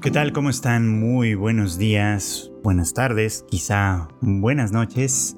¿Qué 0.00 0.12
tal? 0.12 0.32
¿Cómo 0.32 0.48
están? 0.48 1.00
Muy 1.00 1.34
buenos 1.34 1.76
días, 1.76 2.52
buenas 2.62 2.94
tardes, 2.94 3.44
quizá 3.50 4.06
buenas 4.20 4.70
noches. 4.70 5.36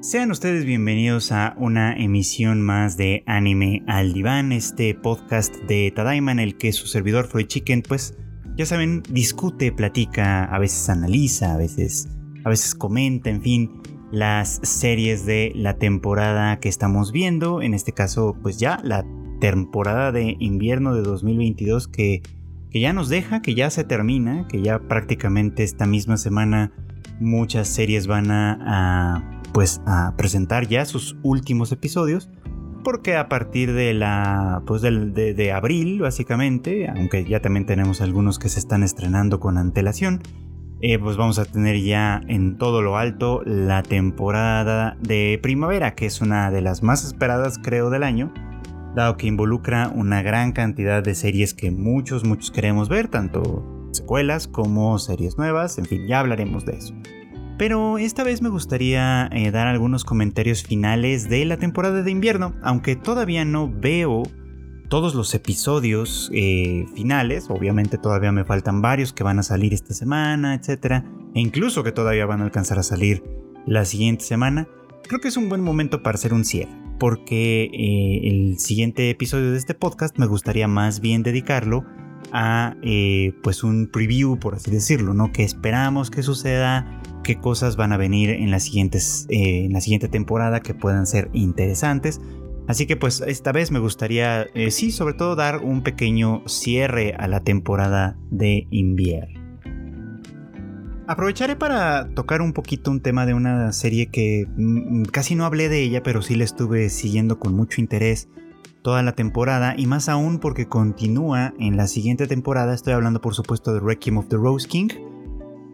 Sean 0.00 0.30
ustedes 0.30 0.64
bienvenidos 0.64 1.32
a 1.32 1.56
una 1.58 1.96
emisión 1.96 2.62
más 2.62 2.96
de 2.96 3.24
Anime 3.26 3.82
al 3.88 4.12
Diván, 4.12 4.52
este 4.52 4.94
podcast 4.94 5.52
de 5.64 5.90
Tadaima 5.90 6.30
en 6.30 6.38
el 6.38 6.56
que 6.56 6.72
su 6.72 6.86
servidor 6.86 7.26
Freud 7.26 7.48
Chicken, 7.48 7.82
pues 7.82 8.16
ya 8.56 8.66
saben, 8.66 9.02
discute, 9.10 9.72
platica, 9.72 10.44
a 10.44 10.60
veces 10.60 10.88
analiza, 10.88 11.54
a 11.54 11.56
veces, 11.56 12.08
a 12.44 12.50
veces 12.50 12.76
comenta, 12.76 13.30
en 13.30 13.42
fin, 13.42 13.82
las 14.12 14.60
series 14.62 15.26
de 15.26 15.50
la 15.56 15.76
temporada 15.76 16.60
que 16.60 16.68
estamos 16.68 17.10
viendo, 17.10 17.62
en 17.62 17.74
este 17.74 17.90
caso 17.90 18.36
pues 18.40 18.58
ya 18.58 18.80
la 18.84 19.04
temporada 19.40 20.12
de 20.12 20.36
invierno 20.38 20.94
de 20.94 21.02
2022 21.02 21.88
que 21.88 22.22
que 22.70 22.80
ya 22.80 22.92
nos 22.92 23.08
deja, 23.08 23.42
que 23.42 23.54
ya 23.54 23.70
se 23.70 23.84
termina, 23.84 24.46
que 24.48 24.62
ya 24.62 24.78
prácticamente 24.80 25.62
esta 25.62 25.86
misma 25.86 26.16
semana 26.16 26.72
muchas 27.20 27.68
series 27.68 28.06
van 28.06 28.30
a, 28.30 29.42
pues 29.52 29.80
a 29.86 30.14
presentar 30.16 30.68
ya 30.68 30.84
sus 30.84 31.16
últimos 31.22 31.72
episodios 31.72 32.30
porque 32.84 33.16
a 33.16 33.28
partir 33.28 33.72
de 33.72 33.92
la 33.92 34.62
pues 34.66 34.82
de, 34.82 35.52
abril 35.52 36.00
básicamente 36.00 36.88
aunque 36.88 37.24
ya 37.24 37.40
también 37.40 37.66
tenemos 37.66 38.00
algunos 38.00 38.38
que 38.38 38.48
se 38.48 38.60
están 38.60 38.82
estrenando 38.82 39.40
con 39.40 39.58
antelación 39.58 40.22
eh, 40.80 40.98
pues 40.98 41.16
vamos 41.16 41.40
a 41.40 41.44
tener 41.44 41.80
ya 41.82 42.20
en 42.28 42.56
todo 42.56 42.82
lo 42.82 42.96
alto 42.96 43.42
la 43.44 43.82
temporada 43.82 44.96
de 45.00 45.40
primavera 45.42 45.94
que 45.96 46.06
es 46.06 46.20
una 46.20 46.50
de 46.52 46.62
las 46.62 46.82
más 46.82 47.04
esperadas 47.04 47.58
creo 47.58 47.90
del 47.90 48.04
año 48.04 48.32
dado 48.94 49.16
que 49.16 49.26
involucra 49.26 49.90
una 49.94 50.22
gran 50.22 50.52
cantidad 50.52 51.02
de 51.02 51.14
series 51.14 51.54
que 51.54 51.70
muchos, 51.70 52.24
muchos 52.24 52.50
queremos 52.50 52.88
ver, 52.88 53.08
tanto 53.08 53.64
secuelas 53.92 54.48
como 54.48 54.98
series 54.98 55.38
nuevas, 55.38 55.78
en 55.78 55.86
fin, 55.86 56.06
ya 56.06 56.20
hablaremos 56.20 56.64
de 56.64 56.76
eso. 56.76 56.94
Pero 57.58 57.98
esta 57.98 58.22
vez 58.22 58.40
me 58.40 58.48
gustaría 58.48 59.28
eh, 59.32 59.50
dar 59.50 59.66
algunos 59.66 60.04
comentarios 60.04 60.62
finales 60.62 61.28
de 61.28 61.44
la 61.44 61.56
temporada 61.56 62.02
de 62.02 62.10
invierno, 62.10 62.54
aunque 62.62 62.94
todavía 62.94 63.44
no 63.44 63.68
veo 63.68 64.22
todos 64.88 65.14
los 65.14 65.34
episodios 65.34 66.30
eh, 66.32 66.86
finales, 66.94 67.50
obviamente 67.50 67.98
todavía 67.98 68.32
me 68.32 68.44
faltan 68.44 68.80
varios 68.80 69.12
que 69.12 69.24
van 69.24 69.38
a 69.38 69.42
salir 69.42 69.74
esta 69.74 69.92
semana, 69.92 70.54
etc. 70.54 71.04
E 71.34 71.40
incluso 71.40 71.82
que 71.82 71.92
todavía 71.92 72.26
van 72.26 72.40
a 72.40 72.44
alcanzar 72.44 72.78
a 72.78 72.82
salir 72.82 73.22
la 73.66 73.84
siguiente 73.84 74.24
semana, 74.24 74.68
creo 75.02 75.20
que 75.20 75.28
es 75.28 75.36
un 75.36 75.48
buen 75.48 75.60
momento 75.60 76.02
para 76.02 76.14
hacer 76.14 76.32
un 76.32 76.44
cierre 76.44 76.87
porque 76.98 77.64
eh, 77.64 78.28
el 78.28 78.58
siguiente 78.58 79.10
episodio 79.10 79.52
de 79.52 79.58
este 79.58 79.74
podcast 79.74 80.18
me 80.18 80.26
gustaría 80.26 80.68
más 80.68 81.00
bien 81.00 81.22
dedicarlo 81.22 81.84
a 82.32 82.76
eh, 82.82 83.32
pues 83.42 83.62
un 83.64 83.88
preview, 83.90 84.38
por 84.38 84.54
así 84.54 84.70
decirlo, 84.70 85.14
¿no? 85.14 85.32
Que 85.32 85.44
esperamos 85.44 86.10
que 86.10 86.22
suceda, 86.22 87.00
qué 87.22 87.38
cosas 87.38 87.76
van 87.76 87.92
a 87.92 87.96
venir 87.96 88.30
en 88.30 88.52
eh, 88.52 89.28
en 89.28 89.72
la 89.72 89.80
siguiente 89.80 90.08
temporada 90.08 90.60
que 90.60 90.74
puedan 90.74 91.06
ser 91.06 91.30
interesantes. 91.32 92.20
Así 92.66 92.86
que 92.86 92.96
pues 92.96 93.22
esta 93.26 93.52
vez 93.52 93.70
me 93.70 93.78
gustaría, 93.78 94.46
sí, 94.68 94.90
sobre 94.90 95.14
todo 95.14 95.36
dar 95.36 95.62
un 95.64 95.82
pequeño 95.82 96.42
cierre 96.46 97.14
a 97.18 97.26
la 97.26 97.40
temporada 97.40 98.18
de 98.30 98.66
invierno. 98.70 99.37
Aprovecharé 101.08 101.56
para 101.56 102.10
tocar 102.10 102.42
un 102.42 102.52
poquito 102.52 102.90
un 102.90 103.00
tema 103.00 103.24
de 103.24 103.32
una 103.32 103.72
serie 103.72 104.10
que 104.10 104.46
mm, 104.46 105.04
casi 105.04 105.36
no 105.36 105.46
hablé 105.46 105.70
de 105.70 105.80
ella, 105.80 106.02
pero 106.02 106.20
sí 106.20 106.34
la 106.34 106.44
estuve 106.44 106.90
siguiendo 106.90 107.38
con 107.38 107.54
mucho 107.54 107.80
interés 107.80 108.28
toda 108.82 109.02
la 109.02 109.12
temporada 109.12 109.74
y 109.74 109.86
más 109.86 110.10
aún 110.10 110.38
porque 110.38 110.68
continúa 110.68 111.54
en 111.58 111.78
la 111.78 111.86
siguiente 111.86 112.26
temporada. 112.26 112.74
Estoy 112.74 112.92
hablando 112.92 113.22
por 113.22 113.34
supuesto 113.34 113.72
de 113.72 113.80
Requiem 113.80 114.18
of 114.18 114.28
the 114.28 114.36
Rose 114.36 114.68
King, 114.68 114.88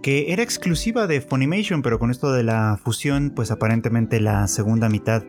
que 0.05 0.33
era 0.33 0.45
exclusiva 0.45 1.09
de 1.09 1.21
Funimation, 1.21 1.83
pero 1.83 1.99
con 1.99 2.13
esto 2.13 2.31
de 2.31 2.45
la 2.45 2.79
fusión, 2.81 3.33
pues 3.35 3.51
aparentemente 3.51 4.21
la 4.21 4.47
segunda 4.47 4.89
mitad 4.89 5.25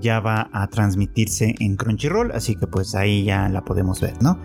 ya 0.00 0.20
va 0.20 0.48
a 0.54 0.68
transmitirse 0.68 1.54
en 1.60 1.76
Crunchyroll, 1.76 2.32
así 2.32 2.56
que 2.56 2.66
pues 2.66 2.94
ahí 2.94 3.24
ya 3.24 3.50
la 3.50 3.62
podemos 3.62 4.00
ver, 4.00 4.22
¿no? 4.22 4.38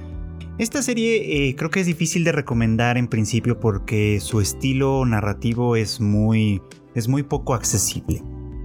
Esta 0.58 0.82
serie 0.82 1.50
eh, 1.50 1.56
creo 1.56 1.70
que 1.70 1.82
es 1.82 1.86
difícil 1.86 2.24
de 2.24 2.32
recomendar 2.32 2.98
en 2.98 3.08
principio 3.08 3.60
porque 3.60 4.20
su 4.22 4.40
estilo 4.40 5.06
narrativo 5.06 5.76
es 5.76 6.00
muy, 6.00 6.62
es 6.94 7.10
muy 7.10 7.24
poco 7.24 7.54
accesible. 7.54 8.24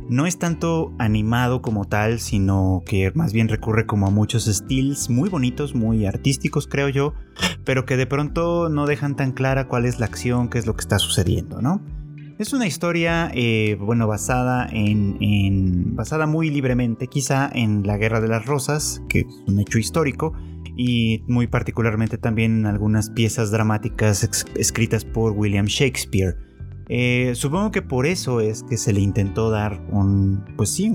No 0.08 0.26
es 0.26 0.38
tanto 0.38 0.92
animado 0.98 1.62
como 1.62 1.84
tal, 1.84 2.20
sino 2.20 2.82
que 2.86 3.10
más 3.14 3.32
bien 3.32 3.48
recurre 3.48 3.86
como 3.86 4.06
a 4.06 4.10
muchos 4.10 4.48
estilos 4.48 5.10
muy 5.10 5.28
bonitos, 5.28 5.74
muy 5.74 6.06
artísticos 6.06 6.66
creo 6.66 6.88
yo, 6.88 7.14
pero 7.64 7.86
que 7.86 7.96
de 7.96 8.06
pronto 8.06 8.68
no 8.68 8.86
dejan 8.86 9.16
tan 9.16 9.32
clara 9.32 9.66
cuál 9.66 9.84
es 9.84 9.98
la 9.98 10.06
acción, 10.06 10.48
qué 10.48 10.58
es 10.58 10.66
lo 10.66 10.74
que 10.74 10.82
está 10.82 10.98
sucediendo, 10.98 11.60
¿no? 11.60 11.80
Es 12.38 12.52
una 12.52 12.66
historia, 12.66 13.30
eh, 13.34 13.76
bueno, 13.78 14.06
basada 14.06 14.66
en, 14.72 15.18
en, 15.20 15.94
basada 15.94 16.26
muy 16.26 16.50
libremente, 16.50 17.06
quizá 17.06 17.50
en 17.52 17.86
la 17.86 17.98
Guerra 17.98 18.20
de 18.20 18.28
las 18.28 18.46
Rosas, 18.46 19.02
que 19.10 19.20
es 19.20 19.26
un 19.46 19.60
hecho 19.60 19.78
histórico, 19.78 20.32
y 20.76 21.22
muy 21.28 21.46
particularmente 21.46 22.18
también 22.18 22.66
algunas 22.66 23.10
piezas 23.10 23.50
dramáticas 23.50 24.46
escritas 24.56 25.04
por 25.04 25.32
William 25.32 25.66
Shakespeare. 25.66 26.36
Eh, 26.88 27.34
supongo 27.36 27.70
que 27.70 27.82
por 27.82 28.06
eso 28.06 28.40
es 28.40 28.64
que 28.64 28.76
se 28.76 28.92
le 28.92 29.00
intentó 29.00 29.50
dar 29.50 29.80
un, 29.90 30.44
pues 30.56 30.70
sí, 30.70 30.90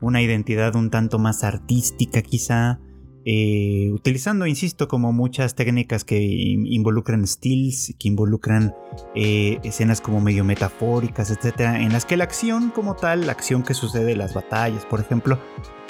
una 0.00 0.22
identidad 0.22 0.74
un 0.74 0.90
tanto 0.90 1.20
más 1.20 1.44
artística 1.44 2.20
quizá, 2.20 2.80
eh, 3.24 3.90
utilizando, 3.92 4.46
insisto, 4.46 4.86
como 4.86 5.12
muchas 5.12 5.54
técnicas 5.54 6.04
que 6.04 6.20
involucran 6.20 7.26
stills, 7.26 7.94
que 7.98 8.08
involucran 8.08 8.74
eh, 9.14 9.58
escenas 9.64 10.00
como 10.00 10.20
medio 10.20 10.44
metafóricas, 10.44 11.30
etcétera, 11.30 11.80
en 11.82 11.92
las 11.92 12.04
que 12.04 12.16
la 12.16 12.24
acción 12.24 12.70
como 12.70 12.94
tal, 12.94 13.26
la 13.26 13.32
acción 13.32 13.62
que 13.62 13.74
sucede, 13.74 14.16
las 14.16 14.34
batallas, 14.34 14.84
por 14.84 15.00
ejemplo, 15.00 15.40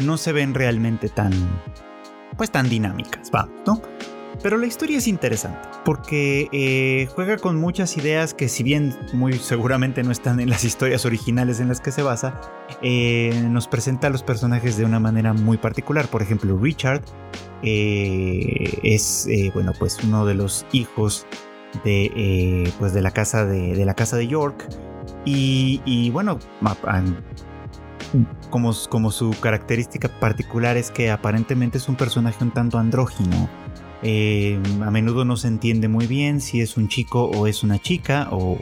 no 0.02 0.16
se 0.16 0.32
ven 0.32 0.54
realmente 0.54 1.08
tan, 1.08 1.32
pues 2.36 2.50
tan 2.50 2.68
dinámicas, 2.68 3.30
vamos, 3.30 3.54
¿no? 3.66 3.80
Pero 4.42 4.58
la 4.58 4.66
historia 4.66 4.98
es 4.98 5.08
interesante 5.08 5.68
porque 5.84 6.48
eh, 6.52 7.08
juega 7.14 7.38
con 7.38 7.56
muchas 7.56 7.96
ideas 7.96 8.34
que 8.34 8.48
si 8.48 8.62
bien 8.62 8.94
muy 9.12 9.34
seguramente 9.34 10.02
no 10.02 10.12
están 10.12 10.40
en 10.40 10.50
las 10.50 10.64
historias 10.64 11.06
originales 11.06 11.60
en 11.60 11.68
las 11.68 11.80
que 11.80 11.90
se 11.90 12.02
basa, 12.02 12.40
eh, 12.82 13.42
nos 13.48 13.66
presenta 13.68 14.08
a 14.08 14.10
los 14.10 14.22
personajes 14.22 14.76
de 14.76 14.84
una 14.84 15.00
manera 15.00 15.32
muy 15.32 15.56
particular. 15.56 16.08
Por 16.08 16.22
ejemplo, 16.22 16.58
Richard 16.58 17.02
eh, 17.62 18.78
es 18.82 19.28
bueno 19.54 19.72
pues 19.78 19.98
uno 20.04 20.26
de 20.26 20.34
los 20.34 20.66
hijos 20.72 21.26
de, 21.84 22.72
pues 22.78 22.92
de 22.92 23.02
la 23.02 23.10
casa 23.10 23.46
de, 23.46 23.84
la 23.84 23.94
casa 23.94 24.16
de 24.16 24.26
York 24.26 24.68
y, 25.24 25.80
y 25.84 26.10
bueno 26.10 26.38
como, 28.88 29.10
su 29.10 29.30
característica 29.40 30.08
particular 30.08 30.76
es 30.76 30.90
que 30.90 31.10
aparentemente 31.10 31.78
es 31.78 31.88
un 31.88 31.96
personaje 31.96 32.42
un 32.42 32.50
tanto 32.50 32.78
andrógino. 32.78 33.48
Eh, 34.02 34.60
a 34.82 34.90
menudo 34.90 35.24
no 35.24 35.36
se 35.36 35.48
entiende 35.48 35.88
muy 35.88 36.06
bien 36.06 36.40
si 36.40 36.60
es 36.60 36.76
un 36.76 36.88
chico 36.88 37.24
o 37.24 37.46
es 37.46 37.62
una 37.62 37.78
chica, 37.78 38.28
o, 38.30 38.56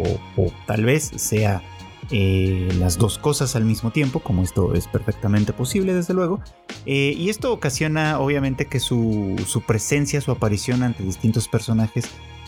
tal 0.67 0.85
vez 0.85 1.11
sea 1.17 1.63
eh, 2.11 2.69
las 2.79 2.99
dos 2.99 3.19
cosas 3.19 3.57
al 3.57 3.65
mismo 3.65 3.91
tiempo, 3.91 4.21
como 4.21 4.43
esto 4.43 4.75
es 4.75 4.87
perfectamente 4.87 5.53
posible, 5.53 5.95
desde 5.95 6.15
luego. 6.15 6.41
Eh, 6.87 7.15
y 7.17 7.31
esto 7.31 7.53
ocasiona, 7.53 8.19
obviamente, 8.21 8.67
que 8.67 8.81
su, 8.81 9.37
su, 9.47 9.63
presencia, 9.63 10.21
su 10.21 10.31
aparición 10.31 10.83
ante 10.83 11.03
distintos 11.03 11.49
personajes 11.49 12.07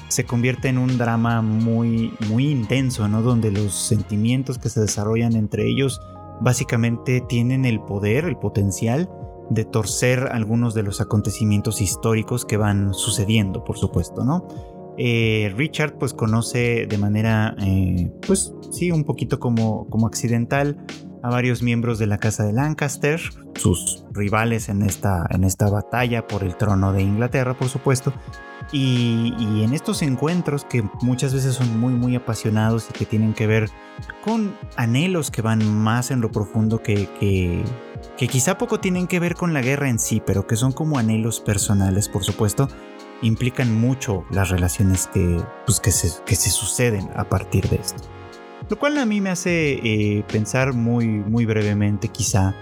se 0.08 0.24
convierte 0.24 0.68
en 0.68 0.78
un 0.78 0.98
drama 0.98 1.42
muy, 1.42 2.12
muy 2.28 2.48
intenso, 2.48 3.08
¿no? 3.08 3.22
Donde 3.22 3.50
los 3.50 3.74
sentimientos 3.74 4.58
que 4.58 4.68
se 4.68 4.80
desarrollan 4.80 5.34
entre 5.34 5.66
ellos 5.68 6.00
básicamente 6.41 7.20
tienen 7.20 7.64
el 7.64 7.80
poder, 7.80 8.24
el 8.24 8.36
potencial 8.36 9.10
de 9.50 9.64
torcer 9.64 10.28
algunos 10.32 10.74
de 10.74 10.82
los 10.82 11.00
acontecimientos 11.00 11.80
históricos 11.80 12.44
que 12.44 12.56
van 12.56 12.94
sucediendo, 12.94 13.65
por 13.65 13.78
supuesto, 13.78 14.24
¿no? 14.24 14.47
Eh, 14.98 15.53
Richard 15.56 15.98
pues 15.98 16.15
conoce 16.15 16.86
de 16.86 16.98
manera, 16.98 17.54
eh, 17.60 18.10
pues 18.27 18.54
sí, 18.71 18.91
un 18.91 19.04
poquito 19.04 19.38
como, 19.38 19.88
como 19.88 20.06
accidental 20.06 20.84
a 21.22 21.28
varios 21.28 21.62
miembros 21.62 21.98
de 21.98 22.06
la 22.06 22.18
casa 22.18 22.44
de 22.44 22.53
Lancaster, 22.53 23.21
sus 23.54 24.04
rivales 24.12 24.68
en 24.68 24.83
esta, 24.83 25.27
en 25.30 25.44
esta 25.44 25.68
batalla 25.68 26.27
por 26.27 26.44
el 26.44 26.56
trono 26.56 26.92
de 26.92 27.03
Inglaterra, 27.03 27.54
por 27.54 27.68
supuesto, 27.68 28.12
y, 28.72 29.63
en 29.63 29.72
estos 29.72 30.03
encuentros 30.03 30.65
que 30.65 30.83
muchas 31.01 31.33
veces 31.33 31.54
son 31.54 31.78
muy 31.78 31.92
muy 31.95 32.16
apasionados 32.16 32.89
y 32.91 32.92
que 32.92 33.07
tienen 33.07 33.33
que 33.33 33.47
ver 33.47 33.71
con 34.24 34.57
anhelos 34.77 35.30
que 35.30 35.42
van 35.42 35.65
más 35.65 36.10
en 36.10 36.21
lo 36.21 36.30
profundo 36.30 36.83
que, 36.83 37.09
que, 38.16 38.28
quizá 38.28 38.59
poco 38.59 38.80
tienen 38.80 39.07
que 39.07 39.21
ver 39.21 39.34
con 39.34 39.54
la 39.54 39.63
guerra 39.63 39.89
en 39.89 39.98
sí, 39.98 40.22
pero 40.24 40.47
que 40.47 40.57
son 40.57 40.72
como 40.72 40.98
anhelos 40.98 41.41
personales, 41.41 42.09
por 42.09 42.24
supuesto, 42.24 42.68
implican 43.22 43.74
mucho 43.74 44.24
las 44.30 44.51
relaciones 44.51 45.07
que, 45.07 45.42
pues, 45.65 45.80
que, 45.80 45.91
se, 45.91 46.12
que 46.24 46.36
se 46.36 46.51
suceden 46.51 47.09
a 47.16 47.24
partir 47.24 47.69
de 47.69 47.77
esto. 47.77 48.03
Lo 48.69 48.78
cual 48.78 48.98
a 48.98 49.07
mí 49.07 49.21
me 49.21 49.30
hace 49.30 49.74
eh, 49.74 50.24
pensar 50.30 50.72
muy, 50.72 51.07
muy 51.07 51.47
brevemente 51.47 52.09
quizá 52.09 52.54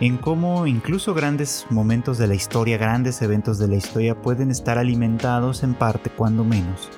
en 0.00 0.16
cómo 0.18 0.66
incluso 0.66 1.14
grandes 1.14 1.66
momentos 1.70 2.18
de 2.18 2.26
la 2.26 2.34
historia, 2.34 2.78
grandes 2.78 3.22
eventos 3.22 3.58
de 3.58 3.68
la 3.68 3.76
historia 3.76 4.20
pueden 4.20 4.50
estar 4.50 4.78
alimentados 4.78 5.62
en 5.62 5.74
parte, 5.74 6.10
cuando 6.10 6.44
menos, 6.44 6.90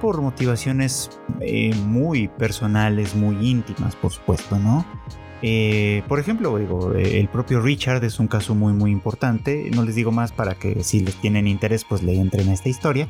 por 0.00 0.20
motivaciones 0.20 1.10
eh, 1.40 1.74
muy 1.74 2.28
personales, 2.28 3.14
muy 3.14 3.48
íntimas, 3.48 3.94
por 3.96 4.12
supuesto, 4.12 4.58
¿no? 4.58 4.84
Eh, 5.42 6.02
por 6.06 6.18
ejemplo, 6.18 6.58
digo, 6.58 6.92
el 6.92 7.28
propio 7.28 7.62
Richard 7.62 8.04
es 8.04 8.18
un 8.18 8.28
caso 8.28 8.54
muy 8.54 8.72
muy 8.72 8.90
importante. 8.90 9.70
No 9.74 9.84
les 9.84 9.94
digo 9.94 10.12
más 10.12 10.32
para 10.32 10.54
que 10.54 10.84
si 10.84 11.00
les 11.00 11.16
tienen 11.16 11.46
interés 11.46 11.84
pues 11.84 12.02
le 12.02 12.18
entren 12.18 12.48
a 12.50 12.52
esta 12.52 12.68
historia. 12.68 13.08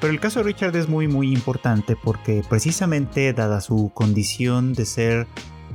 Pero 0.00 0.12
el 0.12 0.18
caso 0.18 0.40
de 0.40 0.46
Richard 0.46 0.74
es 0.76 0.88
muy 0.88 1.06
muy 1.06 1.32
importante 1.32 1.94
porque 1.94 2.42
precisamente 2.48 3.32
dada 3.32 3.60
su 3.60 3.92
condición 3.94 4.72
de 4.72 4.86
ser 4.86 5.26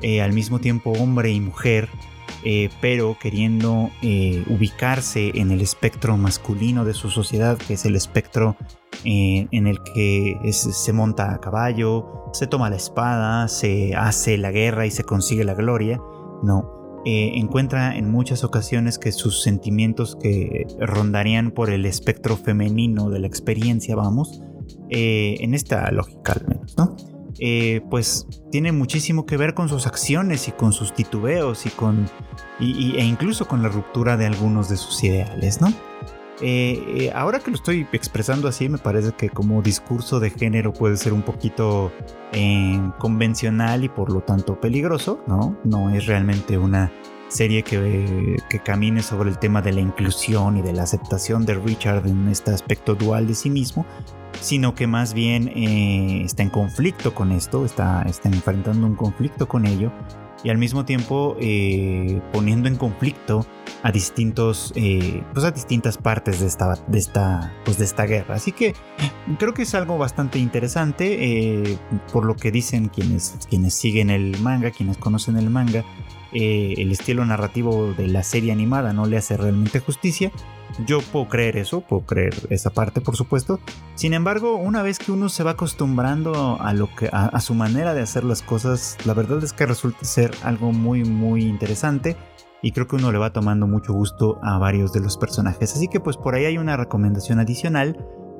eh, 0.01 0.21
al 0.21 0.33
mismo 0.33 0.59
tiempo 0.59 0.91
hombre 0.91 1.31
y 1.31 1.39
mujer, 1.39 1.87
eh, 2.47 2.69
pero 2.79 3.17
queriendo 3.19 3.89
eh, 4.03 4.45
ubicarse 4.47 5.31
en 5.33 5.49
el 5.49 5.61
espectro 5.61 6.15
masculino 6.15 6.85
de 6.85 6.93
su 6.93 7.09
sociedad, 7.09 7.57
que 7.57 7.73
es 7.73 7.85
el 7.85 7.95
espectro 7.95 8.55
eh, 9.03 9.47
en 9.49 9.65
el 9.65 9.81
que 9.81 10.37
se 10.51 10.93
monta 10.93 11.33
a 11.33 11.39
caballo, 11.39 12.29
se 12.33 12.45
toma 12.45 12.69
la 12.69 12.75
espada, 12.75 13.47
se 13.47 13.95
hace 13.95 14.37
la 14.37 14.51
guerra 14.51 14.85
y 14.85 14.91
se 14.91 15.03
consigue 15.03 15.43
la 15.43 15.55
gloria. 15.55 15.99
No, 16.43 17.01
encuentra 17.03 17.95
en 17.97 18.11
muchas 18.11 18.43
ocasiones 18.43 18.99
que 18.99 19.11
sus 19.11 19.41
sentimientos 19.41 20.15
que 20.15 20.67
rondarían 20.79 21.49
por 21.49 21.71
el 21.71 21.85
espectro 21.85 22.37
femenino 22.37 23.09
de 23.09 23.19
la 23.19 23.27
experiencia, 23.27 23.95
vamos, 23.95 24.41
en 24.89 25.53
esta 25.55 25.89
lógica 25.91 26.35
¿no? 26.77 26.95
Eh, 27.39 27.81
pues 27.89 28.27
tiene 28.51 28.71
muchísimo 28.71 29.25
que 29.25 29.37
ver 29.37 29.53
con 29.53 29.67
sus 29.67 29.87
acciones 29.87 30.47
y 30.47 30.51
con 30.51 30.71
sus 30.71 30.93
titubeos 30.93 31.65
y 31.65 31.69
con 31.69 32.09
e 32.59 33.03
incluso 33.03 33.45
con 33.47 33.61
la 33.61 33.67
ruptura 33.67 34.15
de 34.15 34.25
algunos 34.25 34.69
de 34.69 34.77
sus 34.77 35.03
ideales, 35.03 35.59
¿no? 35.59 35.73
Eh, 36.41 36.83
eh, 36.87 37.11
ahora 37.13 37.39
que 37.39 37.51
lo 37.51 37.55
estoy 37.55 37.87
expresando 37.91 38.47
así, 38.47 38.69
me 38.69 38.77
parece 38.77 39.11
que 39.13 39.29
como 39.29 39.61
discurso 39.61 40.19
de 40.19 40.29
género 40.29 40.73
puede 40.73 40.97
ser 40.97 41.13
un 41.13 41.21
poquito 41.21 41.91
convencional 42.99 43.85
y 43.85 43.89
por 43.89 44.11
lo 44.11 44.19
tanto 44.21 44.59
peligroso, 44.59 45.21
¿no? 45.27 45.57
No 45.63 45.89
es 45.89 46.05
realmente 46.05 46.57
una 46.57 46.91
serie 47.27 47.63
que, 47.63 48.37
camine 48.63 49.01
sobre 49.01 49.29
el 49.29 49.37
tema 49.37 49.61
de 49.61 49.73
la 49.73 49.81
inclusión 49.81 50.57
y 50.57 50.61
de 50.61 50.73
la 50.73 50.83
aceptación 50.83 51.45
de 51.45 51.55
Richard 51.55 52.07
en 52.07 52.27
este 52.29 52.51
aspecto 52.51 52.95
dual 52.95 53.27
de 53.27 53.35
sí 53.35 53.49
mismo, 53.49 53.85
sino 54.41 54.75
que 54.75 54.87
más 54.87 55.13
bien 55.13 55.49
eh, 55.49 56.21
está 56.23 56.43
en 56.43 56.49
conflicto 56.49 57.13
con 57.13 57.31
esto, 57.31 57.65
está, 57.65 58.03
está 58.03 58.29
enfrentando 58.29 58.87
un 58.87 58.95
conflicto 58.95 59.47
con 59.47 59.65
ello 59.65 59.91
y 60.43 60.49
al 60.49 60.57
mismo 60.57 60.85
tiempo 60.85 61.35
eh, 61.39 62.21
poniendo 62.31 62.67
en 62.67 62.75
conflicto 62.75 63.45
a 63.81 63.91
distintos 63.91 64.71
eh, 64.75 65.23
pues 65.33 65.45
a 65.45 65.51
distintas 65.51 65.97
partes 65.97 66.39
de 66.39 66.47
esta 66.47 66.75
de 66.87 66.99
esta 66.99 67.53
pues 67.65 67.77
de 67.77 67.85
esta 67.85 68.05
guerra. 68.05 68.35
Así 68.35 68.51
que 68.51 68.73
creo 69.39 69.53
que 69.53 69.63
es 69.63 69.73
algo 69.75 69.97
bastante 69.97 70.39
interesante 70.39 71.79
por 72.11 72.25
lo 72.25 72.35
que 72.35 72.51
dicen 72.51 72.89
quienes 72.89 73.37
quienes 73.49 73.73
siguen 73.73 74.09
el 74.09 74.39
manga 74.39 74.71
quienes 74.71 74.97
conocen 74.97 75.37
el 75.37 75.49
manga 75.49 75.83
el 76.35 76.91
estilo 76.91 77.25
narrativo 77.25 77.93
de 77.93 78.07
la 78.07 78.23
serie 78.23 78.51
animada 78.51 78.93
no 78.93 79.05
le 79.05 79.17
hace 79.17 79.37
realmente 79.37 79.79
justicia 79.79 80.31
yo 80.85 80.99
puedo 81.11 81.27
creer 81.27 81.57
eso, 81.57 81.81
puedo 81.81 82.05
creer 82.05 82.33
esa 82.49 82.69
parte, 82.69 83.01
por 83.01 83.15
supuesto. 83.15 83.59
Sin 83.95 84.13
embargo, 84.13 84.55
una 84.55 84.83
vez 84.83 84.99
que 84.99 85.11
uno 85.11 85.29
se 85.29 85.43
va 85.43 85.51
acostumbrando 85.51 86.57
a 86.59 86.73
lo 86.73 86.93
que 86.95 87.09
a, 87.11 87.39
su 87.39 87.53
manera 87.53 87.93
de 87.93 88.01
hacer 88.01 88.23
las 88.23 88.41
cosas, 88.41 88.97
la 89.05 89.13
verdad 89.13 89.43
es 89.43 89.53
que 89.53 89.65
resulta 89.65 90.03
ser 90.03 90.31
algo 90.43 90.71
muy 90.71 91.03
muy 91.05 91.43
interesante 91.43 92.17
y 92.61 92.71
creo 92.71 92.87
que 92.87 92.97
uno 92.97 93.11
le 93.11 93.17
va 93.17 93.31
tomando 93.31 93.67
mucho 93.67 93.93
gusto 93.93 94.39
a 94.43 94.57
varios 94.57 94.91
de 94.91 94.99
los 94.99 95.17
personajes. 95.17 95.73
Así 95.73 95.87
que 95.87 95.99
pues 95.99 96.17
por 96.17 96.35
ahí 96.35 96.45
hay 96.45 96.57
una 96.57 96.75
recomendación 96.75 97.39
adicional 97.39 97.97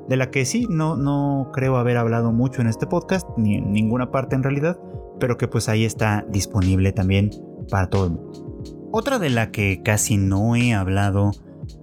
de 0.08 0.16
la 0.16 0.30
que 0.30 0.44
sí 0.44 0.66
no 0.68 0.96
no 0.96 1.50
creo 1.52 1.76
haber 1.76 1.96
hablado 1.96 2.32
mucho 2.32 2.60
en 2.60 2.68
este 2.68 2.86
podcast 2.86 3.26
ni 3.36 3.56
en 3.56 3.72
ninguna 3.72 4.10
parte 4.10 4.36
en 4.36 4.42
realidad, 4.42 4.78
pero 5.18 5.38
que 5.38 5.48
pues 5.48 5.68
ahí 5.68 5.84
está 5.84 6.24
disponible 6.28 6.92
también 6.92 7.30
para. 7.70 7.88
Otra 8.92 9.18
de 9.18 9.30
la 9.30 9.50
que 9.50 9.82
casi 9.82 10.16
no 10.16 10.56
he 10.56 10.72
hablado 10.72 11.32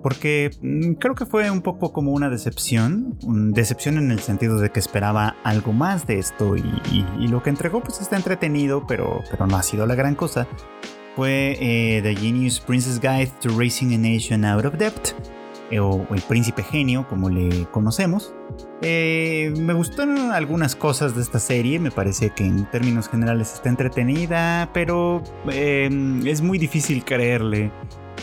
porque 0.02 0.52
mm, 0.62 0.94
creo 0.94 1.16
que 1.16 1.26
fue 1.26 1.50
un 1.50 1.62
poco 1.62 1.94
como 1.94 2.12
una 2.12 2.30
decepción, 2.30 3.18
decepción 3.54 3.98
en 3.98 4.12
el 4.12 4.20
sentido 4.20 4.60
de 4.60 4.70
que 4.70 4.80
esperaba 4.80 5.36
algo 5.44 5.74
más 5.74 6.06
de 6.08 6.20
esto 6.20 6.56
y, 6.56 7.28
lo 7.28 7.42
que 7.42 7.50
entregó 7.50 7.82
pues 7.82 8.00
está 8.00 8.16
entretenido, 8.16 8.86
pero, 8.86 9.24
pero 9.32 9.48
no 9.48 9.58
ha 9.58 9.64
sido 9.64 9.88
la 9.88 9.96
gran 9.96 10.14
cosa. 10.14 10.48
Fue 11.16 11.58
eh, 11.60 12.02
The 12.02 12.16
Genius 12.16 12.60
Princess 12.60 13.00
Guide 13.00 13.32
to 13.42 13.50
Raising 13.58 13.94
a 13.94 13.98
Nation 13.98 14.46
Out 14.46 14.66
of 14.66 14.76
Debt, 14.76 15.16
eh, 15.72 15.80
o 15.80 16.06
El 16.14 16.22
Príncipe 16.22 16.64
Genio, 16.64 17.08
como 17.08 17.30
le 17.30 17.66
conocemos. 17.72 18.34
Eh, 18.86 19.54
me 19.58 19.74
gustaron 19.74 20.34
algunas 20.34 20.76
cosas 20.76 21.16
de 21.16 21.22
esta 21.22 21.40
serie, 21.40 21.80
me 21.80 21.90
parece 21.90 22.32
que 22.32 22.46
en 22.46 22.66
términos 22.66 23.08
generales 23.08 23.54
está 23.54 23.70
entretenida, 23.70 24.70
pero 24.74 25.24
es 25.48 26.42
muy 26.42 26.58
difícil 26.58 27.06
creerle 27.06 27.72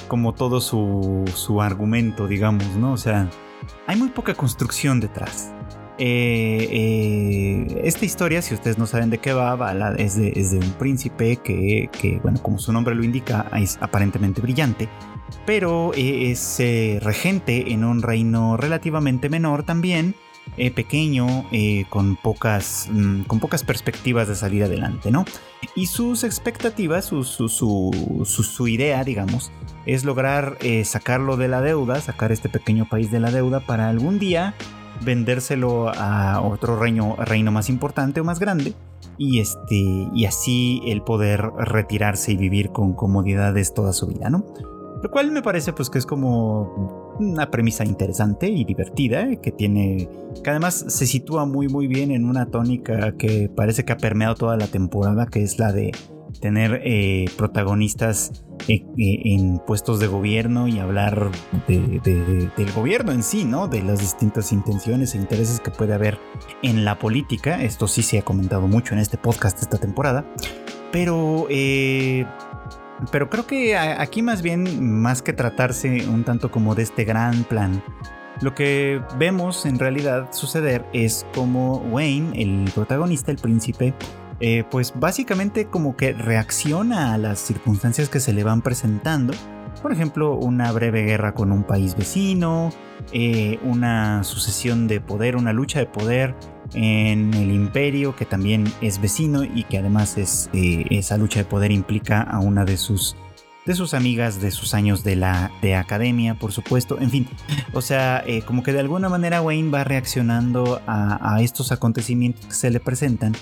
como 0.06 0.34
todo 0.34 0.60
su, 0.60 1.62
argumento, 1.62 2.28
digamos, 2.28 2.66
¿no? 2.76 2.92
O 2.92 2.98
sea, 2.98 3.30
hay 3.86 3.96
muy 3.96 4.10
poca 4.10 4.34
construcción 4.34 5.00
detrás. 5.00 5.50
Eh, 5.96 6.68
eh, 6.70 7.80
esta 7.84 8.04
historia, 8.04 8.42
si 8.42 8.52
ustedes 8.52 8.76
no 8.76 8.86
saben 8.86 9.08
de 9.08 9.16
qué 9.16 9.32
va, 9.32 9.56
es, 9.96 10.16
de, 10.16 10.32
es, 10.36 10.50
de, 10.50 10.58
un 10.58 10.72
príncipe 10.72 11.36
que, 11.36 11.88
que, 11.90 12.18
bueno, 12.22 12.42
como 12.42 12.58
su 12.58 12.70
nombre 12.70 12.94
lo 12.94 13.02
indica, 13.02 13.50
es 13.56 13.78
aparentemente 13.80 14.42
brillante, 14.42 14.90
pero 15.46 15.92
eh, 15.94 16.30
es 16.32 16.58
regente 17.02 17.72
en 17.72 17.84
un 17.84 18.02
reino 18.02 18.58
relativamente 18.58 19.30
menor 19.30 19.62
también, 19.62 20.14
eh, 20.56 20.70
pequeño, 20.70 21.46
eh, 21.52 21.84
con, 21.88 22.16
pocas, 22.16 22.88
mm, 22.90 23.22
con 23.22 23.40
pocas 23.40 23.64
perspectivas 23.64 24.28
de 24.28 24.34
salir 24.34 24.64
adelante, 24.64 25.10
¿no? 25.10 25.24
Y 25.74 25.86
sus 25.86 26.24
expectativas, 26.24 27.04
su, 27.04 27.24
su, 27.24 27.48
su, 28.24 28.68
idea, 28.68 29.04
digamos, 29.04 29.52
es 29.86 30.04
lograr 30.04 30.58
eh, 30.60 30.84
sacarlo 30.84 31.36
de 31.36 31.48
la 31.48 31.60
deuda, 31.60 32.00
sacar 32.00 32.32
este 32.32 32.48
pequeño 32.48 32.88
país 32.88 33.10
de 33.10 33.20
la 33.20 33.30
deuda 33.30 33.60
para 33.60 33.88
algún 33.88 34.18
día 34.18 34.54
vendérselo 35.02 35.88
a 35.88 36.40
otro 36.42 36.78
reino, 36.78 37.16
reino 37.16 37.50
más 37.50 37.68
importante 37.70 38.20
o 38.20 38.24
más 38.24 38.38
grande 38.38 38.74
y, 39.16 39.40
este, 39.40 40.08
y 40.14 40.24
así 40.26 40.82
el 40.86 41.02
poder 41.02 41.42
retirarse 41.58 42.32
y 42.32 42.36
vivir 42.36 42.70
con 42.70 42.94
comodidades 42.94 43.74
toda 43.74 43.92
su 43.92 44.06
vida, 44.06 44.30
¿no? 44.30 44.44
Lo 45.02 45.10
cual 45.10 45.30
me 45.30 45.42
parece 45.42 45.72
pues 45.72 45.88
que 45.88 45.98
es 45.98 46.06
como 46.06 47.09
una 47.20 47.50
premisa 47.50 47.84
interesante 47.84 48.48
y 48.48 48.64
divertida, 48.64 49.22
eh, 49.30 49.40
que 49.42 49.52
tiene, 49.52 50.08
que 50.42 50.50
además 50.50 50.84
se 50.88 51.06
sitúa 51.06 51.44
muy 51.44 51.68
muy 51.68 51.86
bien 51.86 52.10
en 52.10 52.24
una 52.24 52.46
tónica 52.46 53.16
que 53.16 53.48
parece 53.48 53.84
que 53.84 53.92
ha 53.92 53.96
permeado 53.96 54.34
toda 54.34 54.56
la 54.56 54.66
temporada, 54.66 55.26
que 55.26 55.42
es 55.42 55.58
la 55.58 55.72
de 55.72 55.92
tener 56.40 56.80
eh, 56.84 57.26
protagonistas 57.36 58.44
eh, 58.68 58.84
en 58.96 59.58
puestos 59.58 59.98
de 60.00 60.06
gobierno 60.06 60.68
y 60.68 60.78
hablar 60.78 61.30
del 61.66 62.72
gobierno 62.74 63.12
en 63.12 63.22
sí, 63.22 63.44
¿no? 63.44 63.68
De 63.68 63.82
las 63.82 63.98
distintas 63.98 64.52
intenciones 64.52 65.14
e 65.14 65.18
intereses 65.18 65.60
que 65.60 65.70
puede 65.70 65.92
haber 65.92 66.18
en 66.62 66.84
la 66.84 66.98
política. 66.98 67.62
Esto 67.62 67.88
sí 67.88 68.02
se 68.02 68.18
ha 68.18 68.22
comentado 68.22 68.68
mucho 68.68 68.94
en 68.94 69.00
este 69.00 69.18
podcast 69.18 69.60
esta 69.60 69.78
temporada. 69.78 70.24
Pero 70.92 71.46
pero 73.10 73.30
creo 73.30 73.46
que 73.46 73.76
aquí 73.76 74.22
más 74.22 74.42
bien, 74.42 75.00
más 75.00 75.22
que 75.22 75.32
tratarse 75.32 76.08
un 76.08 76.24
tanto 76.24 76.50
como 76.50 76.74
de 76.74 76.82
este 76.82 77.04
gran 77.04 77.44
plan, 77.44 77.82
lo 78.40 78.54
que 78.54 79.02
vemos 79.18 79.66
en 79.66 79.78
realidad 79.78 80.32
suceder 80.32 80.86
es 80.92 81.26
como 81.34 81.76
Wayne, 81.76 82.40
el 82.40 82.70
protagonista, 82.74 83.30
el 83.30 83.36
príncipe, 83.36 83.92
eh, 84.40 84.64
pues 84.70 84.94
básicamente 84.96 85.66
como 85.66 85.94
que 85.96 86.14
reacciona 86.14 87.12
a 87.12 87.18
las 87.18 87.38
circunstancias 87.38 88.08
que 88.08 88.20
se 88.20 88.32
le 88.32 88.42
van 88.42 88.62
presentando. 88.62 89.34
Por 89.82 89.92
ejemplo, 89.92 90.34
una 90.34 90.72
breve 90.72 91.04
guerra 91.04 91.32
con 91.32 91.52
un 91.52 91.62
país 91.62 91.96
vecino, 91.96 92.70
eh, 93.12 93.58
una 93.62 94.24
sucesión 94.24 94.88
de 94.88 95.00
poder, 95.00 95.36
una 95.36 95.52
lucha 95.52 95.78
de 95.78 95.86
poder 95.86 96.34
en 96.74 97.34
el 97.34 97.50
imperio, 97.50 98.14
que 98.14 98.24
también 98.24 98.64
es 98.80 99.00
vecino 99.00 99.42
y 99.44 99.64
que 99.64 99.78
además 99.78 100.18
es, 100.18 100.50
eh, 100.52 100.84
esa 100.90 101.16
lucha 101.16 101.40
de 101.40 101.44
poder 101.44 101.72
implica 101.72 102.20
a 102.20 102.40
una 102.40 102.64
de 102.64 102.76
sus, 102.76 103.16
de 103.66 103.74
sus 103.74 103.94
amigas 103.94 104.40
de 104.40 104.50
sus 104.50 104.74
años 104.74 105.02
de 105.02 105.16
la 105.16 105.50
de 105.62 105.74
academia, 105.74 106.34
por 106.34 106.52
supuesto. 106.52 107.00
En 107.00 107.10
fin, 107.10 107.28
o 107.72 107.80
sea, 107.80 108.22
eh, 108.26 108.42
como 108.42 108.62
que 108.62 108.72
de 108.72 108.80
alguna 108.80 109.08
manera 109.08 109.42
Wayne 109.42 109.70
va 109.70 109.84
reaccionando 109.84 110.80
a, 110.86 111.38
estos 111.40 111.72
acontecimientos 111.72 112.46
que 112.46 112.54
se 112.54 112.70
le 112.70 112.80
presentan 112.80 113.32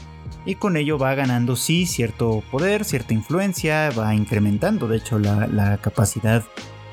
y 0.48 0.54
con 0.54 0.78
ello 0.78 0.96
va 0.96 1.14
ganando 1.14 1.56
sí 1.56 1.84
cierto 1.84 2.42
poder, 2.50 2.86
cierta 2.86 3.12
influencia, 3.12 3.90
va 3.90 4.14
incrementando 4.14 4.88
de 4.88 4.96
hecho 4.96 5.18
la, 5.18 5.76
capacidad 5.82 6.42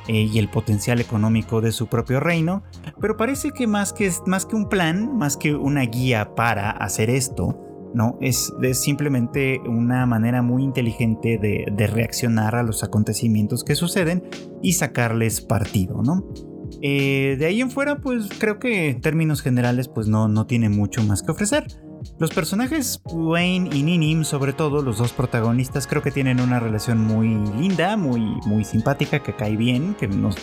eh, 0.10 0.28
y 0.30 0.40
el 0.40 0.50
potencial 0.50 1.00
económico 1.00 1.62
de 1.62 1.72
su 1.72 1.88
propio 1.88 2.20
reino, 2.20 2.64
pero 3.00 3.16
parece 3.16 3.52
que 3.52 3.66
más 3.66 3.94
que, 3.94 4.12
más 4.28 4.46
que 4.46 4.58
un 4.58 4.68
plan, 4.68 5.18
más 5.18 5.38
que 5.38 5.56
una 5.56 5.84
guía 5.84 6.36
para 6.36 6.70
hacer 6.70 7.10
esto, 7.10 7.58
¿no? 7.94 8.18
Es, 8.20 8.54
simplemente 8.74 9.62
una 9.66 10.06
manera 10.06 10.42
muy 10.42 10.62
inteligente 10.62 11.38
de, 11.38 11.88
reaccionar 11.88 12.56
a 12.56 12.64
los 12.64 12.84
acontecimientos 12.84 13.64
que 13.64 13.76
suceden 13.76 14.22
y 14.62 14.74
sacarles 14.74 15.40
partido, 15.40 16.02
¿no? 16.04 16.28
Eh, 16.82 17.38
de 17.40 17.46
ahí 17.46 17.62
en 17.62 17.72
fuera, 17.72 18.02
pues 18.02 18.28
creo 18.38 18.60
que 18.60 18.90
en 18.90 19.00
términos 19.00 19.42
generales, 19.42 19.88
pues 19.88 20.10
no, 20.10 20.28
no 20.28 20.46
tiene 20.46 20.68
mucho 20.68 21.02
más 21.06 21.24
que 21.24 21.32
ofrecer. 21.32 21.68
Los 22.18 22.32
personajes 22.32 23.02
Wayne 23.06 23.70
y 23.76 23.84
Ninim, 23.84 24.24
sobre 24.24 24.54
todo 24.54 24.82
los 24.82 24.98
dos 24.98 25.12
protagonistas, 25.12 25.86
creo 25.86 26.02
que 26.02 26.12
tienen 26.12 26.40
una 26.40 26.60
relación 26.60 27.00
muy 27.00 27.28
linda, 27.60 27.98
muy, 27.98 28.22
muy 28.46 28.64
simpática, 28.64 29.20
que 29.20 29.36
cae 29.36 29.58
bien, 29.58 29.96
que 29.96 30.08
nos, 30.08 30.38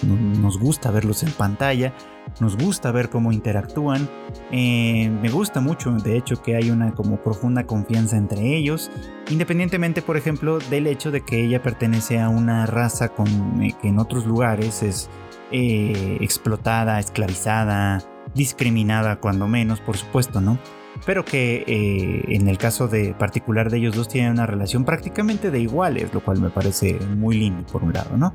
gusta 0.58 0.90
verlos 0.90 1.22
en 1.22 1.32
pantalla, 1.32 1.94
nos 2.40 2.56
gusta 2.56 2.92
ver 2.92 3.08
cómo 3.08 3.32
interactúan. 3.32 4.08
Eh, 4.50 5.10
me 5.22 5.30
gusta 5.30 5.60
mucho, 5.60 5.90
de 5.92 6.16
hecho, 6.16 6.42
que 6.42 6.56
hay 6.56 6.70
una 6.70 6.92
como 6.92 7.16
profunda 7.22 7.64
confianza 7.64 8.16
entre 8.16 8.54
ellos, 8.54 8.90
independientemente, 9.30 10.02
por 10.02 10.16
ejemplo, 10.16 10.58
del 10.58 10.86
hecho 10.86 11.10
de 11.10 11.22
que 11.22 11.42
ella 11.42 11.62
pertenece 11.62 12.20
a 12.20 12.28
una 12.28 12.66
raza 12.66 13.08
con, 13.08 13.62
eh, 13.62 13.74
que 13.80 13.88
en 13.88 13.98
otros 13.98 14.26
lugares 14.26 14.82
es 14.82 15.08
eh, 15.50 16.18
explotada, 16.20 16.98
esclavizada, 16.98 18.02
discriminada, 18.34 19.20
cuando 19.20 19.48
menos, 19.48 19.80
por 19.80 19.96
supuesto, 19.96 20.40
¿no? 20.40 20.58
Pero 21.04 21.24
que 21.24 21.64
eh, 21.66 22.34
en 22.34 22.48
el 22.48 22.58
caso 22.58 22.88
de 22.88 23.14
particular 23.14 23.70
de 23.70 23.78
ellos 23.78 23.96
dos 23.96 24.08
tienen 24.08 24.32
una 24.32 24.46
relación 24.46 24.84
prácticamente 24.84 25.50
de 25.50 25.60
iguales, 25.60 26.12
lo 26.14 26.22
cual 26.22 26.40
me 26.40 26.50
parece 26.50 26.94
muy 27.16 27.36
lindo 27.36 27.66
por 27.66 27.82
un 27.82 27.92
lado, 27.92 28.16
¿no? 28.16 28.32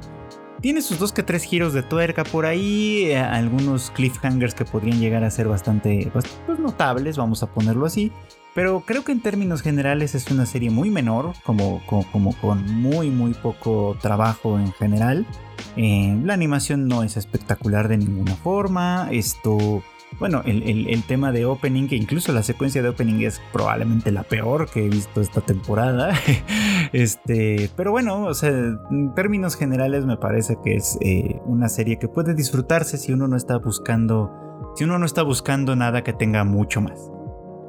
Tiene 0.60 0.82
sus 0.82 0.98
dos 0.98 1.14
que 1.14 1.22
tres 1.22 1.44
giros 1.44 1.74
de 1.74 1.84
tuerca 1.84 2.24
por 2.24 2.48
ahí, 2.48 3.06
eh, 3.06 3.18
algunos 3.18 3.92
cliffhangers 3.92 4.56
que 4.56 4.66
podrían 4.66 5.00
llegar 5.00 5.24
a 5.24 5.30
ser 5.30 5.48
bastante 5.48 6.10
pues, 6.12 6.26
pues, 6.48 6.58
notables, 6.60 7.16
vamos 7.16 7.44
a 7.44 7.48
ponerlo 7.48 7.86
así. 7.86 8.12
Pero 8.56 8.80
creo 8.80 9.04
que 9.04 9.12
en 9.12 9.22
términos 9.22 9.62
generales 9.62 10.16
es 10.16 10.32
una 10.32 10.48
serie 10.48 10.72
muy 10.72 10.90
menor, 10.90 11.34
como, 11.44 11.84
como, 11.86 12.36
con 12.38 12.66
muy 12.74 13.12
muy 13.12 13.36
poco 13.36 13.96
trabajo 14.02 14.58
en 14.58 14.74
general. 14.74 15.28
Eh, 15.76 16.20
la 16.24 16.34
animación 16.34 16.88
no 16.88 17.04
es 17.04 17.18
espectacular 17.18 17.88
de 17.88 17.98
ninguna 17.98 18.36
forma. 18.36 19.10
Esto 19.12 19.84
bueno, 20.20 20.42
el, 20.46 21.04
tema 21.04 21.32
de 21.32 21.46
opening, 21.46 21.88
que 21.88 21.96
incluso 21.96 22.32
la 22.34 22.42
secuencia 22.42 22.82
de 22.82 22.90
opening 22.90 23.26
es 23.26 23.40
probablemente 23.54 24.12
la 24.12 24.24
peor 24.24 24.70
que 24.70 24.86
he 24.86 24.90
visto 24.90 25.22
esta 25.22 25.42
temporada. 25.42 26.14
este, 26.94 27.70
pero 27.76 27.92
bueno, 27.92 28.24
o 28.24 28.34
sea, 28.34 28.50
en 28.50 29.14
términos 29.16 29.56
generales 29.56 30.06
me 30.06 30.18
parece 30.18 30.58
que 30.64 30.76
es 30.76 30.98
eh, 31.02 31.40
una 31.46 31.70
serie 31.70 32.00
que 32.00 32.08
puede 32.08 32.34
disfrutarse 32.34 32.98
si 32.98 33.14
uno 33.14 33.28
no 33.28 33.38
está 33.38 33.58
buscando, 33.58 34.74
si 34.76 34.86
uno 34.86 34.98
no 34.98 35.06
está 35.06 35.22
buscando 35.22 35.76
nada 35.76 36.04
que 36.04 36.14
tenga 36.14 36.44
mucho 36.44 36.82
más. 36.82 37.12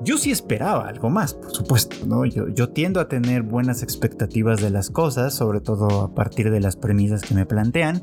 Yo 0.02 0.16
sí 0.16 0.30
esperaba 0.30 0.86
algo 0.86 1.10
más, 1.10 1.34
por 1.34 1.50
supuesto, 1.50 1.96
¿no? 2.06 2.24
Yo, 2.24 2.48
yo, 2.48 2.68
tiendo 2.68 3.00
a 3.00 3.08
tener 3.08 3.42
buenas 3.42 3.82
expectativas 3.82 4.60
de 4.60 4.70
las 4.70 4.90
cosas, 4.90 5.34
sobre 5.34 5.60
todo 5.60 6.02
a 6.02 6.14
partir 6.14 6.52
de 6.52 6.60
las 6.60 6.76
premisas 6.76 7.22
que 7.22 7.34
me 7.34 7.46
plantean, 7.46 8.02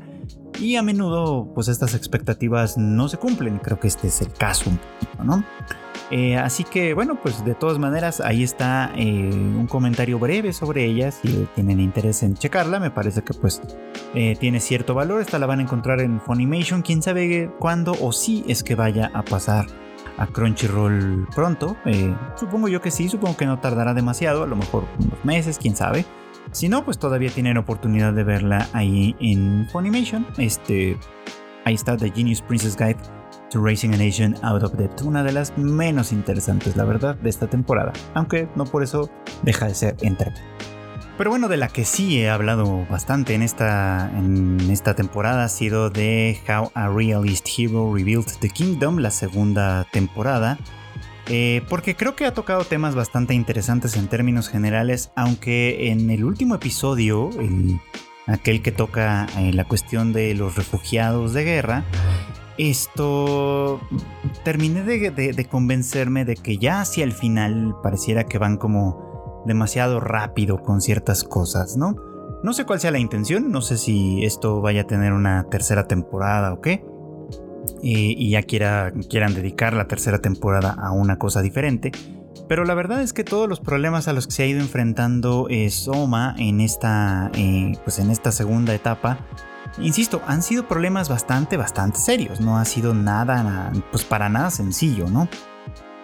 y 0.58 0.76
a 0.76 0.82
menudo 0.82 1.52
pues 1.54 1.68
estas 1.68 1.94
expectativas 1.94 2.76
no 2.78 3.08
se 3.08 3.18
cumplen, 3.18 3.58
creo 3.58 3.78
que 3.78 3.88
este 3.88 4.08
es 4.08 4.20
el 4.20 4.32
caso 4.32 4.70
¿no? 5.22 5.44
Eh, 6.10 6.36
así 6.36 6.62
que 6.62 6.94
bueno, 6.94 7.18
pues 7.20 7.44
de 7.44 7.54
todas 7.54 7.78
maneras 7.78 8.20
ahí 8.20 8.44
está 8.44 8.92
eh, 8.96 9.30
un 9.32 9.66
comentario 9.66 10.18
breve 10.18 10.52
sobre 10.52 10.84
ella, 10.84 11.10
si 11.10 11.48
tienen 11.54 11.80
interés 11.80 12.22
en 12.22 12.34
checarla, 12.34 12.78
me 12.78 12.90
parece 12.90 13.22
que 13.22 13.34
pues 13.34 13.60
eh, 14.14 14.36
tiene 14.38 14.60
cierto 14.60 14.94
valor, 14.94 15.20
esta 15.20 15.38
la 15.38 15.46
van 15.46 15.58
a 15.58 15.62
encontrar 15.62 16.00
en 16.00 16.20
Funimation, 16.20 16.82
quién 16.82 17.02
sabe 17.02 17.50
cuándo 17.58 17.96
o 18.00 18.12
si 18.12 18.44
es 18.46 18.62
que 18.62 18.76
vaya 18.76 19.10
a 19.14 19.22
pasar 19.22 19.66
a 20.16 20.26
Crunchyroll 20.28 21.26
pronto, 21.34 21.76
supongo 22.36 22.68
yo 22.68 22.80
que 22.80 22.90
sí, 22.90 23.08
supongo 23.08 23.36
que 23.36 23.44
no 23.44 23.58
tardará 23.58 23.92
demasiado, 23.92 24.44
a 24.44 24.46
lo 24.46 24.56
mejor 24.56 24.84
unos 24.98 25.22
meses, 25.24 25.58
quién 25.58 25.76
sabe. 25.76 26.06
Si 26.52 26.68
no, 26.68 26.84
pues 26.84 26.98
todavía 26.98 27.30
tienen 27.30 27.56
oportunidad 27.58 28.12
de 28.12 28.24
verla 28.24 28.68
ahí 28.72 29.14
en 29.20 29.68
Funimation. 29.70 30.26
Este, 30.38 30.96
ahí 31.64 31.74
está 31.74 31.96
The 31.96 32.10
Genius 32.10 32.40
Princess 32.42 32.76
Guide 32.76 32.96
to 33.50 33.62
Racing 33.62 33.94
a 33.94 33.96
Nation 33.96 34.34
Out 34.42 34.62
of 34.62 34.72
Debt, 34.74 35.02
una 35.02 35.22
de 35.22 35.32
las 35.32 35.56
menos 35.56 36.12
interesantes, 36.12 36.76
la 36.76 36.84
verdad, 36.84 37.16
de 37.16 37.30
esta 37.30 37.46
temporada, 37.46 37.92
aunque 38.14 38.48
no 38.56 38.64
por 38.64 38.82
eso 38.82 39.10
deja 39.42 39.66
de 39.66 39.74
ser 39.74 39.96
entretenida. 40.00 40.44
Pero 41.16 41.30
bueno, 41.30 41.48
de 41.48 41.56
la 41.56 41.68
que 41.68 41.86
sí 41.86 42.18
he 42.18 42.28
hablado 42.28 42.86
bastante 42.90 43.34
en 43.34 43.42
esta, 43.42 44.10
en 44.14 44.58
esta 44.70 44.94
temporada 44.94 45.44
ha 45.44 45.48
sido 45.48 45.88
de 45.88 46.38
How 46.46 46.70
a 46.74 46.88
Realist 46.88 47.48
Hero 47.56 47.94
Rebuilt 47.94 48.38
the 48.40 48.50
Kingdom, 48.50 48.98
la 48.98 49.10
segunda 49.10 49.86
temporada, 49.92 50.58
eh, 51.28 51.62
porque 51.68 51.96
creo 51.96 52.14
que 52.14 52.24
ha 52.24 52.34
tocado 52.34 52.64
temas 52.64 52.94
bastante 52.94 53.34
interesantes 53.34 53.96
en 53.96 54.08
términos 54.08 54.48
generales, 54.48 55.10
aunque 55.16 55.90
en 55.90 56.10
el 56.10 56.24
último 56.24 56.54
episodio, 56.54 57.30
aquel 58.26 58.62
que 58.62 58.70
toca 58.70 59.26
eh, 59.38 59.52
la 59.52 59.64
cuestión 59.64 60.12
de 60.12 60.34
los 60.34 60.54
refugiados 60.54 61.32
de 61.32 61.44
guerra, 61.44 61.84
esto 62.58 63.80
terminé 64.44 64.82
de, 64.82 65.46
convencerme 65.46 66.24
de 66.24 66.36
que 66.36 66.58
ya 66.58 66.80
hacia 66.80 67.04
el 67.04 67.12
final 67.12 67.74
pareciera 67.82 68.24
que 68.24 68.38
van 68.38 68.56
como 68.56 69.42
demasiado 69.46 70.00
rápido 70.00 70.62
con 70.62 70.80
ciertas 70.80 71.24
cosas, 71.24 71.76
¿no? 71.76 71.96
No 72.42 72.52
sé 72.52 72.64
cuál 72.64 72.80
sea 72.80 72.92
la 72.92 72.98
intención, 72.98 73.50
no 73.50 73.62
sé 73.62 73.78
si 73.78 74.24
esto 74.24 74.60
vaya 74.60 74.82
a 74.82 74.86
tener 74.86 75.12
una 75.12 75.44
tercera 75.50 75.88
temporada 75.88 76.52
o 76.52 76.60
qué 76.60 76.84
y, 77.82 78.30
ya 78.30 78.42
quieran 78.42 79.34
dedicar 79.34 79.74
la 79.74 79.88
tercera 79.88 80.18
temporada 80.18 80.76
a 80.78 80.92
una 80.92 81.18
cosa 81.18 81.42
diferente. 81.42 81.92
Pero 82.48 82.64
la 82.64 82.74
verdad 82.74 83.02
es 83.02 83.12
que 83.12 83.24
todos 83.24 83.48
los 83.48 83.60
problemas 83.60 84.08
a 84.08 84.12
los 84.12 84.26
que 84.26 84.32
se 84.32 84.42
ha 84.44 84.46
ido 84.46 84.60
enfrentando 84.60 85.48
eh, 85.50 85.70
Soma 85.70 86.34
en 86.38 86.60
esta, 86.60 87.30
eh, 87.34 87.72
pues 87.82 87.98
en 87.98 88.10
esta 88.10 88.30
segunda 88.30 88.74
etapa, 88.74 89.18
insisto, 89.78 90.22
han 90.26 90.42
sido 90.42 90.68
problemas 90.68 91.08
bastante, 91.08 91.56
bastante 91.56 91.98
serios. 91.98 92.40
No 92.40 92.58
ha 92.58 92.64
sido 92.64 92.94
nada, 92.94 93.72
pues 93.90 94.04
para 94.04 94.28
nada 94.28 94.50
sencillo, 94.50 95.08
¿no? 95.08 95.28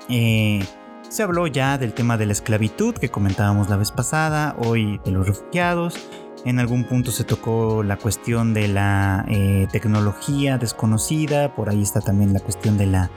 Eh, 0.09 0.65
se 1.09 1.23
habló 1.23 1.47
ya 1.47 1.79
del 1.79 1.93
tema 1.93 2.17
de 2.17 2.27
la 2.27 2.33
esclavitud 2.33 2.95
que 2.95 3.11
comentábamos 3.11 3.69
la 3.69 3.77
vez 3.77 3.93
pasada, 3.93 4.57
hoy 4.59 5.01
de 5.05 5.13
los 5.13 5.27
refugiados. 5.27 5.95
En 6.45 6.59
algún 6.59 6.85
punto 6.85 7.13
se 7.13 7.23
tocó 7.23 7.85
la 7.85 7.97
cuestión 7.97 8.53
de 8.53 8.67
la 8.67 9.25
eh, 9.29 9.69
tecnología 9.71 10.59
desconocida, 10.59 11.55
por 11.55 11.69
ahí 11.69 11.83
está 11.83 12.01
también 12.01 12.33
la 12.33 12.41
cuestión 12.41 12.77
de 12.77 12.87
la 12.87 13.11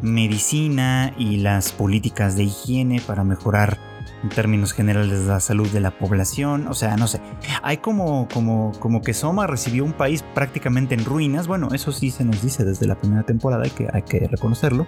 medicina 0.00 1.12
y 1.18 1.38
las 1.38 1.72
políticas 1.72 2.36
de 2.36 2.44
higiene 2.44 3.00
para 3.04 3.24
mejorar 3.24 3.78
en 4.22 4.28
términos 4.30 4.72
generales 4.72 5.26
la 5.26 5.40
salud 5.40 5.68
de 5.68 5.80
la 5.80 5.90
población. 5.90 6.66
O 6.68 6.74
sea, 6.74 6.96
no 6.96 7.06
sé. 7.06 7.20
Hay 7.62 7.78
como, 7.78 8.28
como, 8.32 8.72
como 8.78 9.02
que 9.02 9.14
Soma 9.14 9.46
recibió 9.46 9.84
un 9.84 9.92
país 9.92 10.24
prácticamente 10.34 10.94
en 10.94 11.04
ruinas. 11.04 11.46
Bueno, 11.46 11.68
eso 11.72 11.92
sí 11.92 12.10
se 12.10 12.24
nos 12.24 12.42
dice 12.42 12.64
desde 12.64 12.86
la 12.86 12.96
primera 12.96 13.22
temporada, 13.22 13.64
hay 13.64 13.70
que, 13.70 13.88
hay 13.92 14.02
que 14.02 14.26
reconocerlo. 14.28 14.86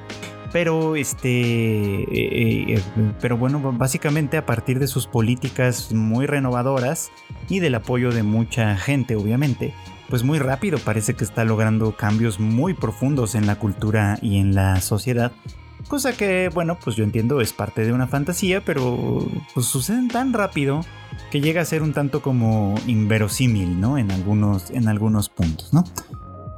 Pero 0.53 0.97
este, 0.97 2.03
eh, 2.03 2.75
eh, 2.75 2.83
pero 3.21 3.37
bueno, 3.37 3.61
básicamente 3.73 4.37
a 4.37 4.47
partir 4.47 4.81
de 4.81 4.89
sus 4.89 5.07
políticas 5.07 5.93
muy 5.93 6.27
renovadoras 6.27 7.11
y 7.49 7.61
del 7.61 7.77
apoyo 7.77 8.11
de 8.11 8.25
mucha 8.25 8.77
gente, 8.77 9.15
obviamente, 9.15 9.75
pues 10.09 10.25
muy 10.25 10.41
rápido 10.41 10.79
parece 10.79 11.15
que 11.15 11.23
está 11.23 11.45
logrando 11.45 11.97
cambios 11.97 12.41
muy 12.41 12.75
profundos 12.75 13.37
en 13.37 13.47
la 13.47 13.57
cultura 13.57 14.19
y 14.21 14.39
en 14.39 14.57
la 14.57 14.81
sociedad. 14.81 15.31
Cosa 15.89 16.17
que, 16.17 16.51
bueno, 16.53 16.79
pues 16.83 16.97
yo 16.97 17.05
entiendo 17.05 17.41
es 17.41 17.53
parte 17.53 17.85
de 17.85 17.93
una 17.93 18.07
fantasía, 18.07 18.65
pero 18.65 19.27
pues 19.55 19.67
suceden 19.67 20.09
tan 20.09 20.33
rápido 20.33 20.81
que 21.31 21.41
llega 21.41 21.63
a 21.63 21.65
ser 21.65 21.83
un 21.83 21.93
tanto 21.93 22.23
como 22.23 22.75
inverosímil, 22.87 23.81
¿no? 23.81 23.99
En 23.99 24.11
algunos, 24.11 24.71
en 24.71 24.89
algunos 24.89 25.29
puntos, 25.29 25.73
¿no? 25.73 25.85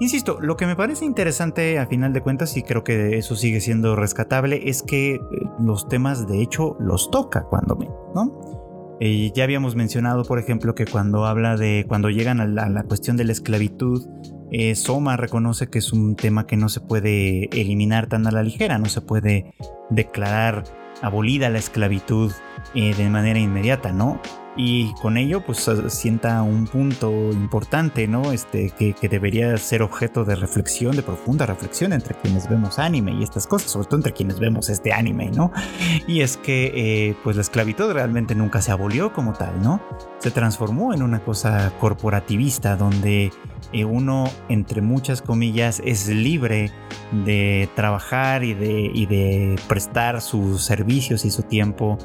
Insisto, 0.00 0.38
lo 0.40 0.56
que 0.56 0.66
me 0.66 0.74
parece 0.74 1.04
interesante 1.04 1.78
a 1.78 1.86
final 1.86 2.12
de 2.12 2.22
cuentas, 2.22 2.56
y 2.56 2.62
creo 2.62 2.82
que 2.82 3.18
eso 3.18 3.36
sigue 3.36 3.60
siendo 3.60 3.94
rescatable, 3.94 4.68
es 4.68 4.82
que 4.82 5.14
eh, 5.14 5.20
los 5.60 5.88
temas 5.88 6.26
de 6.26 6.42
hecho 6.42 6.76
los 6.80 7.10
toca 7.10 7.44
cuando 7.44 7.76
menos, 7.76 7.94
¿no? 8.14 8.96
Eh, 9.00 9.32
ya 9.34 9.44
habíamos 9.44 9.76
mencionado, 9.76 10.24
por 10.24 10.38
ejemplo, 10.38 10.74
que 10.74 10.86
cuando 10.86 11.26
habla 11.26 11.56
de 11.56 11.84
cuando 11.88 12.10
llegan 12.10 12.40
a 12.40 12.46
la, 12.46 12.82
cuestión 12.84 13.16
de 13.16 13.24
la 13.24 13.32
esclavitud, 13.32 14.06
eh, 14.52 14.74
Soma 14.74 15.16
reconoce 15.16 15.68
que 15.68 15.78
es 15.78 15.92
un 15.92 16.14
tema 16.14 16.46
que 16.46 16.56
no 16.56 16.68
se 16.68 16.80
puede 16.80 17.48
eliminar 17.58 18.06
tan 18.06 18.26
a 18.26 18.30
la 18.30 18.42
ligera, 18.42 18.78
no 18.78 18.88
se 18.88 19.00
puede 19.00 19.54
declarar 19.90 20.64
abolida 21.00 21.48
la 21.48 21.58
esclavitud 21.58 22.32
de 22.74 23.10
manera 23.10 23.40
inmediata, 23.40 23.92
¿no? 23.92 24.20
y 24.56 24.92
con 24.94 25.16
ello 25.16 25.44
pues 25.44 25.68
sienta 25.88 26.42
un 26.42 26.66
punto 26.66 27.10
importante, 27.32 28.06
¿no? 28.06 28.32
Este, 28.32 28.70
que, 28.70 29.08
debería 29.08 29.56
ser 29.56 29.82
objeto 29.82 30.24
de 30.24 30.36
reflexión, 30.36 30.94
de 30.94 31.02
profunda 31.02 31.46
reflexión 31.46 31.92
entre 31.92 32.14
quienes 32.14 32.48
vemos 32.48 32.78
anime 32.78 33.12
y 33.12 33.22
estas 33.22 33.46
cosas, 33.46 33.70
sobre 33.70 33.86
todo 33.86 33.96
entre 33.96 34.12
quienes 34.12 34.38
vemos 34.38 34.68
este 34.68 34.92
anime, 34.92 35.30
¿no? 35.30 35.52
Y 36.06 36.20
es 36.20 36.36
que 36.36 36.72
eh, 36.74 37.16
pues 37.24 37.36
la 37.36 37.42
esclavitud 37.42 37.92
realmente 37.92 38.34
nunca 38.34 38.60
se 38.60 38.72
abolió 38.72 39.12
como 39.12 39.32
tal, 39.32 39.62
¿no? 39.62 39.80
Se 40.18 40.30
transformó 40.30 40.92
en 40.92 41.02
una 41.02 41.24
cosa 41.24 41.72
corporativista 41.80 42.76
donde 42.76 43.32
eh, 43.72 43.84
uno, 43.84 44.30
entre 44.48 44.82
muchas 44.82 45.22
comillas, 45.22 45.80
es 45.84 46.08
libre 46.08 46.70
de 47.24 47.68
trabajar 47.74 48.44
y 48.44 48.54
de, 48.54 49.06
de 49.08 49.56
prestar 49.66 50.20
sus 50.20 50.62
servicios 50.62 51.24
y 51.24 51.30
su 51.30 51.42
tiempo 51.42 51.98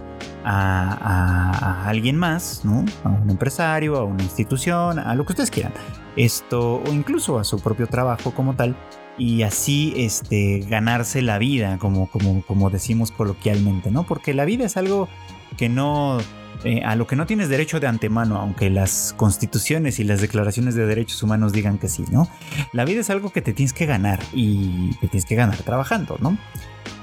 a, 0.45 1.87
alguien 1.87 2.17
más, 2.17 2.61
¿no? 2.63 2.85
A 3.03 3.09
un 3.09 3.29
empresario, 3.29 3.97
a 3.97 4.03
una 4.03 4.23
institución, 4.23 4.99
a 4.99 5.13
lo 5.15 5.25
que 5.25 5.33
ustedes 5.33 5.51
quieran. 5.51 5.73
Esto, 6.15 6.81
o 6.85 6.93
incluso 6.93 7.37
a 7.37 7.43
su 7.43 7.59
propio 7.59 7.87
trabajo 7.87 8.31
como 8.31 8.55
tal. 8.55 8.75
Y 9.17 9.41
así 9.41 9.93
este, 9.97 10.59
ganarse 10.69 11.21
la 11.21 11.39
vida, 11.39 11.77
como, 11.79 12.07
como, 12.07 12.43
como 12.43 12.69
decimos 12.69 13.11
coloquialmente, 13.11 13.89
¿no? 13.89 14.03
Porque 14.03 14.33
la 14.33 14.45
vida 14.45 14.65
es 14.65 14.77
algo 14.77 15.09
que 15.57 15.69
no 15.69 16.19
eh, 16.63 16.81
a 16.83 16.95
lo 16.95 17.07
que 17.07 17.15
no 17.15 17.25
tienes 17.25 17.49
derecho 17.49 17.79
de 17.79 17.87
antemano, 17.87 18.37
aunque 18.37 18.69
las 18.69 19.13
constituciones 19.15 19.99
y 19.99 20.03
las 20.03 20.21
declaraciones 20.21 20.75
de 20.75 20.85
derechos 20.85 21.21
humanos 21.21 21.53
digan 21.53 21.77
que 21.77 21.87
sí, 21.87 22.05
¿no? 22.11 22.27
La 22.73 22.85
vida 22.85 23.01
es 23.01 23.09
algo 23.09 23.31
que 23.31 23.41
te 23.41 23.53
tienes 23.53 23.73
que 23.73 23.85
ganar 23.85 24.19
y 24.33 24.91
te 25.01 25.07
tienes 25.07 25.25
que 25.25 25.35
ganar 25.35 25.57
trabajando, 25.57 26.17
¿no? 26.19 26.37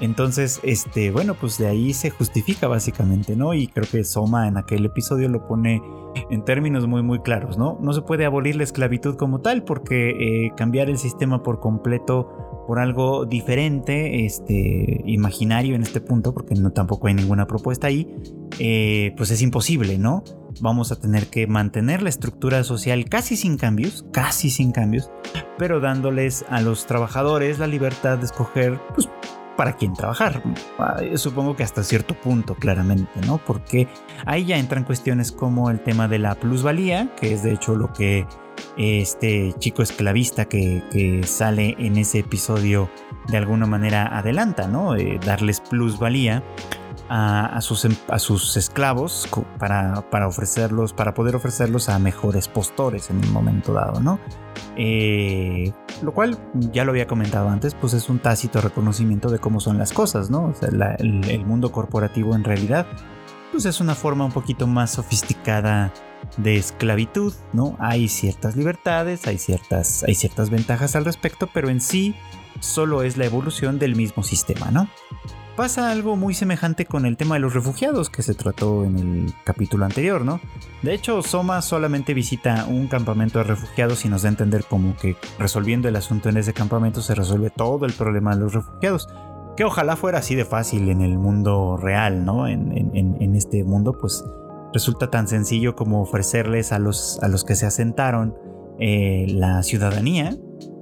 Entonces, 0.01 0.59
este, 0.63 1.09
bueno, 1.11 1.35
pues 1.35 1.57
de 1.57 1.67
ahí 1.67 1.93
se 1.93 2.09
justifica 2.09 2.67
básicamente, 2.67 3.35
¿no? 3.35 3.53
Y 3.53 3.67
creo 3.67 3.87
que 3.89 4.03
Soma 4.03 4.47
en 4.47 4.57
aquel 4.57 4.85
episodio 4.85 5.29
lo 5.29 5.47
pone 5.47 5.81
en 6.29 6.43
términos 6.43 6.85
muy, 6.87 7.01
muy 7.01 7.19
claros, 7.19 7.57
¿no? 7.57 7.77
No 7.81 7.93
se 7.93 8.01
puede 8.01 8.25
abolir 8.25 8.55
la 8.55 8.63
esclavitud 8.63 9.15
como 9.15 9.39
tal 9.39 9.63
porque 9.63 10.09
eh, 10.09 10.51
cambiar 10.57 10.89
el 10.89 10.97
sistema 10.97 11.43
por 11.43 11.59
completo 11.59 12.54
por 12.65 12.79
algo 12.79 13.25
diferente, 13.25 14.25
este, 14.25 15.01
imaginario 15.05 15.75
en 15.75 15.83
este 15.83 16.01
punto, 16.01 16.33
porque 16.33 16.55
no 16.55 16.71
tampoco 16.71 17.07
hay 17.07 17.13
ninguna 17.13 17.47
propuesta 17.47 17.87
ahí, 17.87 18.07
eh, 18.59 19.13
pues 19.17 19.31
es 19.31 19.41
imposible, 19.41 19.97
¿no? 19.97 20.23
Vamos 20.61 20.91
a 20.91 20.99
tener 20.99 21.27
que 21.27 21.47
mantener 21.47 22.01
la 22.01 22.09
estructura 22.09 22.63
social 22.63 23.05
casi 23.09 23.35
sin 23.35 23.57
cambios, 23.57 24.05
casi 24.11 24.49
sin 24.49 24.71
cambios, 24.71 25.11
pero 25.57 25.79
dándoles 25.79 26.45
a 26.49 26.61
los 26.61 26.85
trabajadores 26.85 27.59
la 27.59 27.67
libertad 27.67 28.17
de 28.17 28.25
escoger, 28.25 28.79
pues, 28.93 29.09
para 29.55 29.77
quién 29.77 29.93
trabajar. 29.93 30.43
Supongo 31.15 31.55
que 31.55 31.63
hasta 31.63 31.83
cierto 31.83 32.13
punto, 32.13 32.55
claramente, 32.55 33.21
¿no? 33.25 33.37
Porque 33.37 33.87
ahí 34.25 34.45
ya 34.45 34.57
entran 34.57 34.83
cuestiones 34.83 35.31
como 35.31 35.69
el 35.69 35.79
tema 35.79 36.07
de 36.07 36.19
la 36.19 36.35
plusvalía, 36.35 37.15
que 37.15 37.33
es 37.33 37.43
de 37.43 37.53
hecho 37.53 37.75
lo 37.75 37.93
que 37.93 38.25
este 38.77 39.53
chico 39.59 39.81
esclavista 39.81 40.45
que, 40.45 41.21
sale 41.25 41.75
en 41.79 41.97
ese 41.97 42.19
episodio 42.19 42.89
de 43.27 43.37
alguna 43.37 43.65
manera 43.65 44.17
adelanta, 44.17 44.67
¿no? 44.67 44.95
Eh, 44.95 45.19
darles 45.23 45.59
plusvalía 45.59 46.43
a, 47.09 47.61
sus, 47.61 47.85
em, 47.85 47.95
a 48.09 48.19
sus 48.19 48.57
esclavos 48.57 49.27
para, 49.59 50.09
para, 50.09 50.27
ofrecerlos, 50.27 50.93
para 50.93 51.13
poder 51.13 51.35
ofrecerlos 51.35 51.89
a 51.89 51.99
mejores 51.99 52.47
postores 52.47 53.09
en 53.09 53.17
un 53.17 53.31
momento 53.31 53.73
dado, 53.73 53.99
¿no? 53.99 54.19
Eh, 54.77 55.71
lo 56.01 56.13
cual 56.13 56.37
ya 56.53 56.83
lo 56.83 56.91
había 56.91 57.07
comentado 57.07 57.49
antes, 57.49 57.75
pues 57.75 57.93
es 57.93 58.09
un 58.09 58.19
tácito 58.19 58.61
reconocimiento 58.61 59.29
de 59.29 59.39
cómo 59.39 59.59
son 59.59 59.77
las 59.77 59.93
cosas, 59.93 60.29
¿no? 60.29 60.53
Sea, 60.55 60.69
el, 60.99 61.45
mundo 61.45 61.71
corporativo 61.71 62.35
en 62.35 62.43
realidad, 62.43 62.85
pues 63.51 63.65
es 63.65 63.79
una 63.79 63.95
forma 63.95 64.25
un 64.25 64.31
poquito 64.31 64.67
más 64.67 64.91
sofisticada 64.91 65.93
de 66.37 66.57
esclavitud, 66.57 67.33
¿no? 67.53 67.75
Hay 67.79 68.07
ciertas 68.07 68.55
libertades, 68.55 69.27
hay 69.27 69.37
ciertas, 69.37 70.03
hay 70.03 70.15
ciertas 70.15 70.49
ventajas 70.49 70.95
al 70.95 71.05
respecto, 71.05 71.49
pero 71.53 71.69
en 71.69 71.81
sí 71.81 72.15
solo 72.59 73.03
es 73.03 73.17
la 73.17 73.25
evolución 73.25 73.79
del 73.79 73.95
mismo 73.95 74.23
sistema, 74.23 74.71
¿no? 74.71 74.87
Pasa 75.55 75.89
algo 75.89 76.17
muy 76.17 76.33
semejante 76.33 76.85
con 76.85 77.05
el 77.05 77.15
tema 77.15 77.35
de 77.35 77.39
los 77.39 77.53
refugiados 77.53 78.09
que 78.09 78.23
se 78.23 78.33
trató 78.33 78.83
en 78.83 78.99
el 78.99 79.33
capítulo 79.45 79.85
anterior, 79.85 80.25
¿no? 80.25 80.41
De 80.81 80.93
hecho, 80.93 81.21
Soma 81.21 81.61
solamente 81.61 82.13
visita 82.13 82.65
un 82.67 82.87
campamento 82.87 83.39
de 83.39 83.45
refugiados 83.45 84.03
y 84.03 84.09
nos 84.09 84.23
da 84.23 84.29
a 84.29 84.31
entender 84.31 84.65
como 84.65 84.97
que 84.97 85.15
resolviendo 85.39 85.87
el 85.87 85.95
asunto 85.95 86.27
en 86.27 86.35
ese 86.35 86.53
campamento 86.53 87.01
se 87.01 87.15
resuelve 87.15 87.51
todo 87.51 87.85
el 87.85 87.93
problema 87.93 88.35
de 88.35 88.41
los 88.41 88.53
refugiados. 88.53 89.07
Que 89.55 89.63
ojalá 89.63 89.95
fuera 89.95 90.19
así 90.19 90.35
de 90.35 90.43
fácil 90.43 90.89
en 90.89 91.01
el 91.01 91.17
mundo 91.17 91.77
real, 91.77 92.25
¿no? 92.25 92.49
En, 92.49 93.35
este 93.35 93.63
mundo, 93.63 93.93
pues 93.93 94.25
resulta 94.75 95.09
tan 95.09 95.29
sencillo 95.29 95.73
como 95.73 96.01
ofrecerles 96.01 96.73
a 96.73 96.79
los, 96.79 97.17
a 97.23 97.29
los 97.29 97.45
que 97.45 97.55
se 97.55 97.65
asentaron 97.65 98.35
eh, 98.77 99.25
la 99.29 99.63
ciudadanía 99.63 100.37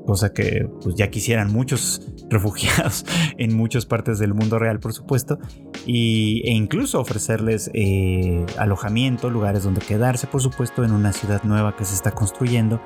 cosa 0.06 0.34
que 0.34 0.68
pues 0.82 0.96
ya 0.96 1.10
quisieran 1.10 1.54
muchos 1.54 2.02
refugiados 2.30 3.06
en 3.38 3.56
muchas 3.56 3.86
partes 3.86 4.20
del 4.20 4.34
mundo 4.34 4.60
real, 4.60 4.80
por 4.80 4.94
supuesto, 4.94 5.40
y, 5.86 6.42
e 6.46 6.52
incluso 6.52 7.00
ofrecerles 7.00 7.70
eh, 7.74 8.46
alojamiento, 8.58 9.30
lugares 9.30 9.64
donde 9.64 9.80
quedarse, 9.82 10.28
por 10.28 10.42
supuesto, 10.42 10.84
en 10.84 10.92
una 10.92 11.14
ciudad 11.14 11.44
nueva 11.44 11.76
que 11.76 11.86
se 11.86 11.96
está 11.96 12.12
construyendo 12.12 12.82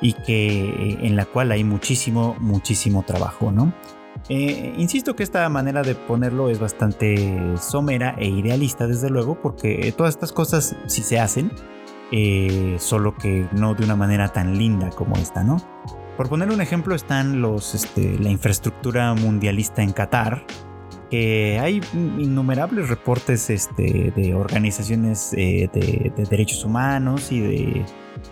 y 0.00 0.14
que 0.14 0.68
eh, 0.68 0.98
en 1.02 1.16
la 1.16 1.26
cual 1.26 1.52
hay 1.52 1.64
muchísimo, 1.64 2.36
muchísimo 2.40 3.02
trabajo, 3.02 3.52
¿no? 3.52 3.74
Eh, 4.28 4.74
insisto 4.78 5.16
que 5.16 5.22
esta 5.22 5.48
manera 5.48 5.82
de 5.82 5.94
ponerlo 5.94 6.48
es 6.48 6.58
bastante 6.58 7.56
somera 7.58 8.14
e 8.18 8.28
idealista, 8.28 8.86
desde 8.86 9.10
luego, 9.10 9.40
porque 9.40 9.92
todas 9.96 10.14
estas 10.14 10.32
cosas 10.32 10.76
sí 10.86 11.02
se 11.02 11.18
hacen, 11.18 11.50
solo 12.78 13.16
que 13.16 13.48
no 13.52 13.74
de 13.74 13.84
una 13.84 13.96
manera 13.96 14.28
tan 14.28 14.58
linda 14.58 14.90
como 14.90 15.16
esta, 15.16 15.42
¿no? 15.42 15.56
Por 16.16 16.28
poner 16.28 16.50
un 16.50 16.60
ejemplo, 16.60 16.94
están 16.94 17.40
los, 17.40 17.74
este, 17.74 18.18
la 18.18 18.30
infraestructura 18.30 19.14
mundialista 19.14 19.82
en 19.82 19.92
Qatar, 19.92 20.44
que 21.12 21.58
hay 21.60 21.82
innumerables 21.94 22.88
reportes 22.88 23.50
este, 23.50 24.14
de 24.16 24.34
organizaciones 24.34 25.34
eh, 25.34 25.68
de, 25.70 26.10
derechos 26.30 26.64
humanos 26.64 27.30
y 27.30 27.40
de, 27.40 27.84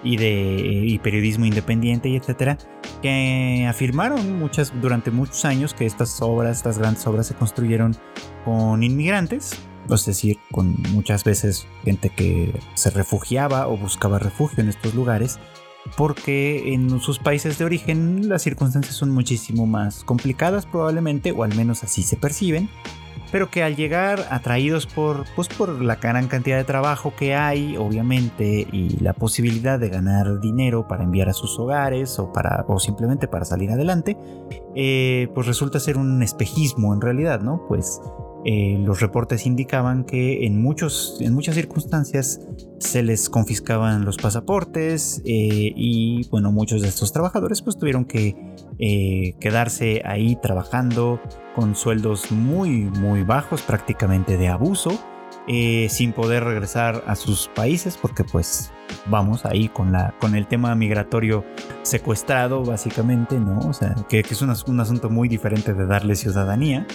y 0.03 0.17
de 0.17 0.99
periodismo 1.03 1.45
independiente 1.45 2.09
y 2.09 2.17
etcétera, 2.17 2.57
que 3.03 3.67
afirmaron 3.69 4.39
muchas, 4.39 4.73
durante 4.81 5.11
muchos 5.11 5.45
años 5.45 5.75
que 5.75 5.85
estas 5.85 6.23
obras, 6.23 6.57
estas 6.57 6.79
grandes 6.79 7.07
obras 7.07 7.27
se 7.27 7.35
construyeron 7.35 7.95
con 8.47 8.83
inmigrantes, 8.83 9.61
es 9.91 10.07
decir, 10.07 10.39
con 10.51 10.75
muchas 10.95 11.23
veces 11.23 11.67
gente 11.85 12.09
que 12.09 12.59
se 12.73 12.89
refugiaba 12.89 13.69
o 13.69 13.77
buscaba 13.77 14.19
refugio 14.19 14.63
en 14.63 14.71
estos 14.71 14.95
lugares 14.95 15.39
porque 15.97 16.73
en 16.73 17.01
sus 17.01 17.19
países 17.19 17.59
de 17.59 17.65
origen 17.65 18.29
las 18.29 18.43
circunstancias 18.43 18.95
son 18.95 19.11
muchísimo 19.11 19.67
más 19.67 20.05
complicadas 20.05 20.67
probablemente, 20.67 21.33
o 21.33 21.43
al 21.45 21.55
menos 21.55 21.83
así 21.85 22.03
se 22.03 22.17
perciben, 22.17 22.69
pero 23.33 23.51
que 23.51 23.63
al 23.63 23.77
llegar 23.77 24.27
atraídos 24.31 24.87
por, 24.87 25.25
pues 25.37 25.49
por 25.49 25.81
la 25.81 25.97
gran 25.97 26.27
cantidad 26.29 26.57
de 26.57 26.65
trabajo 26.65 27.15
que 27.17 27.35
hay, 27.35 27.77
obviamente, 27.77 28.67
y 28.73 28.99
la 29.01 29.13
posibilidad 29.13 29.79
de 29.79 29.89
ganar 29.89 30.41
dinero 30.41 30.89
para 30.89 31.05
enviar 31.05 31.29
a 31.29 31.33
sus 31.33 31.59
hogares 31.59 32.19
o, 32.19 32.33
para, 32.33 32.65
o 32.69 32.79
simplemente 32.79 33.29
para 33.29 33.45
salir 33.45 33.71
adelante, 33.71 34.17
eh, 34.75 35.29
pues 35.35 35.47
resulta 35.47 35.79
ser 35.79 35.97
un 35.97 36.23
espejismo 36.23 36.93
en 36.93 37.01
realidad, 37.01 37.41
¿no? 37.41 37.65
Pues 37.69 38.01
eh, 38.45 38.79
los 38.85 39.01
reportes 39.01 39.45
indicaban 39.47 40.05
que 40.05 40.47
en, 40.47 40.63
muchos, 40.63 41.19
en 41.21 41.35
muchas 41.35 41.55
circunstancias 41.55 42.41
se 42.79 43.03
les 43.03 43.29
confiscaban 43.29 44.05
los 44.07 44.17
pasaportes 44.17 45.21
eh, 45.27 45.73
y 45.77 46.27
bueno, 46.31 46.51
muchos 46.51 46.81
de 46.81 46.89
estos 46.89 47.13
trabajadores 47.13 47.61
pues 47.61 47.77
tuvieron 47.77 48.07
que 48.07 48.35
eh, 48.79 49.35
quedarse 49.41 50.01
ahí 50.07 50.37
trabajando 50.41 51.21
con 51.55 51.75
sueldos 51.75 52.33
muy 52.33 52.71
muy 52.71 53.23
bajos, 53.25 53.61
prácticamente 53.61 54.39
de 54.39 54.49
abuso, 54.49 54.99
sin 55.47 56.13
poder 56.13 56.45
regresar 56.45 57.03
a 57.07 57.17
sus 57.17 57.49
países 57.49 57.97
porque 57.97 58.23
pues 58.25 58.71
vamos 59.07 59.45
ahí 59.45 59.69
con, 59.69 59.93
la, 59.93 60.15
con 60.21 60.35
el 60.35 60.47
tema 60.47 60.75
migratorio 60.75 61.45
secuestrado 61.83 62.65
básicamente, 62.65 63.39
¿no? 63.39 63.59
O 63.61 63.73
sea, 63.73 63.95
que, 64.09 64.21
es 64.21 64.43
un, 64.43 64.55
un 64.67 64.81
asunto 64.81 65.11
muy 65.11 65.29
diferente 65.29 65.75
de 65.75 65.87
darle 65.87 66.15
ciudadanía 66.15 66.87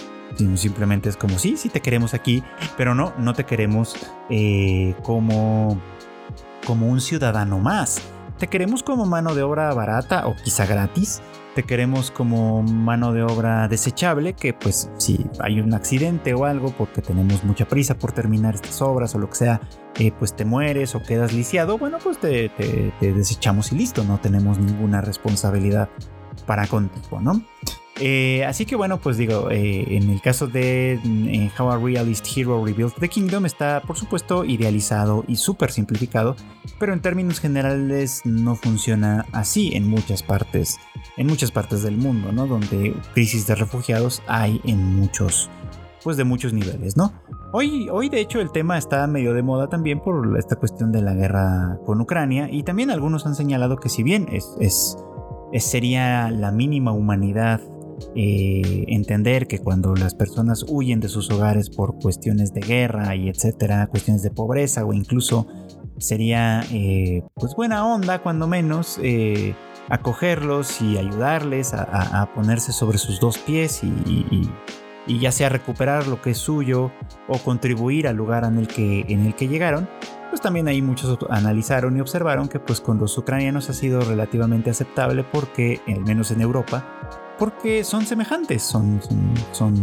simplemente 0.56 1.08
es 1.08 1.16
como, 1.16 1.38
sí, 1.38 1.56
sí 1.56 1.68
te 1.68 1.80
queremos 1.80 2.14
aquí, 2.14 2.42
pero 2.76 2.94
no, 2.94 3.12
no 3.18 3.34
te 3.34 3.44
queremos 3.44 3.96
eh, 4.28 4.94
como, 5.02 5.80
como 6.66 6.88
un 6.88 7.00
ciudadano 7.00 7.58
más. 7.58 8.00
Te 8.38 8.48
queremos 8.48 8.82
como 8.82 9.06
mano 9.06 9.34
de 9.34 9.42
obra 9.42 9.72
barata 9.72 10.26
o 10.26 10.36
quizá 10.36 10.66
gratis. 10.66 11.22
Te 11.56 11.62
queremos 11.62 12.10
como 12.10 12.62
mano 12.62 13.14
de 13.14 13.22
obra 13.22 13.66
desechable 13.66 14.34
que 14.34 14.52
pues 14.52 14.90
si 14.98 15.24
hay 15.40 15.58
un 15.58 15.72
accidente 15.72 16.34
o 16.34 16.44
algo 16.44 16.70
porque 16.76 17.00
tenemos 17.00 17.44
mucha 17.44 17.66
prisa 17.66 17.96
por 17.96 18.12
terminar 18.12 18.54
estas 18.54 18.82
obras 18.82 19.14
o 19.14 19.18
lo 19.18 19.30
que 19.30 19.36
sea, 19.36 19.62
eh, 19.98 20.12
pues 20.18 20.36
te 20.36 20.44
mueres 20.44 20.94
o 20.94 21.02
quedas 21.02 21.32
lisiado, 21.32 21.78
bueno 21.78 21.96
pues 22.04 22.18
te, 22.18 22.50
te 22.50 23.12
desechamos 23.14 23.72
y 23.72 23.76
listo, 23.76 24.04
no 24.04 24.20
tenemos 24.20 24.58
ninguna 24.58 25.00
responsabilidad 25.00 25.88
para 26.44 26.66
contigo, 26.66 27.22
¿no? 27.22 27.42
Eh, 27.98 28.44
así 28.44 28.66
que 28.66 28.76
bueno, 28.76 28.98
pues 28.98 29.16
digo, 29.16 29.50
eh, 29.50 29.96
en 29.96 30.10
el 30.10 30.20
caso 30.20 30.46
de 30.46 31.00
eh, 31.02 31.50
How 31.58 31.70
a 31.70 31.78
Realist 31.78 32.26
Hero 32.36 32.62
Rebuilt 32.62 32.94
the 32.98 33.08
Kingdom 33.08 33.46
está 33.46 33.80
por 33.80 33.96
supuesto 33.96 34.44
idealizado 34.44 35.24
y 35.26 35.36
súper 35.36 35.70
simplificado, 35.72 36.36
pero 36.78 36.92
en 36.92 37.00
términos 37.00 37.40
generales 37.40 38.20
no 38.24 38.54
funciona 38.54 39.24
así 39.32 39.74
en 39.74 39.88
muchas 39.88 40.22
partes, 40.22 40.76
en 41.16 41.26
muchas 41.26 41.50
partes 41.50 41.82
del 41.82 41.96
mundo, 41.96 42.32
¿no? 42.32 42.46
Donde 42.46 42.94
crisis 43.14 43.46
de 43.46 43.54
refugiados 43.54 44.22
hay 44.26 44.60
en 44.64 44.84
muchos, 44.96 45.48
pues 46.04 46.18
de 46.18 46.24
muchos 46.24 46.52
niveles, 46.52 46.98
¿no? 46.98 47.14
Hoy, 47.54 47.88
hoy 47.90 48.10
de 48.10 48.20
hecho 48.20 48.42
el 48.42 48.52
tema 48.52 48.76
está 48.76 49.06
medio 49.06 49.32
de 49.32 49.42
moda 49.42 49.68
también 49.68 50.00
por 50.00 50.36
esta 50.38 50.56
cuestión 50.56 50.92
de 50.92 51.00
la 51.00 51.14
guerra 51.14 51.78
con 51.86 51.98
Ucrania 52.02 52.50
y 52.50 52.62
también 52.62 52.90
algunos 52.90 53.24
han 53.24 53.34
señalado 53.34 53.78
que 53.78 53.88
si 53.88 54.02
bien 54.02 54.26
es 54.30 54.98
sería 55.58 56.30
la 56.30 56.50
mínima 56.50 56.92
humanidad 56.92 57.62
eh, 58.14 58.84
entender 58.88 59.46
que 59.46 59.58
cuando 59.58 59.94
las 59.94 60.14
personas 60.14 60.64
huyen 60.68 61.00
de 61.00 61.08
sus 61.08 61.30
hogares 61.30 61.70
por 61.70 61.98
cuestiones 61.98 62.52
de 62.52 62.60
guerra 62.60 63.14
y 63.14 63.28
etcétera, 63.28 63.86
cuestiones 63.88 64.22
de 64.22 64.30
pobreza 64.30 64.84
o 64.84 64.92
incluso 64.92 65.46
sería 65.98 66.62
eh, 66.72 67.22
pues 67.34 67.54
buena 67.54 67.86
onda 67.86 68.22
cuando 68.22 68.46
menos 68.46 68.98
eh, 69.02 69.54
acogerlos 69.88 70.80
y 70.80 70.98
ayudarles 70.98 71.72
a, 71.74 72.30
ponerse 72.34 72.72
sobre 72.72 72.98
sus 72.98 73.20
dos 73.20 73.38
pies 73.38 73.82
y, 73.82 74.50
ya 75.20 75.30
sea 75.30 75.48
recuperar 75.48 76.08
lo 76.08 76.20
que 76.20 76.30
es 76.30 76.38
suyo 76.38 76.90
o 77.28 77.38
contribuir 77.38 78.08
al 78.08 78.16
lugar 78.16 78.44
en 78.44 78.58
el 78.58 78.66
que, 78.66 79.04
en 79.08 79.24
el 79.24 79.36
que 79.36 79.46
llegaron, 79.46 79.88
pues 80.30 80.40
también 80.40 80.66
ahí 80.66 80.82
muchos 80.82 81.16
analizaron 81.30 81.96
y 81.96 82.00
observaron 82.00 82.48
que 82.48 82.58
pues 82.58 82.80
con 82.80 82.98
los 82.98 83.16
ucranianos 83.16 83.70
ha 83.70 83.72
sido 83.72 84.00
relativamente 84.00 84.70
aceptable 84.70 85.24
porque, 85.24 85.80
al 85.86 86.00
menos 86.00 86.32
en 86.32 86.40
Europa, 86.40 86.84
porque 87.38 87.84
son 87.84 88.06
semejantes, 88.06 88.62
son, 88.62 89.00
son, 89.52 89.74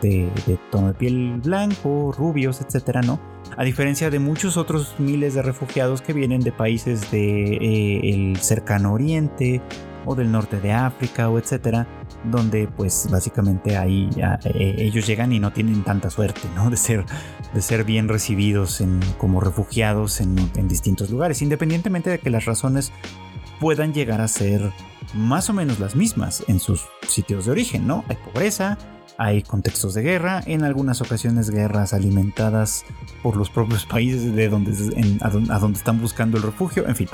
de, 0.00 0.30
tono 0.70 0.88
de 0.88 0.94
piel 0.94 1.40
blanco, 1.42 2.12
rubios, 2.16 2.60
etcétera, 2.60 3.02
¿no? 3.02 3.20
A 3.56 3.64
diferencia 3.64 4.10
de 4.10 4.18
muchos 4.18 4.56
otros 4.56 4.94
miles 4.98 5.34
de 5.34 5.42
refugiados 5.42 6.02
que 6.02 6.12
vienen 6.12 6.40
de 6.40 6.52
países 6.52 7.10
del 7.10 7.60
de, 7.60 8.32
eh, 8.32 8.36
cercano 8.40 8.92
oriente 8.92 9.60
o 10.06 10.14
del 10.14 10.30
norte 10.30 10.60
de 10.60 10.72
África 10.72 11.28
o 11.28 11.38
etcétera, 11.38 11.86
donde 12.24 12.68
pues 12.68 13.08
básicamente 13.10 13.76
ahí 13.76 14.08
eh, 14.44 14.74
ellos 14.78 15.06
llegan 15.06 15.32
y 15.32 15.38
no 15.38 15.52
tienen 15.52 15.82
tanta 15.84 16.10
suerte, 16.10 16.42
¿no? 16.54 16.70
De 16.70 16.76
ser, 16.76 17.04
de 17.52 17.62
ser 17.62 17.84
bien 17.84 18.08
recibidos 18.08 18.82
como 19.18 19.40
refugiados 19.40 20.20
en, 20.20 20.36
en 20.56 20.68
distintos 20.68 21.10
lugares, 21.10 21.42
independientemente 21.42 22.10
de 22.10 22.18
que 22.18 22.30
las 22.30 22.44
razones 22.44 22.92
puedan 23.60 23.92
llegar 23.92 24.20
a 24.20 24.28
ser 24.28 24.72
más 25.14 25.50
o 25.50 25.52
menos 25.52 25.78
las 25.80 25.94
mismas 25.94 26.44
en 26.48 26.58
sus 26.60 26.86
sitios 27.06 27.46
de 27.46 27.52
origen, 27.52 27.86
¿no? 27.86 28.04
Hay 28.08 28.16
pobreza, 28.16 28.78
hay 29.16 29.42
contextos 29.42 29.94
de 29.94 30.02
guerra, 30.02 30.42
en 30.46 30.64
algunas 30.64 31.00
ocasiones 31.00 31.50
guerras 31.50 31.92
alimentadas 31.94 32.84
por 33.22 33.36
los 33.36 33.50
propios 33.50 33.86
países 33.90 34.34
de 34.34 34.48
donde, 34.48 34.72
a, 35.20 35.58
donde 35.58 35.78
están 35.78 36.00
buscando 36.00 36.36
el 36.36 36.42
refugio, 36.42 36.86
en 36.88 36.96
fin, 36.96 37.08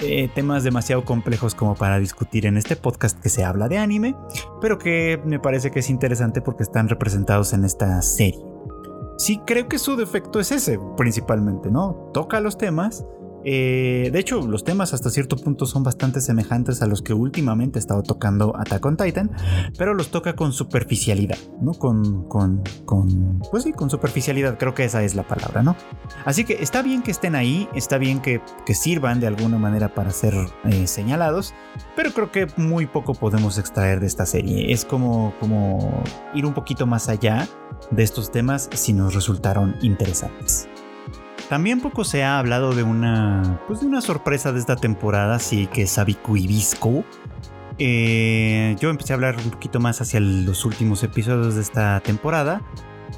eh, 0.00 0.28
temas 0.34 0.64
demasiado 0.64 1.04
complejos 1.04 1.54
como 1.54 1.74
para 1.74 1.98
discutir 1.98 2.46
en 2.46 2.56
este 2.56 2.76
podcast 2.76 3.20
que 3.20 3.28
se 3.28 3.44
habla 3.44 3.68
de 3.68 3.78
anime, 3.78 4.16
pero 4.60 4.78
que 4.78 5.20
me 5.24 5.38
parece 5.38 5.70
que 5.70 5.80
es 5.80 5.90
interesante 5.90 6.40
porque 6.40 6.62
están 6.62 6.88
representados 6.88 7.52
en 7.52 7.64
esta 7.64 8.00
serie. 8.02 8.40
Sí, 9.16 9.40
creo 9.46 9.68
que 9.68 9.78
su 9.78 9.96
defecto 9.96 10.40
es 10.40 10.50
ese, 10.50 10.78
principalmente, 10.96 11.70
¿no? 11.70 12.10
Toca 12.12 12.40
los 12.40 12.58
temas, 12.58 13.04
eh, 13.44 14.10
de 14.12 14.18
hecho, 14.18 14.40
los 14.46 14.64
temas 14.64 14.94
hasta 14.94 15.10
cierto 15.10 15.36
punto 15.36 15.66
son 15.66 15.82
bastante 15.82 16.20
semejantes 16.20 16.82
a 16.82 16.86
los 16.86 17.02
que 17.02 17.12
últimamente 17.12 17.78
he 17.78 17.80
estado 17.80 18.02
tocando 18.02 18.56
Attack 18.56 18.84
on 18.86 18.96
Titan, 18.96 19.30
pero 19.76 19.94
los 19.94 20.10
toca 20.10 20.34
con 20.34 20.52
superficialidad, 20.52 21.38
¿no? 21.60 21.72
Con, 21.72 22.28
con, 22.28 22.62
con, 22.84 23.40
pues 23.50 23.64
sí, 23.64 23.72
con 23.72 23.90
superficialidad, 23.90 24.58
creo 24.58 24.74
que 24.74 24.84
esa 24.84 25.02
es 25.02 25.14
la 25.14 25.26
palabra, 25.26 25.62
¿no? 25.62 25.76
Así 26.24 26.44
que 26.44 26.54
está 26.54 26.82
bien 26.82 27.02
que 27.02 27.10
estén 27.10 27.34
ahí, 27.34 27.68
está 27.74 27.98
bien 27.98 28.20
que, 28.20 28.40
sirvan 28.74 29.20
de 29.20 29.28
alguna 29.28 29.56
manera 29.56 29.94
para 29.94 30.10
ser 30.10 30.34
eh, 30.64 30.88
señalados, 30.88 31.54
pero 31.94 32.10
creo 32.12 32.32
que 32.32 32.48
muy 32.56 32.86
poco 32.86 33.14
podemos 33.14 33.56
extraer 33.56 34.00
de 34.00 34.06
esta 34.06 34.26
serie. 34.26 34.72
Es 34.72 34.84
como, 34.84 35.32
como 35.38 36.02
ir 36.34 36.44
un 36.44 36.54
poquito 36.54 36.84
más 36.84 37.08
allá 37.08 37.46
de 37.92 38.02
estos 38.02 38.32
temas 38.32 38.68
si 38.72 38.92
nos 38.92 39.14
resultaron 39.14 39.76
interesantes. 39.80 40.68
También 41.48 41.80
poco 41.80 42.04
se 42.04 42.24
ha 42.24 42.38
hablado 42.38 42.74
de 42.74 42.82
una, 42.82 43.60
pues 43.66 43.80
de 43.80 43.86
una 43.86 44.00
sorpresa 44.00 44.52
de 44.52 44.60
esta 44.60 44.76
temporada, 44.76 45.38
sí, 45.38 45.66
que 45.66 45.82
es 45.82 45.90
Sabiku 45.90 46.36
Ibisco. 46.36 47.04
Eh, 47.78 48.76
yo 48.80 48.90
empecé 48.90 49.12
a 49.12 49.16
hablar 49.16 49.36
un 49.36 49.50
poquito 49.50 49.80
más 49.80 50.00
hacia 50.00 50.20
los 50.20 50.64
últimos 50.64 51.02
episodios 51.02 51.56
de 51.56 51.60
esta 51.60 52.00
temporada, 52.00 52.62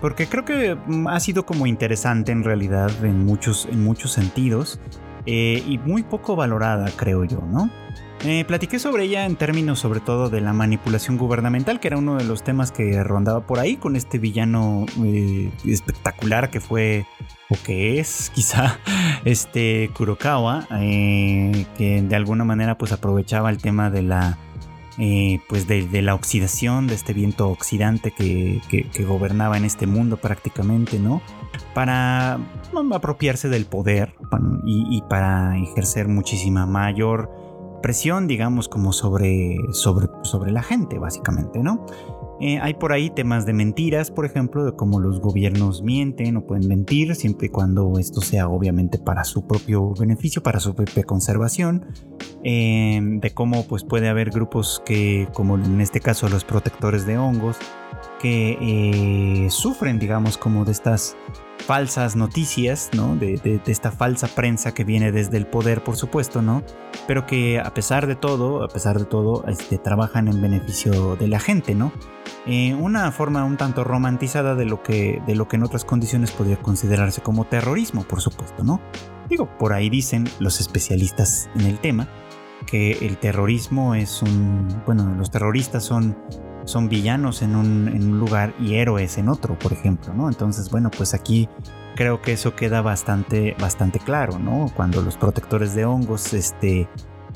porque 0.01 0.27
creo 0.27 0.45
que 0.45 0.75
mm, 0.75 1.07
ha 1.09 1.21
sido 1.21 1.47
como 1.47 1.67
interesante 1.67 2.33
en 2.33 2.43
realidad 2.43 2.91
en 3.05 3.25
muchos, 3.25 3.67
en 3.71 3.85
muchos 3.85 4.13
sentidos, 4.13 4.81
eh, 5.27 5.63
y 5.67 5.79
muy 5.79 6.03
poco 6.03 6.37
valorada, 6.37 6.91
creo 6.97 7.25
yo, 7.25 7.43
¿no? 7.51 7.71
Eh, 8.25 8.45
platiqué 8.45 8.79
sobre 8.79 9.05
ella 9.05 9.27
en 9.27 9.37
términos 9.37 9.79
sobre 9.79 10.01
todo 10.01 10.31
de 10.31 10.41
la 10.41 10.53
manipulación 10.53 11.19
gubernamental, 11.19 11.81
que 11.81 11.89
era 11.89 11.99
uno 11.99 12.17
de 12.17 12.25
los 12.25 12.43
temas 12.43 12.73
que 12.73 13.03
rondaba 13.05 13.47
por 13.47 13.59
ahí 13.59 13.77
con 13.77 13.95
este 13.95 14.19
villano 14.19 14.87
eh, 15.05 15.51
espectacular 15.65 16.51
que 16.51 16.61
fue 16.61 17.07
o 17.51 17.57
que 17.63 18.01
es 18.01 18.31
quizá 18.35 18.79
este 19.25 19.91
Kurokawa, 19.95 20.67
eh, 20.81 21.67
que 21.77 22.03
de 22.03 22.17
alguna 22.17 22.45
manera 22.45 22.79
pues 22.79 22.93
aprovechaba 22.93 23.51
el 23.51 23.59
tema 23.59 23.91
de 23.91 24.03
la 24.03 24.39
pues 25.51 25.67
de, 25.67 26.01
la 26.01 26.15
oxidación, 26.15 26.87
de 26.87 26.95
este 26.95 27.13
viento 27.13 27.51
oxidante 27.51 28.13
que, 28.13 28.63
gobernaba 29.07 29.59
en 29.59 29.67
este 29.67 29.87
mundo 29.87 30.17
prácticamente, 30.17 30.99
¿no? 30.99 31.21
Para 31.75 32.41
apropiarse 32.95 33.51
del 33.51 33.67
poder 33.67 34.15
y 34.65 35.03
para 35.03 35.59
ejercer 35.59 36.09
muchísima 36.09 36.65
mayor 36.65 37.46
presión, 37.87 38.27
digamos, 38.27 38.69
como 38.69 38.93
sobre, 38.93 39.59
sobre, 39.71 40.09
sobre 40.23 40.51
la 40.51 40.65
gente, 40.65 40.99
básicamente, 40.99 41.61
¿no? 41.61 41.87
Eh, 42.41 42.59
hay 42.59 42.75
por 42.75 42.93
ahí 42.93 43.11
temas 43.11 43.47
de 43.47 43.53
mentiras, 43.53 44.11
por 44.11 44.27
ejemplo, 44.27 44.65
de 44.65 44.73
cómo 44.75 44.99
los 44.99 45.21
gobiernos 45.21 45.85
mienten 45.85 46.37
o 46.37 46.45
pueden 46.45 46.67
mentir, 46.67 47.15
siempre 47.15 47.47
y 47.47 47.51
cuando 47.51 47.97
esto 48.01 48.23
sea 48.23 48.49
obviamente 48.49 48.99
para 48.99 49.23
su 49.23 49.47
propio 49.47 49.95
beneficio, 49.95 50.43
para 50.43 50.59
su 50.59 50.75
propia 50.75 51.05
conservación, 51.05 51.87
eh, 52.43 52.99
de 53.01 53.31
cómo 53.31 53.63
pues 53.69 53.85
puede 53.85 54.09
haber 54.09 54.31
grupos 54.31 54.83
que, 54.85 55.29
como 55.33 55.55
en 55.55 55.81
este 55.81 56.01
caso 56.01 56.29
los 56.29 56.43
protectores 56.43 57.07
de 57.07 57.19
hongos, 57.19 57.57
que 58.21 58.59
eh, 58.61 59.51
sufren, 59.51 59.99
digamos, 59.99 60.39
como 60.39 60.65
de 60.65 60.73
estas 60.73 61.17
falsas 61.59 62.17
noticias, 62.17 62.91
¿no? 62.95 63.17
De, 63.17 63.61
esta 63.67 63.91
falsa 63.91 64.29
prensa 64.29 64.73
que 64.73 64.85
viene 64.85 65.13
desde 65.13 65.37
el 65.37 65.47
poder, 65.47 65.83
por 65.83 65.97
supuesto, 65.97 66.43
¿no? 66.43 66.63
Pero 67.07 67.27
que 67.27 67.59
a 67.61 67.75
pesar 67.75 68.07
de 68.07 68.15
todo, 68.15 68.63
a 68.63 68.69
pesar 68.69 68.99
de 68.99 69.05
todo, 69.05 69.45
este, 69.49 69.79
trabajan 69.79 70.29
en 70.29 70.41
beneficio 70.41 71.17
de 71.17 71.29
la 71.29 71.41
gente, 71.41 71.75
¿no? 71.75 71.93
Eh, 72.47 72.75
una 72.75 73.11
forma 73.11 73.45
un 73.45 73.57
tanto 73.57 73.83
romantizada 73.83 74.55
de 74.55 74.65
lo, 74.65 74.83
que, 74.83 75.21
de 75.27 75.35
lo 75.35 75.49
que 75.49 75.57
en 75.57 75.65
otras 75.65 75.85
condiciones 75.85 76.31
podría 76.31 76.57
considerarse 76.59 77.21
como 77.21 77.45
terrorismo, 77.45 78.05
por 78.05 78.21
supuesto, 78.21 78.63
¿no? 78.63 78.81
Digo, 79.29 79.49
por 79.59 79.73
ahí 79.73 79.91
dicen 79.91 80.29
los 80.39 80.61
especialistas 80.61 81.51
en 81.57 81.63
el 81.63 81.79
tema 81.81 82.09
que 82.67 82.93
el 82.93 83.17
terrorismo 83.19 83.95
es 83.95 84.23
un, 84.23 84.69
bueno, 84.87 85.15
los 85.17 85.31
terroristas 85.31 85.85
son 85.85 86.17
son 86.67 86.89
villanos 86.89 87.43
en 87.43 87.57
un, 87.57 88.19
lugar 88.19 88.55
y 88.61 88.75
héroes 88.75 89.19
en 89.19 89.29
otro, 89.29 89.59
por 89.59 89.73
ejemplo, 89.73 90.13
¿no? 90.13 90.29
Entonces, 90.29 90.71
bueno, 90.71 90.91
pues 90.91 91.15
aquí 91.15 91.49
creo 91.95 92.21
que 92.21 92.33
eso 92.33 92.55
queda 92.55 92.83
bastante, 92.83 93.57
bastante 93.59 93.99
claro, 93.99 94.39
¿no? 94.39 94.71
Cuando 94.75 95.01
los 95.01 95.17
protectores 95.17 95.75
de 95.75 95.85
hongos 95.85 96.35
este, 96.35 96.89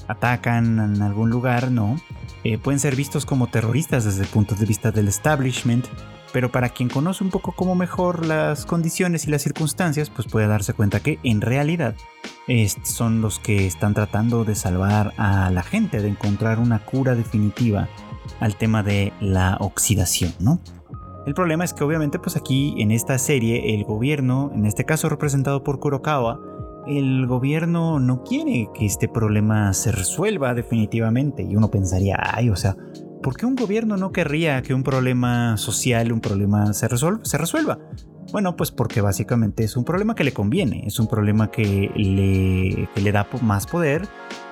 atacan 0.09 0.79
en 0.79 1.03
algún 1.03 1.31
lugar, 1.31 1.71
¿no? 1.71 1.97
Eh, 2.45 2.59
pueden 2.59 2.81
ser 2.81 2.97
vistos 2.97 3.25
como 3.25 3.47
terroristas 3.47 4.05
desde 4.05 4.23
el 4.23 4.29
punto 4.29 4.55
de 4.55 4.67
vista 4.67 4.91
del 4.91 5.09
establishment, 5.09 5.87
pero 6.33 6.51
para 6.51 6.69
quien 6.69 6.89
conoce 6.89 7.23
un 7.23 7.31
poco 7.31 7.53
como 7.53 7.75
mejor 7.75 8.27
las 8.27 8.67
condiciones 8.67 9.27
y 9.27 9.31
las 9.31 9.43
circunstancias, 9.43 10.11
pues 10.11 10.27
puede 10.27 10.47
darse 10.47 10.75
cuenta 10.75 11.01
que 11.01 11.19
en 11.23 11.41
realidad 11.41 11.95
son 12.83 13.21
los 13.21 13.39
que 13.39 13.67
están 13.67 13.95
tratando 13.95 14.45
de 14.45 14.57
salvar 14.57 15.13
a 15.19 15.51
la 15.51 15.63
gente, 15.63 16.03
de 16.03 16.09
encontrar 16.09 16.59
una 16.59 16.81
cura 16.85 17.15
definitiva 17.15 17.89
al 18.39 18.57
tema 18.57 18.83
de 18.83 19.13
la 19.21 19.57
oxidación, 19.61 20.33
¿no? 20.39 20.61
El 21.27 21.35
problema 21.35 21.65
es 21.65 21.75
que 21.75 21.85
obviamente 21.85 22.19
pues 22.19 22.37
aquí 22.37 22.75
en 22.79 22.91
esta 22.91 23.19
serie 23.19 23.75
el 23.75 23.85
gobierno, 23.85 24.51
en 24.55 24.65
este 24.65 24.85
caso 24.85 25.09
representado 25.09 25.63
por 25.63 25.79
Kurokawa, 25.79 26.41
el 26.87 27.27
gobierno 27.27 28.01
no 28.01 28.23
quiere 28.23 28.69
que 28.75 28.87
este 28.87 29.07
problema 29.07 29.73
se 29.75 29.93
resuelva 29.93 30.55
definitivamente 30.55 31.43
y 31.43 31.57
uno 31.57 31.71
pensaría, 31.71 32.17
ay, 32.19 32.49
o 32.49 32.57
sea, 32.57 32.77
¿por 33.23 33.37
qué 33.37 33.47
un 33.47 33.55
gobierno 33.55 33.97
no 33.97 34.13
querría 34.13 34.63
que 34.63 34.73
un 34.73 34.83
problema 34.83 35.57
social, 35.59 36.11
un 36.11 36.21
problema 36.21 36.73
se? 36.73 36.89
Se 37.23 37.39
resuelva? 37.39 37.79
Bueno, 38.33 38.57
pues 38.57 38.71
porque 38.71 39.01
básicamente 39.01 39.65
es 39.65 39.77
un 39.77 39.85
problema 39.85 40.15
que 40.15 40.25
le 40.25 40.33
conviene, 40.33 40.85
es 40.87 40.99
un 41.01 41.09
problema 41.09 41.51
que 41.51 41.91
le, 41.95 42.89
le 43.03 43.13
da 43.13 43.27
más 43.43 43.67
poder 43.67 44.09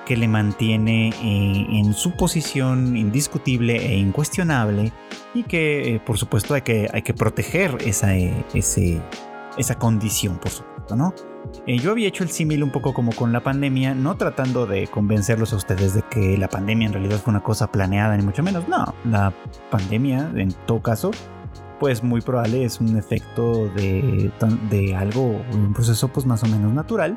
que 0.09 0.17
le 0.17 0.27
mantiene 0.27 1.09
eh, 1.09 1.67
en 1.69 1.93
su 1.93 2.17
posición 2.17 2.97
indiscutible 2.97 3.75
e 3.75 3.95
incuestionable 3.95 4.91
y 5.35 5.43
que 5.43 5.93
eh, 5.93 5.99
por 5.99 6.17
supuesto 6.17 6.55
hay 6.55 6.63
que, 6.63 6.89
hay 6.91 7.03
que 7.03 7.13
proteger 7.13 7.77
esa, 7.85 8.17
eh, 8.17 8.43
esa 9.55 9.75
condición, 9.75 10.39
por 10.39 10.49
supuesto, 10.49 10.95
¿no? 10.95 11.13
yo 11.67 11.91
había 11.91 12.07
hecho 12.07 12.23
el 12.23 12.29
símil 12.29 12.63
un 12.63 12.71
poco 12.71 12.93
como 12.93 13.13
con 13.13 13.31
la 13.31 13.41
pandemia, 13.41 13.93
no 13.93 14.17
tratando 14.17 14.65
de 14.65 14.87
convencerlos 14.87 15.53
a 15.53 15.57
ustedes 15.57 15.93
de 15.93 16.01
que 16.09 16.37
la 16.37 16.47
pandemia 16.47 16.87
en 16.87 16.93
realidad 16.93 17.19
fue 17.19 17.31
una 17.31 17.43
cosa 17.43 17.71
planeada, 17.71 18.17
ni 18.17 18.23
mucho 18.23 18.43
menos. 18.43 18.67
No, 18.67 18.93
la 19.05 19.33
pandemia, 19.69 20.31
en 20.35 20.51
todo 20.65 20.81
caso, 20.81 21.11
pues 21.79 22.03
muy 22.03 22.21
probable 22.21 22.65
es 22.65 22.79
un 22.79 22.97
efecto 22.97 23.69
de, 23.69 24.31
de 24.69 24.95
algo, 24.95 25.41
un 25.53 25.73
proceso 25.73 26.09
pues 26.09 26.25
más 26.25 26.43
o 26.43 26.47
menos 26.47 26.73
natural, 26.73 27.15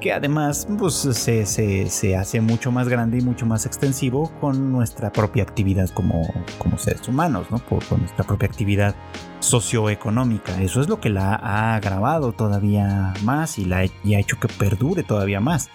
que 0.00 0.12
además 0.12 0.66
pues, 0.78 0.94
se, 0.94 1.46
se, 1.46 2.16
hace 2.16 2.40
mucho 2.40 2.72
más 2.72 2.88
grande 2.88 3.18
y 3.18 3.20
mucho 3.20 3.46
más 3.46 3.66
extensivo 3.66 4.30
con 4.40 4.72
nuestra 4.72 5.12
propia 5.12 5.42
actividad 5.42 5.88
como, 5.90 6.22
como 6.58 6.78
seres 6.78 7.06
humanos, 7.08 7.46
¿no? 7.50 7.58
Por, 7.58 7.84
con 7.86 8.00
nuestra 8.00 8.24
propia 8.24 8.48
actividad 8.48 8.94
socioeconómica. 9.40 10.60
Eso 10.62 10.80
es 10.80 10.88
lo 10.88 11.00
que 11.00 11.10
la 11.10 11.34
ha 11.34 11.74
agravado 11.74 12.32
todavía 12.32 13.14
más 13.22 13.58
y, 13.58 13.64
la, 13.64 13.78
ha 13.78 13.84
hecho 14.04 14.38
que 14.40 14.48
perdure 14.48 15.02
todavía 15.02 15.40
más. 15.40 15.70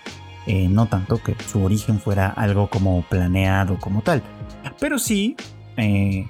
Eh, 0.45 0.69
no 0.69 0.85
tanto 0.85 1.21
que 1.21 1.35
su 1.45 1.61
origen 1.61 1.99
fuera 1.99 2.29
algo 2.29 2.69
como 2.69 3.01
planeado 3.03 3.77
como 3.79 4.01
tal. 4.01 4.23
Pero 4.79 4.97
sí, 4.97 5.35
eh, 5.75 6.25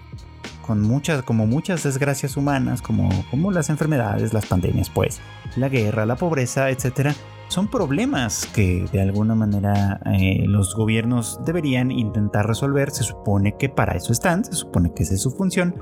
con 0.67 0.81
muchas, 0.81 1.23
como 1.23 1.47
muchas 1.47 1.83
desgracias 1.83 2.37
humanas, 2.37 2.81
como, 2.81 3.09
como 3.31 3.51
las 3.51 3.69
enfermedades, 3.69 4.33
las 4.33 4.45
pandemias, 4.45 4.89
pues, 4.89 5.21
la 5.55 5.69
guerra, 5.69 6.05
la 6.05 6.17
pobreza, 6.17 6.69
etcétera, 6.69 7.15
son 7.47 7.69
problemas 7.69 8.45
que 8.53 8.85
de 8.91 9.01
alguna 9.01 9.33
manera 9.33 10.01
eh, 10.05 10.43
los 10.45 10.75
gobiernos 10.75 11.39
deberían 11.45 11.91
intentar 11.91 12.45
resolver. 12.45 12.91
Se 12.91 13.03
supone 13.03 13.55
que 13.57 13.69
para 13.69 13.95
eso 13.95 14.11
están, 14.11 14.43
se 14.43 14.53
supone 14.53 14.93
que 14.93 15.03
esa 15.03 15.13
es 15.13 15.21
su 15.21 15.31
función, 15.31 15.73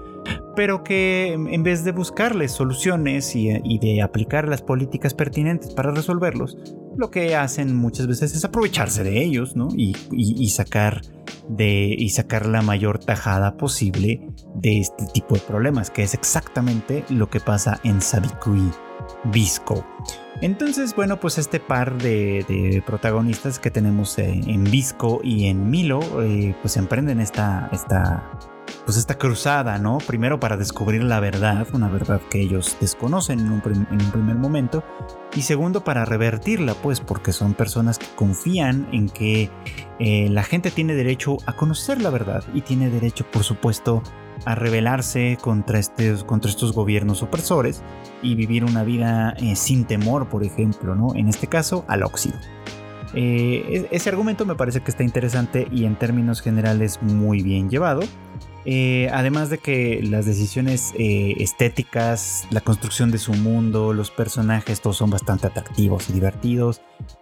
pero 0.55 0.83
que 0.83 1.33
en 1.33 1.63
vez 1.63 1.83
de 1.83 1.91
buscarles 1.91 2.51
soluciones 2.51 3.35
y, 3.35 3.77
de 3.79 4.01
aplicar 4.01 4.47
las 4.47 4.61
políticas 4.61 5.13
pertinentes 5.13 5.73
para 5.73 5.91
resolverlos, 5.91 6.57
lo 6.97 7.11
que 7.11 7.35
hacen 7.35 7.75
muchas 7.75 8.07
veces 8.07 8.35
es 8.35 8.45
aprovecharse 8.45 9.03
de 9.03 9.23
ellos, 9.23 9.55
¿no? 9.55 9.67
y 9.75 10.49
sacar 10.49 11.01
de, 11.49 11.95
y 11.97 12.09
sacar 12.09 12.45
la 12.45 12.61
mayor 12.61 12.99
tajada 12.99 13.57
posible 13.57 14.27
de 14.55 14.79
este 14.79 15.05
tipo 15.13 15.35
de 15.35 15.41
problemas, 15.41 15.89
que 15.89 16.03
es 16.03 16.13
exactamente 16.13 17.03
lo 17.09 17.29
que 17.29 17.39
pasa 17.39 17.79
en 17.83 18.01
Sabikui 18.01 18.71
Visco. 19.25 19.85
Entonces, 20.41 20.95
bueno, 20.95 21.19
pues 21.19 21.37
este 21.37 21.59
par 21.59 21.97
de, 21.97 22.83
protagonistas 22.85 23.59
que 23.59 23.71
tenemos 23.71 24.17
en 24.17 24.63
Visco 24.65 25.21
y 25.23 25.47
en 25.47 25.69
Milo, 25.69 25.99
eh, 26.21 26.55
pues 26.61 26.77
emprenden 26.77 27.19
esta, 27.19 27.69
esta 27.71 28.29
pues 28.85 28.97
esta 28.97 29.17
cruzada, 29.17 29.77
¿no? 29.79 29.97
Primero 29.97 30.39
para 30.39 30.57
descubrir 30.57 31.03
la 31.03 31.19
verdad, 31.19 31.67
una 31.73 31.89
verdad 31.89 32.21
que 32.29 32.41
ellos 32.41 32.77
desconocen 32.79 33.39
en 33.39 33.51
un, 33.51 33.61
primer 33.61 34.35
momento, 34.35 34.83
y 35.35 35.41
segundo 35.41 35.83
para 35.83 36.05
revertirla, 36.05 36.75
pues 36.75 36.99
porque 37.01 37.31
son 37.31 37.53
personas 37.53 37.97
que 37.97 38.07
confían 38.15 38.87
en 38.91 39.09
que 39.09 39.49
eh, 39.99 40.29
la 40.29 40.43
gente 40.43 40.71
tiene 40.71 40.93
derecho 40.93 41.37
a 41.45 41.53
conocer 41.53 42.01
la 42.01 42.09
verdad 42.09 42.43
y 42.53 42.61
tiene 42.61 42.89
derecho, 42.89 43.25
por 43.31 43.43
supuesto, 43.43 44.03
a 44.45 44.55
rebelarse 44.55 45.37
contra 45.41 45.79
estos, 45.79 46.23
contra 46.23 46.49
estos 46.49 46.73
gobiernos 46.73 47.23
opresores 47.23 47.81
y 48.21 48.35
vivir 48.35 48.63
una 48.63 48.83
vida 48.83 49.35
eh, 49.37 49.55
sin 49.55 49.85
temor, 49.85 50.29
por 50.29 50.43
ejemplo, 50.43 50.95
¿no? 50.95 51.15
En 51.15 51.27
este 51.27 51.47
caso, 51.47 51.83
al 51.87 52.03
óxido. 52.03 52.35
Eh, 53.13 53.87
ese 53.91 54.09
argumento 54.09 54.45
me 54.45 54.55
parece 54.55 54.81
que 54.81 54.91
está 54.91 55.03
interesante 55.03 55.67
y 55.71 55.85
en 55.85 55.95
términos 55.95 56.41
generales 56.41 57.01
muy 57.01 57.41
bien 57.41 57.69
llevado. 57.69 58.01
Eh, 58.67 59.09
además 59.13 59.49
de 59.49 59.59
que 59.59 60.01
las 60.01 60.25
decisiones 60.25 60.91
estéticas, 60.97 62.47
la 62.49 62.61
construcción 62.61 63.11
de 63.11 63.19
su 63.19 63.33
mundo, 63.33 63.93
los 63.93 64.09
personajes, 64.09 64.81
todos 64.81 64.97
son 64.97 65.11
bastante 65.11 65.47
atractivos 65.47 66.09
y 66.09 66.13
divertidos. 66.13 66.81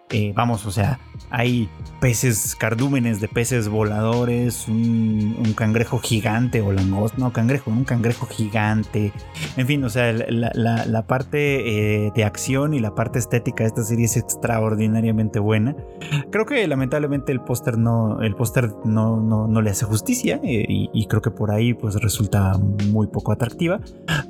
Eh, 0.10 0.32
vamos, 0.36 0.66
o 0.66 0.72
sea, 0.72 1.00
hay 1.30 1.70
peces, 2.00 2.56
cardúmenes 2.56 3.20
de 3.20 3.28
peces 3.28 3.68
voladores, 3.68 4.68
un, 4.68 5.54
cangrejo 5.56 6.00
gigante 6.00 6.62
o 6.62 6.72
langosta, 6.72 7.18
no, 7.18 7.32
cangrejo, 7.34 7.72
un 7.72 7.84
cangrejo 7.84 8.28
gigante. 8.28 9.12
En 9.58 9.66
fin, 9.66 9.84
o 9.84 9.90
sea, 9.90 10.14
la, 10.14 11.08
parte 11.08 12.12
de 12.14 12.24
acción 12.24 12.74
y 12.74 12.80
la 12.80 12.96
parte 12.96 13.20
estética 13.20 13.64
de 13.64 13.70
esta 13.70 13.84
serie 13.84 14.06
es 14.06 14.18
extraordinariamente 14.18 15.40
buena. 15.40 15.76
Creo 16.32 16.46
que 16.46 16.68
lamentablemente 16.68 17.32
el 17.32 17.42
póster 17.42 17.78
no, 17.78 18.22
el 18.22 18.36
póster 18.36 18.72
no, 18.86 19.20
no, 19.22 19.62
le 19.62 19.70
hace 19.70 19.86
justicia 19.86 20.40
y, 20.44 20.90
y 20.94 21.06
creo 21.08 21.22
que 21.22 21.32
por 21.32 21.52
ahí 21.52 21.74
pues 21.74 21.96
resulta 21.96 22.58
muy 22.58 23.08
poco 23.08 23.32
atractiva. 23.32 23.80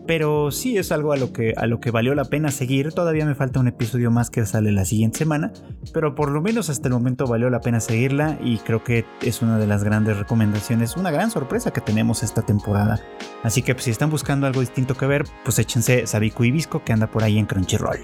Pero 0.06 0.52
sí 0.52 0.78
es 0.78 0.92
algo 0.92 1.14
a 1.14 1.18
lo 1.18 1.32
que, 1.32 1.54
a 1.56 1.66
lo 1.66 1.80
que 1.80 1.92
valió 1.92 2.14
la 2.16 2.26
pena 2.26 2.52
seguir. 2.52 2.92
Todavía 2.92 3.26
me 3.26 3.36
falta 3.36 3.60
un 3.60 3.68
episodio 3.68 4.12
más 4.12 4.30
que 4.30 4.46
sale 4.46 4.72
la 4.72 4.86
siguiente 4.86 5.20
semana. 5.20 5.52
Pero 5.93 6.15
por 6.15 6.32
lo 6.32 6.41
menos 6.41 6.69
hasta 6.69 6.88
el 6.88 6.93
momento 6.93 7.28
valió 7.28 7.49
la 7.49 7.60
pena 7.60 7.80
seguirla 7.80 8.38
y 8.41 8.58
creo 8.60 8.84
que 8.84 9.06
es 9.21 9.41
una 9.41 9.58
de 9.58 9.67
las 9.67 9.84
grandes 9.84 10.17
recomendaciones, 10.17 10.97
una 10.97 11.12
gran 11.12 11.30
sorpresa 11.32 11.71
que 11.71 11.82
tenemos 11.82 12.23
esta 12.23 12.41
temporada. 12.41 12.99
Así 13.43 13.62
que 13.62 13.73
pues, 13.73 13.86
si 13.86 13.91
están 13.91 14.10
buscando 14.10 14.47
algo 14.47 14.62
distinto 14.62 14.95
que 14.95 15.06
ver, 15.06 15.26
pues 15.43 15.60
échense 15.60 16.08
Sabiku 16.08 16.45
y 16.45 16.52
Visco 16.52 16.84
que 16.84 16.93
anda 16.93 17.08
por 17.08 17.23
ahí 17.23 17.38
en 17.38 17.45
Crunchyroll. 17.45 17.99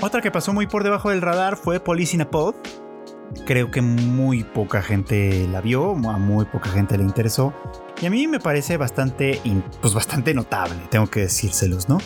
Otra 0.00 0.20
que 0.20 0.30
pasó 0.30 0.52
muy 0.52 0.66
por 0.66 0.84
debajo 0.84 1.10
del 1.10 1.22
radar 1.22 1.56
fue 1.56 1.80
Police 1.80 2.16
in 2.16 2.22
a 2.22 2.30
Pod, 2.30 2.56
creo 3.46 3.70
que 3.70 3.82
muy 3.82 4.44
poca 4.44 4.82
gente 4.82 5.46
la 5.48 5.60
vio, 5.60 5.92
a 5.92 6.18
muy 6.18 6.44
poca 6.46 6.70
gente 6.70 6.98
le 6.98 7.04
interesó. 7.04 7.54
Y 8.00 8.06
a 8.06 8.10
mí 8.10 8.26
me 8.26 8.40
parece 8.40 8.76
bastante, 8.76 9.40
pues 9.80 9.94
bastante 9.94 10.34
notable, 10.34 10.76
tengo 10.90 11.06
que 11.06 11.20
decírselos, 11.20 11.88
¿no? 11.88 11.98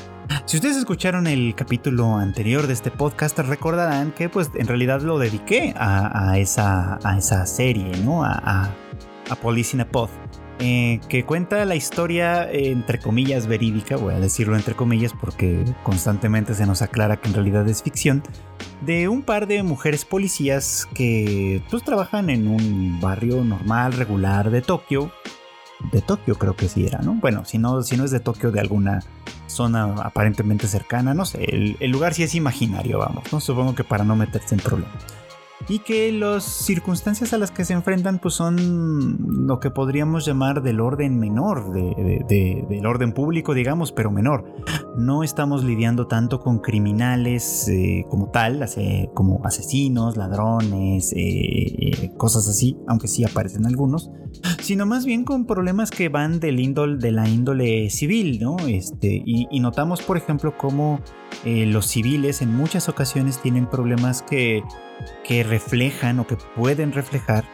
Si 0.49 0.57
ustedes 0.57 0.79
escucharon 0.79 1.27
el 1.27 1.55
capítulo 1.55 2.17
anterior 2.17 2.67
de 2.67 2.73
este 2.73 2.91
podcast, 2.91 3.39
recordarán 3.39 4.13
que 4.13 4.31
pues 4.31 4.51
en 4.55 4.67
realidad 4.67 5.03
lo 5.03 5.19
dediqué 5.19 5.75
a, 5.77 6.39
esa, 6.39 6.99
a 7.07 7.19
esa 7.19 7.45
serie, 7.45 7.93
¿no? 8.03 8.25
A, 8.25 8.33
a, 8.33 8.75
a 9.29 9.35
Police 9.35 9.77
in 9.77 9.83
a 9.83 9.89
Pod. 9.91 10.09
Eh, 10.59 11.01
que 11.11 11.27
cuenta 11.27 11.63
la 11.67 11.75
historia 11.75 12.51
entre 12.51 12.99
comillas 12.99 13.47
verídica, 13.47 13.97
voy 13.97 14.15
a 14.15 14.21
decirlo 14.21 14.57
entre 14.57 14.75
comillas 14.75 15.13
porque 15.13 15.67
constantemente 15.83 16.55
se 16.55 16.65
nos 16.65 16.81
aclara 16.81 17.19
que 17.19 17.29
en 17.29 17.35
realidad 17.35 17.69
es 17.69 17.83
ficción, 17.83 18.23
de 18.81 19.07
un 19.07 19.25
par 19.25 19.49
de 19.49 19.63
mujeres 19.63 20.07
policías 20.07 20.89
que 20.95 21.63
pues 21.69 21.85
trabajan 21.85 22.31
en 22.31 22.49
un 22.49 22.99
barrio 23.03 23.45
normal, 23.45 23.93
regular 23.93 24.51
de 24.51 24.63
Tokio. 24.63 25.13
De 25.93 26.01
Tokio 26.01 26.37
creo 26.37 26.57
que 26.57 26.71
sí 26.71 26.87
era, 26.87 27.01
¿no? 27.01 27.13
Bueno, 27.13 27.45
si 27.45 27.59
no, 27.59 27.83
si 27.83 27.99
no 27.99 28.05
es 28.07 28.11
de 28.13 28.21
Tokio, 28.21 28.51
de 28.51 28.61
alguna 28.61 29.01
zona 29.49 29.95
aparentemente 30.03 30.67
cercana, 30.69 31.15
no 31.15 31.25
sé, 31.25 31.45
el, 31.45 31.91
lugar 31.91 32.15
sí 32.15 32.23
es 32.23 32.35
imaginario, 32.35 32.99
vamos. 32.99 33.25
Supongo 33.43 33.75
que 33.75 33.85
para 33.85 34.05
no 34.05 34.17
meterse 34.17 34.55
en 34.55 34.61
problemas 34.61 35.05
y 35.69 35.81
que 35.81 36.13
las 36.13 36.45
circunstancias 36.45 37.33
a 37.33 37.39
las 37.39 37.51
que 37.51 37.65
se 37.65 37.75
enfrentan 37.75 38.19
pues 38.19 38.35
son 38.35 39.47
lo 39.47 39.61
que 39.61 39.71
podríamos 39.71 40.25
llamar 40.25 40.63
del 40.63 40.81
orden 40.81 41.19
menor, 41.19 41.73
del 41.73 42.87
orden 42.87 43.13
público 43.13 43.55
digamos, 43.55 43.93
pero 43.93 44.11
menor. 44.11 44.45
No 44.97 45.23
estamos 45.23 45.65
lidiando 45.65 46.07
tanto 46.07 46.41
con 46.41 46.59
criminales 46.59 47.69
eh, 47.69 48.05
como 48.09 48.31
tal, 48.31 48.65
como 49.15 49.45
asesinos, 49.45 50.17
ladrones, 50.17 51.13
eh, 51.13 51.17
eh, 51.17 52.13
cosas 52.17 52.49
así, 52.49 52.77
aunque 52.89 53.07
sí 53.07 53.25
aparecen 53.25 53.67
algunos, 53.67 54.11
sino 54.61 54.87
más 54.87 55.05
bien 55.05 55.25
con 55.25 55.47
problemas 55.47 55.91
que 55.91 56.09
van 56.09 56.41
del 56.41 56.61
índole, 56.61 56.99
de 56.99 57.13
la 57.13 57.29
índole 57.29 57.91
civil, 57.91 58.39
¿no? 58.41 58.57
Este, 58.67 59.23
y, 59.25 59.61
notamos 59.61 60.03
por 60.03 60.17
ejemplo 60.17 60.57
cómo 60.57 61.01
los 61.45 61.87
civiles 61.87 62.43
en 62.43 62.55
muchas 62.55 62.89
ocasiones 62.89 63.41
tienen 63.43 63.67
problemas 63.67 64.23
que 64.23 64.63
que 65.25 65.43
reflejan 65.43 66.19
o 66.19 66.27
que 66.27 66.37
pueden 66.57 66.93
reflejar 66.93 67.45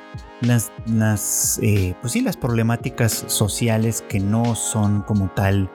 las, 0.41 0.73
las, 0.87 1.59
eh, 1.63 1.95
pues 2.01 2.13
sí, 2.13 2.21
las 2.21 2.37
problemáticas 2.37 3.25
sociales 3.27 4.05
que 4.09 4.21
no 4.21 4.55
son 4.55 5.03
como 5.03 5.31
tal 5.31 5.71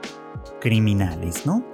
criminales, 0.62 1.46
¿no? 1.46 1.66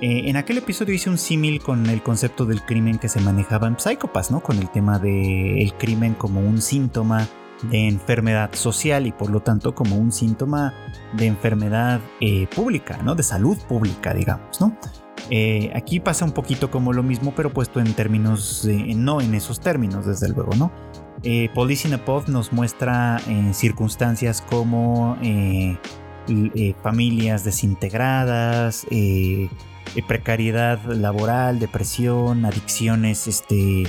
Eh, 0.00 0.28
en 0.28 0.36
aquel 0.36 0.58
episodio 0.58 0.94
hice 0.94 1.10
un 1.10 1.18
símil 1.18 1.60
con 1.60 1.86
el 1.86 2.02
concepto 2.02 2.46
del 2.46 2.62
crimen 2.62 2.98
que 2.98 3.08
se 3.08 3.20
manejaba 3.20 3.66
en 3.66 3.78
Psychopaths, 3.78 4.30
¿no? 4.30 4.40
Con 4.40 4.58
el 4.58 4.70
tema 4.70 4.98
del 4.98 5.74
crimen 5.74 6.14
como 6.14 6.40
un 6.40 6.62
síntoma 6.62 7.26
de 7.70 7.88
enfermedad 7.88 8.50
social 8.54 9.06
y 9.06 9.12
por 9.12 9.30
lo 9.30 9.40
tanto 9.40 9.74
como 9.74 9.96
un 9.96 10.12
síntoma 10.12 10.74
de 11.14 11.26
enfermedad 11.26 12.00
eh, 12.20 12.46
pública, 12.54 12.98
¿no? 13.02 13.14
De 13.14 13.22
salud 13.22 13.56
pública, 13.68 14.14
digamos, 14.14 14.60
¿no? 14.60 14.76
Eh, 15.30 15.70
aquí 15.74 16.00
pasa 16.00 16.24
un 16.24 16.32
poquito 16.32 16.70
como 16.70 16.92
lo 16.92 17.02
mismo, 17.02 17.32
pero 17.34 17.52
puesto 17.52 17.80
en 17.80 17.92
términos, 17.94 18.68
no 18.96 19.20
en 19.20 19.34
esos 19.34 19.60
términos, 19.60 20.06
desde 20.06 20.28
luego, 20.28 20.54
¿no? 20.56 20.72
Eh, 21.22 21.48
Police 21.54 21.88
nos 22.26 22.52
muestra 22.52 23.20
eh, 23.28 23.50
circunstancias 23.54 24.42
como 24.42 25.16
familias 26.82 27.44
desintegradas, 27.44 28.86
precariedad 30.08 30.84
laboral, 30.84 31.60
depresión, 31.60 32.44
adicciones, 32.44 33.28
este, 33.28 33.84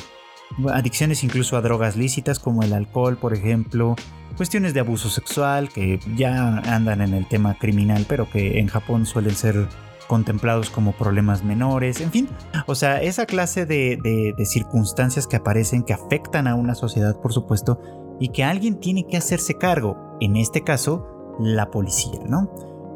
adicciones 0.71 1.23
incluso 1.23 1.57
a 1.57 1.61
drogas 1.61 1.95
lícitas 1.95 2.39
como 2.39 2.63
el 2.63 2.73
alcohol, 2.73 3.17
por 3.17 3.33
ejemplo, 3.33 3.95
cuestiones 4.37 4.73
de 4.73 4.79
abuso 4.79 5.09
sexual 5.09 5.69
que 5.69 5.99
ya 6.15 6.59
andan 6.59 7.01
en 7.01 7.13
el 7.13 7.27
tema 7.27 7.57
criminal, 7.57 8.05
pero 8.07 8.29
que 8.29 8.59
en 8.59 8.67
Japón 8.67 9.05
suelen 9.05 9.35
ser 9.35 9.67
contemplados 10.07 10.69
como 10.69 10.91
problemas 10.91 11.43
menores, 11.43 12.01
en 12.01 12.11
fin, 12.11 12.29
o 12.67 12.75
sea, 12.75 13.01
esa 13.01 13.25
clase 13.25 13.65
de, 13.65 14.33
circunstancias 14.45 15.27
que 15.27 15.37
aparecen, 15.37 15.83
que 15.83 15.93
afectan 15.93 16.47
a 16.47 16.55
una 16.55 16.75
sociedad, 16.75 17.19
por 17.19 17.33
supuesto, 17.33 17.79
y 18.19 18.29
que 18.29 18.43
alguien 18.43 18.79
tiene 18.79 19.07
que 19.07 19.17
hacerse 19.17 19.55
cargo, 19.55 20.17
en 20.19 20.35
este 20.35 20.63
caso, 20.63 21.35
la 21.39 21.71
policía, 21.71 22.19
¿no? 22.27 22.51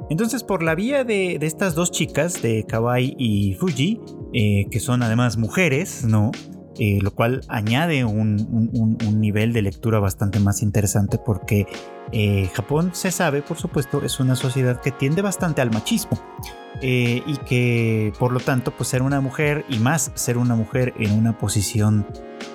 Entonces, 0.10 0.44
por 0.44 0.64
la 0.64 0.76
vía 0.76 1.04
de, 1.04 1.38
estas 1.42 1.76
dos 1.76 1.92
chicas, 1.92 2.42
de 2.42 2.66
Kawai 2.66 3.16
y 3.18 3.56
Fuji, 3.56 4.00
eh, 4.34 4.68
que 4.70 4.80
son 4.80 5.02
además 5.04 5.38
mujeres, 5.38 6.06
¿no? 6.06 6.32
Eh, 6.80 7.00
lo 7.02 7.12
cual 7.12 7.42
añade 7.48 8.06
un, 8.06 8.98
nivel 9.20 9.52
de 9.52 9.64
lectura 9.64 10.00
bastante 10.00 10.40
más 10.40 10.62
interesante 10.62 11.18
porque 11.18 11.66
eh, 12.12 12.50
Japón, 12.54 12.92
se 12.94 13.12
sabe, 13.12 13.42
por 13.42 13.58
supuesto, 13.58 14.04
es 14.04 14.20
una 14.20 14.36
sociedad 14.36 14.82
que 14.82 14.92
tiende 14.92 15.22
bastante 15.22 15.62
al 15.62 15.72
machismo. 15.72 16.20
y 16.80 17.38
que 17.48 18.14
por 18.20 18.32
lo 18.32 18.40
tanto 18.40 18.70
pues 18.70 18.90
ser 18.90 19.02
una 19.02 19.20
mujer 19.20 19.66
y 19.68 19.80
más 19.80 20.12
ser 20.14 20.38
una 20.38 20.54
mujer 20.54 20.94
en 21.00 21.12
una 21.12 21.36
posición 21.36 22.06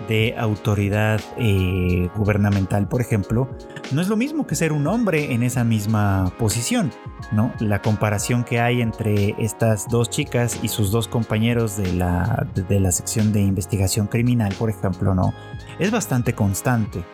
de 0.09 0.35
autoridad 0.37 1.21
eh, 1.39 2.09
gubernamental, 2.17 2.89
por 2.89 3.01
ejemplo, 3.01 3.49
no 3.93 4.01
es 4.01 4.09
lo 4.09 4.17
mismo 4.17 4.47
que 4.47 4.55
ser 4.55 4.73
un 4.73 4.87
hombre 4.87 5.33
en 5.33 5.43
esa 5.43 5.65
misma 5.65 6.33
posición, 6.39 6.93
¿no? 7.31 7.53
La 7.61 7.83
comparación 7.83 8.45
que 8.45 8.61
hay 8.61 8.81
entre 8.81 9.35
estas 9.39 9.89
dos 9.89 10.11
chicas 10.11 10.59
y 10.63 10.69
sus 10.69 10.91
dos 10.91 11.09
compañeros 11.09 11.77
de 11.77 11.93
la, 11.93 12.47
de 12.55 12.81
la 12.81 12.93
sección 12.93 13.33
de 13.33 13.41
investigación 13.41 14.07
criminal, 14.07 14.55
por 14.59 14.71
ejemplo, 14.71 15.15
¿no? 15.15 15.35
Es 15.79 15.91
bastante 15.91 16.35
constante. 16.35 17.05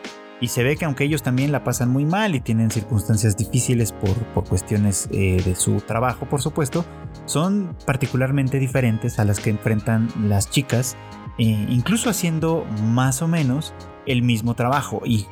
Y 0.41 0.47
se 0.47 0.63
ve 0.63 0.77
que 0.77 0.85
aunque 0.85 1.03
ellos 1.03 1.21
también 1.21 1.51
la 1.51 1.63
pasan 1.63 1.89
muy 1.89 2.05
mal 2.05 2.33
y 2.35 2.39
tienen 2.39 2.71
circunstancias 2.71 3.35
difíciles 3.35 3.91
por, 3.91 4.15
por 4.33 4.47
cuestiones 4.47 5.09
eh, 5.11 5.41
de 5.43 5.55
su 5.55 5.81
trabajo, 5.81 6.27
por 6.27 6.41
supuesto, 6.41 6.85
son 7.25 7.75
particularmente 7.85 8.57
diferentes 8.59 9.19
a 9.19 9.25
las 9.25 9.39
que 9.39 9.49
enfrentan 9.49 10.09
las 10.29 10.49
chicas 10.49 10.95
eh, 11.39 11.67
incluso 11.69 12.09
haciendo 12.09 12.65
más 12.83 13.21
o 13.21 13.27
menos 13.29 13.73
el 14.05 14.23
mismo 14.23 14.55
trabajo 14.55 15.01
y, 15.05 15.25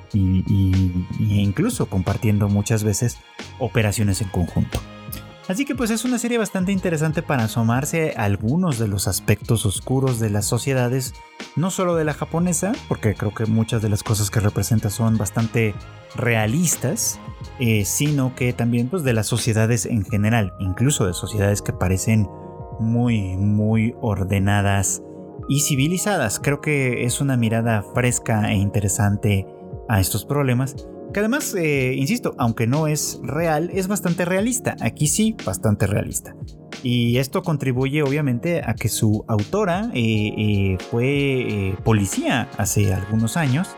incluso 1.19 1.87
compartiendo 1.87 2.47
muchas 2.47 2.85
veces 2.85 3.17
operaciones 3.59 4.21
en 4.21 4.29
conjunto. 4.29 4.79
Así 5.47 5.63
que 5.63 5.75
pues 5.75 5.91
es 5.91 6.03
una 6.03 6.19
serie 6.19 6.37
bastante 6.37 6.73
interesante 6.73 7.21
para 7.21 7.45
asomarse 7.45 8.13
a 8.17 8.25
algunos 8.25 8.79
de 8.79 8.89
los 8.89 9.07
aspectos 9.07 9.65
oscuros 9.65 10.19
de 10.19 10.29
las 10.29 10.45
sociedades, 10.45 11.13
no 11.55 11.71
solo 11.71 11.95
de 11.95 12.03
la 12.03 12.13
japonesa, 12.13 12.73
porque 12.89 13.15
creo 13.15 13.33
que 13.33 13.45
muchas 13.45 13.81
de 13.81 13.87
las 13.87 14.03
cosas 14.03 14.29
que 14.29 14.41
representa 14.41 14.89
son 14.89 15.17
bastante 15.17 15.73
realistas, 16.15 17.19
eh, 17.59 17.85
sino 17.85 18.35
que 18.35 18.51
también 18.51 18.89
pues 18.89 19.03
de 19.03 19.13
las 19.13 19.27
sociedades 19.27 19.85
en 19.85 20.03
general, 20.03 20.53
incluso 20.59 21.07
de 21.07 21.13
sociedades 21.13 21.61
que 21.61 21.71
parecen 21.71 22.27
muy, 22.81 23.37
muy 23.37 23.95
ordenadas 24.01 25.01
y 25.47 25.61
civilizadas. 25.61 26.41
Creo 26.41 26.59
que 26.59 27.05
es 27.05 27.21
una 27.21 27.37
mirada 27.37 27.83
fresca 27.93 28.51
e 28.51 28.55
interesante 28.55 29.47
a 29.87 30.01
estos 30.01 30.25
problemas. 30.25 30.75
Que 31.13 31.19
además, 31.19 31.55
eh, 31.55 31.93
insisto, 31.95 32.35
aunque 32.37 32.67
no 32.67 32.87
es 32.87 33.19
real, 33.23 33.69
es 33.73 33.87
bastante 33.87 34.25
realista. 34.25 34.75
Aquí 34.81 35.07
sí, 35.07 35.35
bastante 35.45 35.87
realista. 35.87 36.35
Y 36.83 37.17
esto 37.17 37.41
contribuye 37.41 38.03
obviamente 38.03 38.61
a 38.63 38.75
que 38.75 38.89
su 38.89 39.25
autora 39.27 39.89
eh, 39.93 40.33
eh, 40.37 40.77
fue 40.91 41.75
policía 41.83 42.49
hace 42.57 42.93
algunos 42.93 43.35
años 43.35 43.69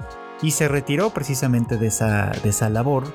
y 0.42 0.52
se 0.52 0.68
retiró 0.68 1.12
precisamente 1.12 1.78
de 1.78 1.88
esa, 1.88 2.32
de 2.44 2.50
esa 2.50 2.70
labor 2.70 3.14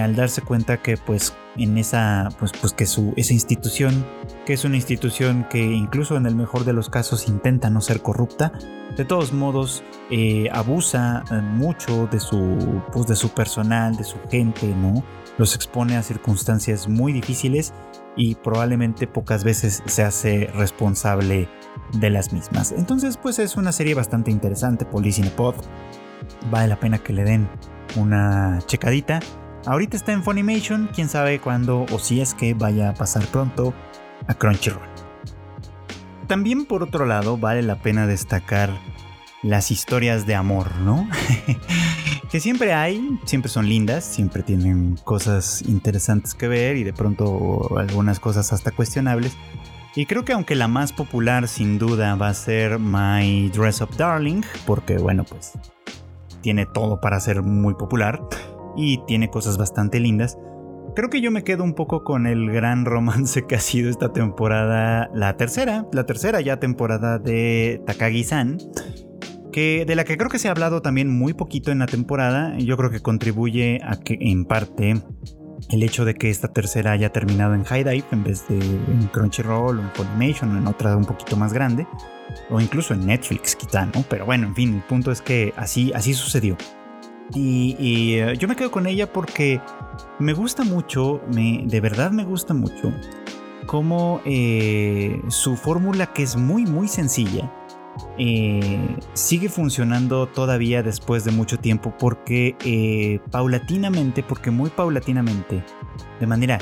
al 0.00 0.14
darse 0.16 0.42
cuenta 0.42 0.80
que 0.80 0.96
pues 0.96 1.34
en 1.56 1.76
esa, 1.78 2.28
pues, 2.38 2.52
pues 2.58 2.72
que 2.72 2.86
su, 2.86 3.12
esa 3.16 3.32
institución, 3.32 4.06
que 4.50 4.54
es 4.54 4.64
una 4.64 4.74
institución 4.74 5.46
que 5.48 5.62
incluso 5.62 6.16
en 6.16 6.26
el 6.26 6.34
mejor 6.34 6.64
de 6.64 6.72
los 6.72 6.90
casos 6.90 7.28
intenta 7.28 7.70
no 7.70 7.80
ser 7.80 8.02
corrupta, 8.02 8.50
de 8.96 9.04
todos 9.04 9.32
modos 9.32 9.84
eh, 10.10 10.48
abusa 10.50 11.22
eh, 11.30 11.34
mucho 11.40 12.08
de 12.08 12.18
su, 12.18 12.82
pues, 12.92 13.06
de 13.06 13.14
su 13.14 13.28
personal, 13.28 13.94
de 13.94 14.02
su 14.02 14.16
gente, 14.28 14.66
¿no? 14.66 15.04
Los 15.38 15.54
expone 15.54 15.96
a 15.96 16.02
circunstancias 16.02 16.88
muy 16.88 17.12
difíciles 17.12 17.72
y 18.16 18.34
probablemente 18.34 19.06
pocas 19.06 19.44
veces 19.44 19.84
se 19.86 20.02
hace 20.02 20.50
responsable 20.52 21.48
de 21.92 22.10
las 22.10 22.32
mismas. 22.32 22.72
Entonces, 22.72 23.18
pues 23.18 23.38
es 23.38 23.56
una 23.56 23.70
serie 23.70 23.94
bastante 23.94 24.32
interesante, 24.32 24.84
Police 24.84 25.20
in 25.20 25.28
a 25.28 25.30
Pod. 25.30 25.54
Vale 26.50 26.66
la 26.66 26.80
pena 26.80 26.98
que 26.98 27.12
le 27.12 27.22
den 27.22 27.48
una 27.94 28.58
checadita. 28.66 29.20
Ahorita 29.64 29.96
está 29.96 30.10
en 30.10 30.24
Funimation, 30.24 30.90
quién 30.92 31.08
sabe 31.08 31.38
cuándo 31.38 31.86
o 31.92 32.00
si 32.00 32.20
es 32.20 32.34
que 32.34 32.54
vaya 32.54 32.88
a 32.88 32.94
pasar 32.94 33.24
pronto 33.26 33.72
a 34.26 34.34
Crunchyroll. 34.34 34.88
También 36.26 36.64
por 36.66 36.82
otro 36.82 37.06
lado 37.06 37.36
vale 37.36 37.62
la 37.62 37.76
pena 37.82 38.06
destacar 38.06 38.70
las 39.42 39.70
historias 39.70 40.26
de 40.26 40.34
amor, 40.34 40.74
¿no? 40.76 41.08
que 42.30 42.40
siempre 42.40 42.72
hay, 42.72 43.18
siempre 43.24 43.50
son 43.50 43.68
lindas, 43.68 44.04
siempre 44.04 44.42
tienen 44.42 44.96
cosas 45.02 45.62
interesantes 45.62 46.34
que 46.34 46.46
ver 46.46 46.76
y 46.76 46.84
de 46.84 46.92
pronto 46.92 47.76
algunas 47.78 48.20
cosas 48.20 48.52
hasta 48.52 48.70
cuestionables. 48.70 49.36
Y 49.96 50.06
creo 50.06 50.24
que 50.24 50.32
aunque 50.32 50.54
la 50.54 50.68
más 50.68 50.92
popular 50.92 51.48
sin 51.48 51.78
duda 51.78 52.14
va 52.14 52.28
a 52.28 52.34
ser 52.34 52.78
My 52.78 53.48
Dress 53.48 53.80
Up 53.80 53.96
Darling, 53.96 54.42
porque 54.66 54.98
bueno, 54.98 55.24
pues 55.24 55.52
tiene 56.42 56.66
todo 56.66 57.00
para 57.00 57.18
ser 57.18 57.42
muy 57.42 57.74
popular 57.74 58.20
y 58.76 58.98
tiene 59.06 59.30
cosas 59.30 59.58
bastante 59.58 59.98
lindas. 59.98 60.38
Creo 60.94 61.08
que 61.08 61.20
yo 61.20 61.30
me 61.30 61.44
quedo 61.44 61.62
un 61.62 61.74
poco 61.74 62.02
con 62.02 62.26
el 62.26 62.50
gran 62.50 62.84
romance 62.84 63.46
que 63.46 63.54
ha 63.54 63.60
sido 63.60 63.90
esta 63.90 64.12
temporada, 64.12 65.08
la 65.14 65.36
tercera, 65.36 65.86
la 65.92 66.04
tercera 66.04 66.40
ya 66.40 66.58
temporada 66.58 67.18
de 67.18 67.80
Takagi-san, 67.86 68.58
que 69.52 69.84
de 69.86 69.94
la 69.94 70.04
que 70.04 70.16
creo 70.16 70.30
que 70.30 70.38
se 70.38 70.48
ha 70.48 70.50
hablado 70.50 70.82
también 70.82 71.08
muy 71.08 71.32
poquito 71.32 71.70
en 71.70 71.78
la 71.78 71.86
temporada. 71.86 72.56
Yo 72.58 72.76
creo 72.76 72.90
que 72.90 73.00
contribuye 73.00 73.80
a 73.84 74.00
que 74.00 74.18
en 74.20 74.44
parte 74.44 75.00
el 75.68 75.82
hecho 75.82 76.04
de 76.04 76.14
que 76.14 76.28
esta 76.28 76.48
tercera 76.48 76.92
haya 76.92 77.10
terminado 77.10 77.54
en 77.54 77.64
High 77.64 77.84
Dive 77.84 78.04
en 78.10 78.24
vez 78.24 78.48
de 78.48 78.58
en 78.58 79.06
Crunchyroll 79.12 79.78
o 79.78 79.82
en 79.82 79.90
Funimation 79.90 80.56
o 80.56 80.58
en 80.58 80.66
otra 80.66 80.96
un 80.96 81.04
poquito 81.04 81.36
más 81.36 81.52
grande 81.52 81.86
o 82.50 82.60
incluso 82.60 82.94
en 82.94 83.06
Netflix 83.06 83.54
quizá, 83.54 83.86
¿no? 83.86 84.04
Pero 84.08 84.26
bueno, 84.26 84.48
en 84.48 84.54
fin, 84.54 84.74
el 84.74 84.82
punto 84.82 85.12
es 85.12 85.20
que 85.20 85.52
así, 85.56 85.92
así 85.94 86.14
sucedió. 86.14 86.56
Y, 87.34 88.14
eh, 88.18 88.36
yo 88.38 88.48
me 88.48 88.56
quedo 88.56 88.70
con 88.70 88.86
ella 88.86 89.12
porque 89.12 89.60
me 90.18 90.32
gusta 90.32 90.64
mucho, 90.64 91.20
me, 91.32 91.62
de 91.64 91.80
verdad 91.80 92.10
me 92.10 92.24
gusta 92.24 92.54
mucho, 92.54 92.92
cómo 93.66 94.20
eh, 94.24 95.20
su 95.28 95.56
fórmula 95.56 96.12
que 96.12 96.22
es 96.22 96.36
muy, 96.36 96.66
muy 96.66 96.88
sencilla, 96.88 97.52
eh, 98.18 98.96
sigue 99.14 99.48
funcionando 99.48 100.26
todavía 100.26 100.82
después 100.82 101.24
de 101.24 101.30
mucho 101.30 101.58
tiempo 101.58 101.94
porque 101.98 103.20
paulatinamente, 103.30 104.22
porque 104.22 104.50
muy 104.50 104.70
paulatinamente, 104.70 105.64
de 106.18 106.26
manera 106.26 106.58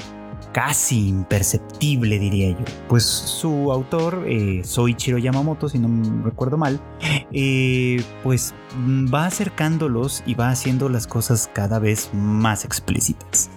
casi 0.58 1.06
imperceptible, 1.06 2.18
diría 2.18 2.50
yo. 2.50 2.64
Pues 2.88 3.04
su 3.04 3.70
autor, 3.70 4.24
eh, 4.26 4.62
Soichiro 4.64 5.16
Yamamoto, 5.16 5.68
si 5.68 5.78
no 5.78 6.24
recuerdo 6.24 6.56
mal, 6.56 6.80
eh, 7.32 8.02
pues 8.24 8.54
va 8.74 9.26
acercándolos 9.26 10.24
y 10.26 10.34
va 10.34 10.50
haciendo 10.50 10.88
las 10.88 11.06
cosas 11.06 11.48
cada 11.54 11.78
vez 11.78 12.10
más 12.12 12.64
explícitas. 12.64 13.50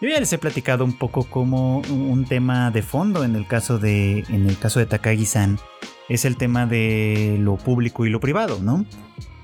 Yo 0.00 0.08
ya 0.08 0.18
les 0.18 0.32
he 0.32 0.38
platicado 0.38 0.84
un 0.84 0.98
poco 0.98 1.22
como 1.22 1.78
un 1.78 2.24
tema 2.24 2.72
de 2.72 2.82
fondo 2.82 3.22
en 3.22 3.36
el 3.36 3.46
caso 3.46 3.78
de, 3.78 4.24
en 4.28 4.48
el 4.48 4.58
caso 4.58 4.80
de 4.80 4.86
Takagi-san 4.86 5.60
es 6.08 6.24
el 6.24 6.36
tema 6.36 6.66
de 6.66 7.36
lo 7.38 7.56
público 7.56 8.04
y 8.04 8.10
lo 8.10 8.18
privado, 8.18 8.58
¿no? 8.60 8.84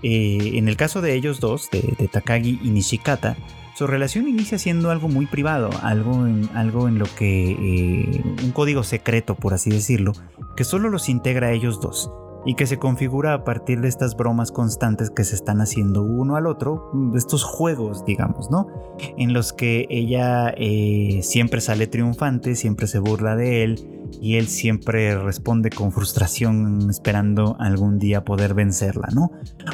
Eh, 0.03 0.51
en 0.55 0.67
el 0.67 0.77
caso 0.77 1.01
de 1.01 1.15
ellos 1.15 1.39
dos, 1.39 1.71
de, 1.71 1.95
de 1.97 2.09
Takagi 2.09 2.59
y 2.61 2.71
Nishikata, 2.71 3.37
su 3.79 3.87
relación 3.87 4.27
inicia 4.27 4.59
siendo 4.59 4.91
algo 4.91 5.07
muy 5.07 5.27
privado, 5.27 5.71
algo 5.85 6.27
en, 6.27 6.51
algo 6.57 6.89
en 6.89 6.99
lo 6.99 7.05
que... 7.17 7.53
Eh, 7.53 8.25
un 8.43 8.51
código 8.51 8.83
secreto, 8.83 9.37
por 9.37 9.55
así 9.55 9.71
decirlo, 9.71 10.15
que 10.57 10.65
solo 10.65 10.89
los 10.89 11.09
integra 11.09 11.47
a 11.47 11.53
ellos 11.53 11.81
dos 11.81 12.11
y 12.45 12.55
que 12.55 12.67
se 12.67 12.79
configura 12.79 13.35
a 13.35 13.45
partir 13.45 13.81
de 13.81 13.89
estas 13.89 14.17
bromas 14.17 14.53
constantes 14.53 15.11
que 15.11 15.25
se 15.25 15.35
están 15.35 15.61
haciendo 15.61 16.03
uno 16.03 16.37
al 16.37 16.47
otro, 16.47 16.91
de 16.95 17.19
estos 17.19 17.45
juegos, 17.45 18.05
digamos, 18.05 18.51
¿no? 18.51 18.69
En 19.17 19.33
los 19.33 19.53
que 19.53 19.87
ella 19.91 20.55
eh, 20.57 21.21
siempre 21.23 21.61
sale 21.61 21.87
triunfante, 21.87 22.55
siempre 22.55 22.87
se 22.87 22.99
burla 22.99 23.37
de 23.37 23.65
él 23.65 23.99
y 24.21 24.37
él 24.37 24.49
siempre 24.49 25.17
responde 25.17 25.71
con 25.71 25.93
frustración 25.93 26.89
esperando 26.89 27.57
algún 27.59 27.99
día 27.99 28.25
poder 28.25 28.55
vencerla, 28.55 29.09
¿no? 29.13 29.31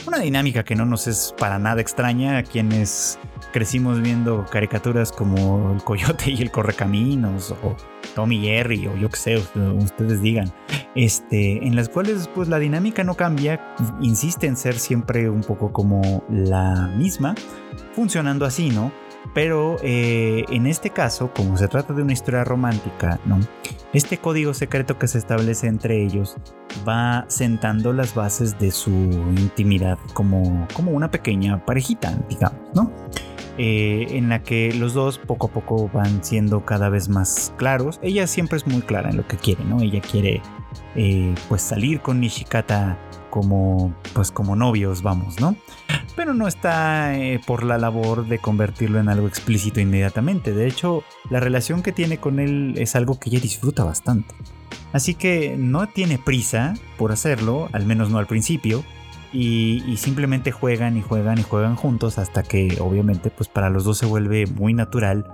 Una 0.07 0.19
dinámica 0.19 0.65
que 0.65 0.75
no 0.75 0.85
nos 0.87 1.07
es 1.07 1.35
para 1.39 1.59
nada 1.59 1.81
extraña 1.81 2.39
a 2.39 2.43
quienes 2.43 3.19
crecimos 3.53 4.01
viendo 4.01 4.45
caricaturas 4.51 5.13
como 5.13 5.73
El 5.73 5.83
Coyote 5.85 6.31
y 6.31 6.43
el 6.43 6.51
Correcaminos 6.51 7.55
o 7.63 7.77
Tommy 8.15 8.41
Jerry 8.41 8.87
o 8.87 8.97
yo 8.97 9.09
que 9.11 9.17
sé, 9.17 9.37
ustedes 9.37 10.23
digan, 10.23 10.53
este, 10.95 11.67
en 11.67 11.77
las 11.77 11.89
cuales 11.89 12.29
pues 12.35 12.49
la 12.49 12.59
dinámica 12.59 13.05
no 13.05 13.15
cambia, 13.15 13.75
insiste 14.01 14.47
en 14.47 14.57
ser 14.57 14.79
siempre 14.79 15.29
un 15.29 15.43
poco 15.43 15.73
como 15.73 16.25
la 16.29 16.89
misma, 16.97 17.35
funcionando 17.93 18.45
así, 18.45 18.71
¿no? 18.71 18.93
Pero 19.33 19.77
eh, 19.83 20.45
en 20.51 20.67
este 20.67 20.91
caso, 20.91 21.33
como 21.35 21.57
se 21.57 21.67
trata 21.67 21.95
de 21.95 22.03
una 22.03 22.13
historia 22.13 22.45
romántica, 22.45 23.19
¿no? 23.25 23.41
Este 23.93 24.19
código 24.19 24.55
secreto 24.55 24.99
que 24.99 25.09
se 25.09 25.19
establece 25.19 25.67
entre 25.67 26.03
ellos 26.03 26.37
va 26.87 27.25
sentando 27.29 27.93
las 27.93 28.15
bases 28.15 28.59
de 28.59 28.71
su 28.71 28.91
intimidad 28.91 29.99
como, 30.13 30.67
como 30.75 30.93
una 30.93 31.11
pequeña 31.11 31.65
parejita, 31.65 32.19
digamos, 32.29 32.61
¿no? 32.75 32.93
Eh, 33.57 34.07
en 34.11 34.29
la 34.29 34.43
que 34.43 34.73
los 34.75 34.95
dos 34.95 35.19
poco 35.19 35.47
a 35.47 35.51
poco 35.51 35.89
van 35.93 36.25
siendo 36.25 36.65
cada 36.65 36.89
vez 36.89 37.09
más 37.09 37.55
claros. 37.57 38.01
Ella 38.03 38.27
siempre 38.27 38.57
es 38.57 38.67
muy 38.67 38.83
clara 38.83 39.11
en 39.11 39.17
lo 39.17 39.29
que 39.29 39.37
quiere, 39.37 39.65
¿no? 39.65 39.81
Ella 39.81 40.01
quiere 40.01 40.43
eh, 40.97 41.35
pues 41.49 41.63
salir 41.63 42.01
con 42.01 42.21
Nishikata 42.21 42.99
como 43.31 43.95
pues 44.13 44.31
como 44.31 44.57
novios, 44.57 45.03
vamos, 45.03 45.41
¿no? 45.41 45.57
Pero 46.17 46.35
no 46.35 46.49
está 46.49 47.17
eh, 47.17 47.41
por 47.47 47.65
la 47.65 47.79
labor 47.79 48.27
de 48.27 48.39
convertirlo 48.39 49.01
en 49.01 49.09
algo 49.09 49.27
explícito 49.27 49.81
inmediatamente. 49.81 50.53
De 50.53 50.67
hecho, 50.67 51.03
la 51.31 51.41
relación 51.41 51.83
que 51.83 51.93
tiene 51.93 52.19
con 52.19 52.39
él 52.41 52.75
es 52.77 52.97
algo 52.97 53.19
que 53.19 53.31
ella 53.31 53.41
disfruta 53.41 53.85
bastante. 53.85 54.35
Así 54.93 55.15
que 55.15 55.57
no 55.59 55.89
tiene 55.89 56.19
prisa 56.19 56.75
por 56.99 57.11
hacerlo, 57.11 57.69
al 57.73 57.85
menos 57.87 58.11
no 58.11 58.19
al 58.19 58.27
principio 58.27 58.85
y, 59.35 59.97
simplemente 59.97 60.53
juegan 60.53 60.97
y 60.97 61.03
juegan 61.03 61.39
y 61.39 61.43
juegan 61.43 61.75
juntos 61.75 62.19
hasta 62.19 62.43
que 62.43 62.79
obviamente 62.81 63.31
pues 63.31 63.49
para 63.49 63.69
los 63.69 63.85
dos 63.85 63.99
se 63.99 64.07
vuelve 64.07 64.47
muy 64.47 64.75
natural 64.75 65.27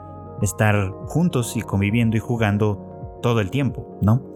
estar 0.42 0.90
juntos 1.06 1.56
y 1.56 1.60
conviviendo 1.60 2.16
y 2.16 2.20
jugando 2.20 3.18
todo 3.22 3.40
el 3.40 3.50
tiempo, 3.50 3.98
¿no? 4.00 4.26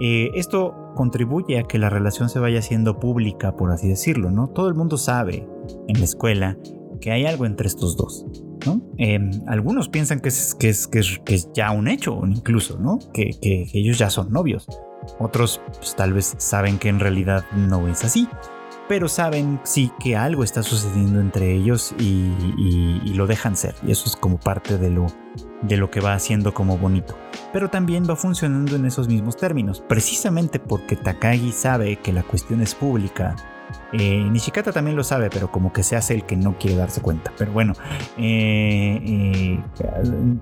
Eh, 0.00 0.30
esto 0.34 0.92
contribuye 0.94 1.58
a 1.58 1.62
que 1.62 1.78
la 1.78 1.88
relación 1.88 2.28
se 2.28 2.38
vaya 2.38 2.58
haciendo 2.58 3.00
pública, 3.00 3.56
por 3.56 3.70
así 3.72 3.88
decirlo, 3.88 4.30
¿no? 4.30 4.48
Todo 4.48 4.68
el 4.68 4.74
mundo 4.74 4.98
sabe 4.98 5.48
en 5.88 5.98
la 5.98 6.04
escuela 6.04 6.58
que 7.00 7.10
hay 7.10 7.24
algo 7.24 7.46
entre 7.46 7.66
estos 7.66 7.96
dos, 7.96 8.26
¿no? 8.66 8.82
Em, 8.98 9.30
algunos 9.46 9.88
piensan 9.88 10.20
que 10.20 10.28
es, 10.28 10.54
que, 10.54 10.68
es, 10.68 10.86
que, 10.86 10.98
es, 11.34 11.50
ya 11.54 11.70
un 11.70 11.88
hecho, 11.88 12.20
incluso, 12.26 12.78
¿no? 12.78 12.98
Que, 13.14 13.30
que 13.40 13.70
ellos 13.72 13.96
ya 13.96 14.10
son 14.10 14.30
novios. 14.30 14.66
Otros 15.18 15.62
pues, 15.78 15.96
tal 15.96 16.12
vez 16.12 16.34
saben 16.36 16.78
que 16.78 16.88
en 16.88 17.00
realidad 17.00 17.44
no 17.54 17.88
es 17.88 18.04
así 18.04 18.28
pero 18.88 19.08
saben 19.08 19.60
sí 19.64 19.92
que 19.98 20.16
algo 20.16 20.44
está 20.44 20.62
sucediendo 20.62 21.20
entre 21.20 21.52
ellos 21.52 21.94
y, 21.98 23.12
lo 23.14 23.26
dejan 23.26 23.56
ser. 23.56 23.76
Y 23.86 23.92
eso 23.92 24.06
es 24.06 24.16
como 24.16 24.38
parte 24.38 24.76
de 24.76 24.90
lo, 24.90 25.06
de 25.62 25.76
lo 25.76 25.90
que 25.90 26.00
va 26.00 26.14
haciendo 26.14 26.52
como 26.52 26.76
bonito. 26.78 27.16
Pero 27.52 27.70
también 27.70 28.04
va 28.08 28.16
funcionando 28.16 28.74
en 28.74 28.84
esos 28.86 29.06
mismos 29.06 29.36
términos, 29.36 29.82
precisamente 29.88 30.58
porque 30.58 30.96
Takagi 30.96 31.52
sabe 31.52 31.96
que 31.96 32.12
la 32.12 32.24
cuestión 32.24 32.60
es 32.60 32.74
pública 32.74 33.36
eh, 33.92 34.24
Nishikata 34.30 34.72
también 34.72 34.96
lo 34.96 35.04
sabe, 35.04 35.30
pero 35.30 35.50
como 35.50 35.72
que 35.72 35.82
se 35.82 35.96
hace 35.96 36.14
el 36.14 36.24
que 36.24 36.36
no 36.36 36.58
quiere 36.58 36.76
darse 36.76 37.00
cuenta. 37.00 37.32
Pero 37.38 37.52
bueno, 37.52 37.74
eh, 38.18 39.00
eh, 39.04 39.60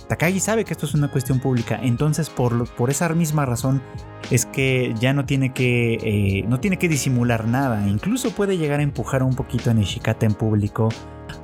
Takagi 0.08 0.40
sabe 0.40 0.64
que 0.64 0.72
esto 0.72 0.86
es 0.86 0.94
una 0.94 1.08
cuestión 1.08 1.38
pública, 1.38 1.78
entonces 1.82 2.30
por, 2.30 2.68
por 2.74 2.90
esa 2.90 3.08
misma 3.10 3.44
razón 3.44 3.82
es 4.30 4.46
que 4.46 4.94
ya 4.98 5.12
no 5.12 5.26
tiene 5.26 5.52
que, 5.52 6.44
no 6.48 6.60
tiene 6.60 6.78
que 6.78 6.88
disimular 6.88 7.46
nada. 7.46 7.86
Incluso 7.88 8.30
puede 8.30 8.56
llegar 8.56 8.80
a 8.80 8.82
empujar 8.82 9.22
un 9.22 9.34
poquito 9.34 9.70
a 9.70 9.74
Nishikata 9.74 10.26
en 10.26 10.34
público 10.34 10.88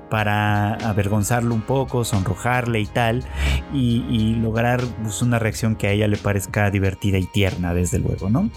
para 0.09 0.74
avergonzarlo 0.74 1.55
un 1.55 1.62
poco, 1.62 2.05
sonrojarle 2.05 2.80
y 2.80 2.86
tal, 2.86 3.24
y, 3.72 4.34
lograr 4.36 4.80
pues, 5.03 5.22
una 5.22 5.39
reacción 5.39 5.76
que 5.76 5.89
a 5.89 5.93
ella 5.93 6.09
le 6.09 6.16
parezca 6.16 6.70
divertida 6.70 7.18
y 7.18 7.26
tierna, 7.26 7.74
desde 7.74 7.99
luego, 7.99 8.30
¿no? 8.30 8.51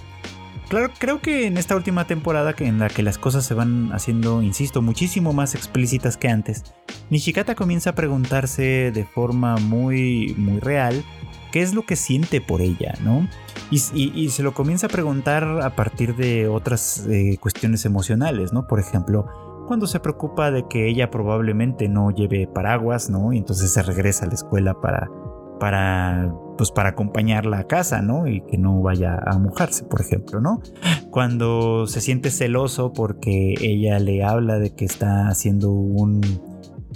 Claro, 0.71 0.89
creo 0.97 1.19
que 1.19 1.47
en 1.47 1.57
esta 1.57 1.75
última 1.75 2.07
temporada 2.07 2.55
en 2.59 2.79
la 2.79 2.87
que 2.87 3.03
las 3.03 3.17
cosas 3.17 3.45
se 3.45 3.53
van 3.53 3.91
haciendo, 3.91 4.41
insisto, 4.41 4.81
muchísimo 4.81 5.33
más 5.33 5.53
explícitas 5.53 6.15
que 6.15 6.29
antes, 6.29 6.63
Nishikata 7.09 7.55
comienza 7.55 7.89
a 7.89 7.93
preguntarse 7.95 8.93
de 8.93 9.03
forma 9.03 9.57
muy, 9.57 10.33
muy 10.37 10.61
real 10.61 11.03
qué 11.51 11.61
es 11.61 11.73
lo 11.73 11.81
que 11.81 11.97
siente 11.97 12.39
por 12.39 12.61
ella, 12.61 12.93
¿no? 13.03 13.27
Y, 13.69 14.29
se 14.29 14.43
lo 14.43 14.53
comienza 14.53 14.87
a 14.87 14.89
preguntar 14.89 15.43
a 15.61 15.75
partir 15.75 16.15
de 16.15 16.47
otras 16.47 17.05
eh, 17.09 17.37
cuestiones 17.41 17.83
emocionales, 17.83 18.53
¿no? 18.53 18.65
Por 18.65 18.79
ejemplo, 18.79 19.25
cuando 19.67 19.87
se 19.87 19.99
preocupa 19.99 20.51
de 20.51 20.69
que 20.69 20.87
ella 20.87 21.11
probablemente 21.11 21.89
no 21.89 22.11
lleve 22.11 22.47
paraguas, 22.47 23.09
¿no? 23.09 23.33
Y 23.33 23.39
entonces 23.39 23.73
se 23.73 23.83
regresa 23.83 24.23
a 24.23 24.29
la 24.29 24.35
escuela 24.35 24.73
para 24.79 25.09
para 25.61 26.33
pues 26.57 26.71
para 26.71 26.89
acompañarla 26.89 27.59
a 27.59 27.67
casa, 27.67 28.01
¿no? 28.01 28.27
Y 28.27 28.41
que 28.41 28.57
no 28.57 28.81
vaya 28.81 29.15
a 29.23 29.37
mojarse, 29.37 29.83
por 29.83 30.01
ejemplo, 30.01 30.41
¿no? 30.41 30.59
Cuando 31.11 31.85
se 31.85 32.01
siente 32.01 32.31
celoso 32.31 32.93
porque 32.93 33.53
ella 33.61 33.99
le 33.99 34.23
habla 34.23 34.57
de 34.57 34.73
que 34.73 34.85
está 34.85 35.27
haciendo 35.27 35.71
un, 35.71 36.21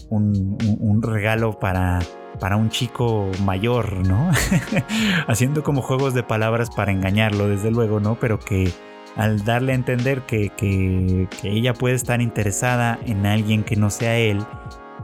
un, 0.09 1.01
regalo 1.03 1.59
para, 1.59 1.99
para 2.39 2.57
un 2.57 2.69
chico 2.69 3.29
mayor, 3.43 4.07
¿no? 4.07 4.31
Haciendo 5.27 5.63
como 5.63 5.81
juegos 5.81 6.15
de 6.15 6.23
palabras 6.23 6.69
para 6.75 6.91
engañarlo, 6.91 7.47
desde 7.47 7.69
luego, 7.69 7.99
¿no? 7.99 8.19
Pero 8.19 8.39
que 8.39 8.71
al 9.15 9.45
darle 9.45 9.73
a 9.73 9.75
entender 9.75 10.23
que, 10.23 10.49
que 10.55 11.27
ella 11.43 11.73
puede 11.73 11.95
estar 11.95 12.19
interesada 12.19 12.99
en 13.05 13.25
alguien 13.25 13.63
que 13.63 13.75
no 13.75 13.89
sea 13.89 14.17
él, 14.17 14.39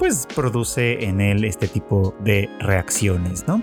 pues 0.01 0.25
produce 0.25 1.05
en 1.05 1.21
él 1.21 1.45
este 1.45 1.67
tipo 1.67 2.15
de 2.21 2.49
reacciones, 2.59 3.47
¿no? 3.47 3.61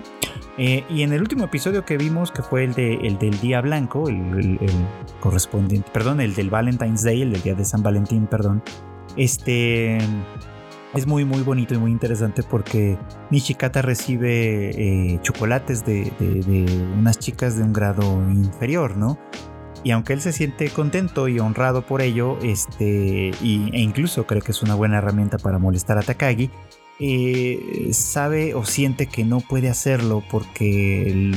Eh, 0.57 0.85
y 0.89 1.03
en 1.03 1.11
el 1.11 1.19
último 1.19 1.43
episodio 1.43 1.83
que 1.83 1.97
vimos, 1.97 2.31
que 2.31 2.41
fue 2.41 2.63
el, 2.63 2.73
de, 2.75 2.93
el 2.93 3.19
del 3.19 3.37
Día 3.41 3.59
Blanco, 3.59 4.07
el, 4.07 4.57
correspondiente, 5.19 5.91
perdón, 5.91 6.21
el 6.21 6.33
del 6.35 6.49
Valentine's 6.49 7.03
Day, 7.03 7.23
el 7.23 7.41
Día 7.41 7.55
de 7.55 7.65
San 7.65 7.83
Valentín, 7.83 8.25
perdón, 8.25 8.63
este 9.17 9.97
es 10.93 11.05
muy 11.05 11.25
muy 11.25 11.41
bonito 11.41 11.75
y 11.75 11.77
muy 11.77 11.91
interesante 11.91 12.41
porque 12.41 12.97
Nishikata 13.31 13.81
recibe 13.81 14.69
eh, 14.69 15.19
chocolates 15.21 15.85
de, 15.85 16.09
de, 16.19 16.87
unas 16.97 17.19
chicas 17.19 17.57
de 17.57 17.63
un 17.63 17.73
grado 17.73 18.03
inferior, 18.31 18.95
¿no? 18.95 19.19
Y 19.83 19.91
aunque 19.91 20.13
él 20.13 20.21
se 20.21 20.33
siente 20.33 20.69
contento 20.69 21.27
y 21.27 21.39
honrado 21.39 21.83
por 21.83 22.01
ello, 22.01 22.37
este, 22.43 23.29
e 23.29 23.79
incluso 23.79 24.27
cree 24.27 24.41
que 24.41 24.51
es 24.51 24.61
una 24.61 24.75
buena 24.75 24.97
herramienta 24.97 25.37
para 25.37 25.57
molestar 25.57 25.97
a 25.97 26.01
Takagi, 26.01 26.49
eh, 26.99 27.89
sabe 27.93 28.53
o 28.55 28.65
siente 28.65 29.07
que 29.07 29.23
no 29.23 29.39
puede 29.39 29.69
hacerlo 29.69 30.21
porque, 30.29 31.31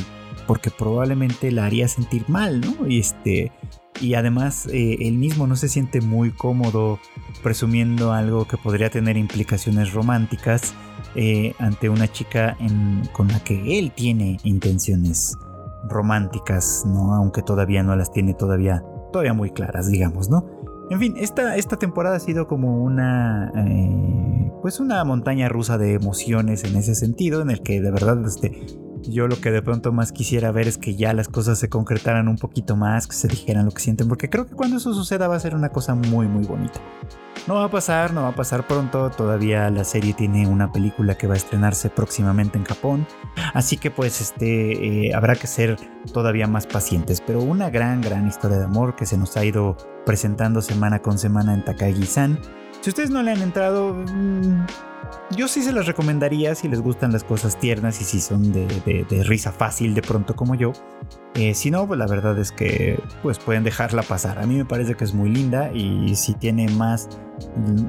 porque 0.49 0.71
probablemente 0.71 1.53
la 1.53 1.67
haría 1.67 1.87
sentir 1.87 2.29
mal, 2.29 2.61
¿no? 2.61 2.89
Y, 2.89 2.99
este, 2.99 3.53
y 4.01 4.15
además 4.15 4.67
eh, 4.67 4.97
él 5.01 5.15
mismo 5.15 5.47
no 5.47 5.55
se 5.55 5.69
siente 5.69 6.01
muy 6.01 6.33
cómodo 6.33 6.99
presumiendo 7.45 8.13
algo 8.13 8.49
que 8.49 8.57
podría 8.57 8.91
tener 8.91 9.17
implicaciones 9.17 9.93
románticas 9.93 10.75
eh, 11.15 11.55
ante 11.59 11.89
una 11.89 12.11
chica 12.11 12.57
con 13.13 13.29
la 13.29 13.39
que 13.45 13.79
él 13.79 13.93
tiene 13.93 14.39
intenciones 14.43 15.37
románticas, 15.93 16.85
¿no? 16.87 17.15
Aunque 17.15 17.43
todavía 17.43 17.83
no 17.83 17.95
las 17.97 18.11
tiene 18.11 18.35
todavía, 18.35 18.85
todavía 19.13 19.35
muy 19.35 19.51
claras, 19.51 19.89
digamos, 19.89 20.31
¿no? 20.31 20.47
En 20.91 20.99
fin, 20.99 21.15
esta, 21.17 21.57
esta 21.57 21.79
temporada 21.79 22.17
ha 22.17 22.21
sido 22.21 22.47
como 22.47 22.83
una, 22.83 23.53
eh, 23.57 24.53
pues 24.61 24.81
una 24.81 25.03
montaña 25.05 25.49
rusa 25.49 25.79
de 25.79 25.95
emociones 25.95 26.65
en 26.65 26.77
ese 26.77 26.95
sentido, 26.95 27.41
en 27.41 27.51
el 27.51 27.63
que 27.63 27.81
de 27.81 27.91
verdad, 27.91 28.23
este, 28.27 28.67
yo 29.03 29.29
lo 29.29 29.41
que 29.41 29.51
de 29.51 29.63
pronto 29.63 29.93
más 29.93 30.13
quisiera 30.13 30.53
ver 30.53 30.69
es 30.69 30.79
que 30.79 30.95
ya 30.95 31.13
las 31.13 31.29
cosas 31.29 31.59
se 31.59 31.69
concretaran 31.69 32.29
un 32.29 32.37
poquito 32.37 32.77
más, 32.77 33.07
que 33.07 33.15
se 33.15 33.29
dijeran 33.29 33.67
lo 33.67 33.73
que 33.73 33.83
sienten, 33.83 34.09
porque 34.09 34.31
creo 34.31 34.47
que 34.47 34.55
cuando 34.55 34.77
eso 34.77 34.95
suceda 34.95 35.29
va 35.29 35.37
a 35.37 35.41
ser 35.41 35.55
una 35.55 35.71
cosa 35.71 35.95
muy, 35.95 36.27
muy 36.29 36.45
bonita. 36.45 36.81
No 37.47 37.55
va 37.55 37.65
a 37.65 37.71
pasar, 37.71 38.13
no 38.13 38.23
va 38.23 38.29
a 38.29 38.35
pasar 38.35 38.67
pronto, 38.67 39.11
todavía 39.11 39.69
la 39.71 39.85
serie 39.85 40.13
tiene 40.13 40.47
una 40.47 40.71
película 40.71 41.17
que 41.17 41.27
va 41.27 41.35
a 41.35 41.37
estrenarse 41.37 41.91
próximamente 41.91 42.59
en 42.59 42.65
Japón, 42.65 43.07
así 43.55 43.77
que 43.77 43.91
pues 43.91 44.21
este 44.21 45.07
eh, 45.09 45.15
habrá 45.15 45.35
que 45.35 45.47
ser 45.47 45.77
todavía 46.13 46.47
más 46.47 46.67
pacientes, 46.67 47.21
pero 47.21 47.43
una 47.43 47.71
gran 47.71 48.01
gran 48.01 48.29
historia 48.29 48.59
de 48.59 48.65
amor 48.65 48.95
que 48.95 49.07
se 49.07 49.19
nos 49.19 49.37
ha 49.37 49.45
ido 49.45 49.77
presentando 50.07 50.63
semana 50.63 51.01
con 51.01 51.19
semana 51.19 51.55
en 51.55 51.65
Takagi-san. 51.65 52.39
Si 52.83 52.91
ustedes 52.91 53.11
no 53.11 53.23
le 53.23 53.31
han 53.31 53.41
entrado, 53.41 53.95
mm, 53.95 54.67
yo 55.37 55.47
sí 55.47 55.63
se 55.63 55.73
las 55.73 55.87
recomendaría 55.87 56.57
si 56.57 56.67
les 56.67 56.81
gustan 56.81 57.13
las 57.13 57.23
cosas 57.23 57.57
tiernas 57.61 58.01
y 58.01 58.05
si 58.05 58.21
son 58.21 58.51
de, 58.53 59.25
risa 59.25 59.53
fácil 59.53 59.95
de 59.95 60.03
pronto 60.03 60.35
como 60.35 60.57
yo. 60.57 60.73
Eh, 61.35 61.55
si 61.55 61.71
no, 61.71 61.87
pues 61.87 61.97
la 61.97 62.09
verdad 62.09 62.37
es 62.41 62.51
que 62.51 63.01
pues 63.23 63.39
pueden 63.39 63.63
dejarla 63.63 64.03
pasar. 64.03 64.41
A 64.41 64.47
mí 64.47 64.57
me 64.57 64.65
parece 64.65 64.97
que 64.97 65.05
es 65.05 65.15
muy 65.15 65.31
linda 65.31 65.71
y 65.73 66.17
si 66.17 66.35
tiene 66.35 66.69
más 66.71 67.09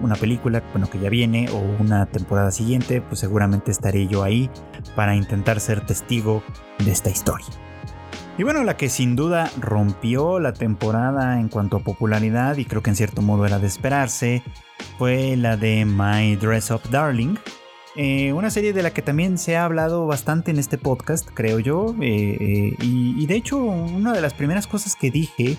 una 0.03 0.15
película, 0.15 0.61
bueno, 0.71 0.87
que 0.87 0.99
ya 0.99 1.09
viene 1.09 1.49
o 1.49 1.57
una 1.81 2.05
temporada 2.05 2.51
siguiente, 2.51 3.01
pues 3.01 3.19
seguramente 3.19 3.71
estaré 3.71 4.05
yo 4.05 4.21
ahí 4.21 4.51
para 4.95 5.15
intentar 5.15 5.59
ser 5.59 5.83
testigo 5.83 6.43
de 6.85 6.91
esta 6.91 7.09
historia. 7.09 7.47
Y 8.37 8.43
bueno, 8.43 8.63
la 8.63 8.77
que 8.77 8.89
sin 8.89 9.15
duda 9.15 9.49
rompió 9.59 10.39
la 10.39 10.53
temporada 10.53 11.39
en 11.39 11.49
cuanto 11.49 11.77
a 11.77 11.79
popularidad 11.81 12.57
y 12.57 12.65
creo 12.65 12.81
que 12.81 12.89
en 12.89 12.95
cierto 12.95 13.21
modo 13.21 13.45
era 13.45 13.59
de 13.59 13.67
esperarse, 13.67 14.43
fue 14.97 15.35
la 15.37 15.57
de 15.57 15.85
My 15.85 16.35
Dress 16.35 16.71
Up 16.71 16.81
Darling. 16.89 17.35
Eh, 17.95 18.33
una 18.33 18.49
serie 18.49 18.73
de 18.73 18.81
la 18.81 18.91
que 18.91 19.03
también 19.03 19.37
se 19.37 19.55
ha 19.55 19.65
hablado 19.65 20.07
bastante 20.07 20.51
en 20.51 20.57
este 20.57 20.77
podcast, 20.77 21.29
creo 21.33 21.59
yo. 21.59 21.93
Eh, 22.01 22.37
eh, 22.39 22.75
y, 22.81 23.25
de 23.27 23.35
hecho, 23.35 23.57
una 23.57 24.13
de 24.13 24.21
las 24.21 24.33
primeras 24.33 24.67
cosas 24.67 24.95
que 24.95 25.11
dije 25.11 25.57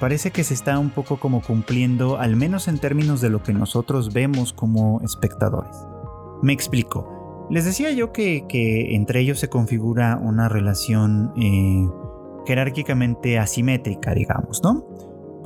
parece 0.00 0.30
que 0.30 0.44
se 0.44 0.54
está 0.54 0.78
un 0.78 0.88
poco 0.88 1.18
como 1.18 1.42
cumpliendo, 1.42 2.16
al 2.16 2.36
menos 2.36 2.68
en 2.68 2.78
términos 2.78 3.20
de 3.20 3.28
lo 3.28 3.42
que 3.42 3.52
nosotros 3.52 4.14
vemos 4.14 4.54
como 4.54 5.00
espectadores. 5.02 5.76
Me 6.42 6.54
explico. 6.54 7.46
Les 7.50 7.66
decía 7.66 7.90
yo 7.90 8.12
que, 8.12 8.46
entre 8.94 9.20
ellos 9.20 9.38
se 9.38 9.50
configura 9.50 10.16
una 10.16 10.48
relación 10.48 11.34
jerárquicamente 12.46 13.38
asimétrica, 13.38 14.14
digamos, 14.14 14.62
¿no? 14.62 14.86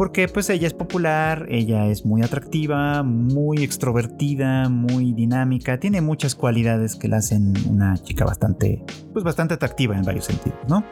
Porque 0.03 0.27
pues 0.27 0.51
ella 0.51 0.67
es 0.67 0.75
popular, 0.75 1.47
ella 1.49 1.87
es 1.87 2.05
muy 2.05 2.23
atractiva, 2.23 3.05
muy 3.05 3.63
extrovertida, 3.63 4.69
muy 4.69 5.13
dinámica, 5.13 5.79
tiene 5.79 6.01
muchas 6.01 6.35
cualidades 6.35 6.97
que 6.97 7.07
la 7.07 7.19
hacen 7.19 7.55
una 7.71 7.97
chica 7.99 8.25
bastante, 8.25 8.83
pues 9.13 9.25
bastante 9.25 9.55
atractiva 9.55 9.97
en 9.97 10.03
varios 10.03 10.25
sentidos, 10.25 10.59
¿no? 10.67 10.83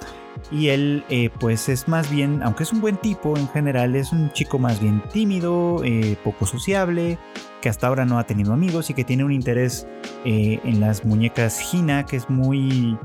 Y 0.52 0.68
él 0.68 1.02
eh, 1.08 1.28
pues 1.40 1.68
es 1.68 1.88
más 1.88 2.08
bien, 2.08 2.40
aunque 2.44 2.62
es 2.62 2.72
un 2.72 2.80
buen 2.80 2.98
tipo 2.98 3.36
en 3.36 3.48
general, 3.48 3.96
es 3.96 4.12
un 4.12 4.30
chico 4.30 4.60
más 4.60 4.80
bien 4.80 5.02
tímido, 5.12 5.82
eh, 5.82 6.16
poco 6.22 6.46
sociable, 6.46 7.18
que 7.60 7.68
hasta 7.68 7.88
ahora 7.88 8.04
no 8.04 8.16
ha 8.16 8.26
tenido 8.26 8.52
amigos 8.52 8.90
y 8.90 8.94
que 8.94 9.02
tiene 9.02 9.24
un 9.24 9.32
interés 9.32 9.88
eh, 10.24 10.60
en 10.62 10.78
las 10.78 11.04
muñecas 11.04 11.74
Hina 11.74 12.06
que 12.06 12.14
es 12.14 12.30
muy 12.30 12.96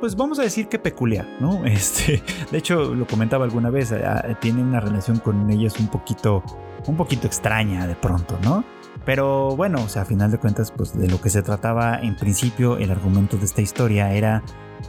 pues 0.00 0.16
vamos 0.16 0.38
a 0.38 0.42
decir 0.42 0.68
que 0.68 0.78
peculiar, 0.78 1.28
¿no? 1.40 1.64
Este, 1.70 2.22
de 2.50 2.58
hecho, 2.58 2.94
lo 2.94 3.06
comentaba 3.06 3.44
alguna 3.44 3.70
vez, 3.70 3.92
ah, 3.92 4.36
tiene 4.40 4.62
una 4.62 4.80
relación 4.80 5.18
con 5.18 5.50
ellas 5.50 5.78
un 5.78 5.88
poquito, 5.88 6.42
un 6.86 6.96
poquito 6.96 7.26
extraña 7.26 7.86
de 7.86 7.94
pronto, 7.94 8.38
¿no? 8.42 8.64
Pero 9.04 9.56
bueno, 9.56 9.82
o 9.82 9.88
sea, 9.88 10.02
a 10.02 10.04
final 10.04 10.30
de 10.30 10.38
cuentas, 10.38 10.72
pues 10.72 10.98
de 10.98 11.08
lo 11.08 11.20
que 11.20 11.30
se 11.30 11.42
trataba 11.42 11.98
en 12.00 12.16
principio, 12.16 12.76
el 12.76 12.90
argumento 12.90 13.36
de 13.36 13.44
esta 13.44 13.62
historia 13.62 14.12
era 14.12 14.42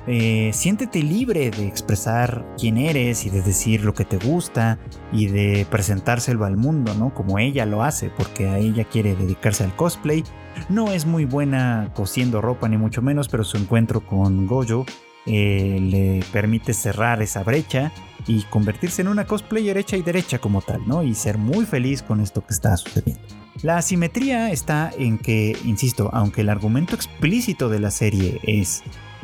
eh, 0.08 0.52
siéntete 0.54 1.04
libre 1.04 1.52
de 1.52 1.68
expresar 1.68 2.46
quién 2.58 2.78
eres 2.78 3.26
y 3.26 3.30
de 3.30 3.42
decir 3.42 3.84
lo 3.84 3.94
que 3.94 4.06
te 4.06 4.18
gusta 4.18 4.80
y 5.12 5.28
de 5.28 5.66
presentárselo 5.70 6.46
al 6.46 6.58
mundo, 6.58 6.94
¿no? 6.96 7.14
Como 7.14 7.40
ella 7.40 7.66
lo 7.66 7.84
hace, 7.84 8.10
porque 8.10 8.48
a 8.48 8.58
ella 8.58 8.84
quiere 8.86 9.16
dedicarse 9.16 9.64
al 9.64 9.76
cosplay. 9.76 10.24
No 10.70 10.92
es 10.92 11.06
muy 11.06 11.26
buena 11.26 11.92
cosiendo 11.94 12.42
ropa, 12.42 12.68
ni 12.68 12.78
mucho 12.78 13.02
menos, 13.02 13.28
pero 13.28 13.44
su 13.44 13.58
encuentro 13.58 14.06
con 14.06 14.48
Gojo 14.48 14.86
eh, 15.26 15.78
le 15.80 16.26
permite 16.32 16.74
cerrar 16.74 17.22
esa 17.22 17.44
brecha 17.44 17.92
y 18.28 18.42
convertirse 18.44 19.02
en 19.02 19.08
una 19.08 19.26
cosplayer 19.26 19.78
hecha 19.78 19.98
y 19.98 20.02
derecha 20.02 20.40
como 20.40 20.62
tal, 20.62 20.88
¿no? 20.88 21.04
Y 21.04 21.16
ser 21.16 21.38
muy 21.38 21.66
feliz 21.66 22.02
con 22.02 22.22
esto 22.22 22.46
que 22.46 22.54
está 22.54 22.76
sucediendo. 22.78 23.22
La 23.62 23.78
asimetría 23.78 24.52
está 24.52 24.92
en 24.98 25.20
que, 25.20 25.56
insisto, 25.66 26.10
aunque 26.14 26.42
el 26.42 26.50
argumento 26.50 26.96
explícito 26.96 27.70
de 27.70 27.80
la 27.80 27.92
serie 27.92 28.40
es 28.44 28.84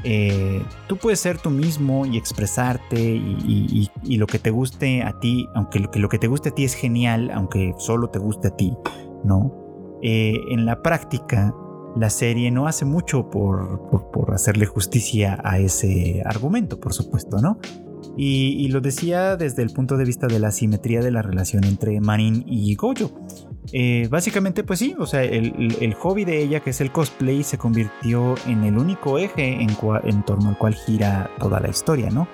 eh, 0.10 0.64
tú 0.88 0.96
puedes 0.96 1.20
ser 1.20 1.38
tú 1.38 1.50
mismo 1.50 2.06
y 2.06 2.16
expresarte 2.16 2.98
y, 2.98 3.90
lo 4.06 4.26
que 4.26 4.40
te 4.40 4.52
guste 4.52 5.04
a 5.04 5.20
ti, 5.20 5.50
aunque 5.54 5.80
lo 5.80 6.08
que, 6.08 6.18
te 6.18 6.28
guste 6.28 6.48
a 6.50 6.56
ti 6.56 6.64
es 6.64 6.76
genial, 6.76 7.30
aunque 7.34 7.74
solo 7.78 8.10
te 8.10 8.18
guste 8.18 8.48
a 8.48 8.56
ti, 8.56 8.74
¿no? 9.26 9.54
Eh, 10.02 10.40
en 10.50 10.66
la 10.66 10.82
práctica, 10.82 11.54
la 11.98 12.10
serie 12.10 12.52
no 12.52 12.68
hace 12.68 12.86
mucho 12.86 13.30
por, 13.30 13.90
por, 14.14 14.34
hacerle 14.34 14.66
justicia 14.66 15.42
a 15.44 15.60
ese 15.60 16.22
argumento, 16.24 16.80
por 16.80 16.94
supuesto, 16.94 17.42
¿no? 17.42 17.60
Y, 18.16 18.68
lo 18.70 18.82
decía 18.82 19.38
desde 19.38 19.62
el 19.64 19.70
punto 19.70 19.96
de 19.98 20.04
vista 20.04 20.28
de 20.28 20.40
la 20.40 20.52
simetría 20.52 21.02
de 21.02 21.12
la 21.12 21.22
relación 21.22 21.64
entre 21.64 22.00
Marin 22.02 22.44
y 22.48 22.74
Gojo. 22.76 23.12
Eh, 23.74 24.08
básicamente, 24.10 24.64
pues 24.64 24.80
sí, 24.80 24.96
o 24.98 25.06
sea, 25.06 25.24
el, 25.24 25.94
hobby 26.00 26.26
de 26.26 26.42
ella, 26.42 26.60
que 26.62 26.72
es 26.72 26.82
el 26.82 26.92
cosplay, 26.92 27.44
se 27.44 27.58
convirtió 27.58 28.36
en 28.48 28.64
el 28.64 28.78
único 28.78 29.18
eje 29.20 29.62
en, 29.62 30.24
torno 30.26 30.50
al 30.50 30.58
cual 30.58 30.74
gira 30.74 31.30
toda 31.40 31.60
la 31.60 31.70
historia, 31.70 32.10
¿no? 32.10 32.28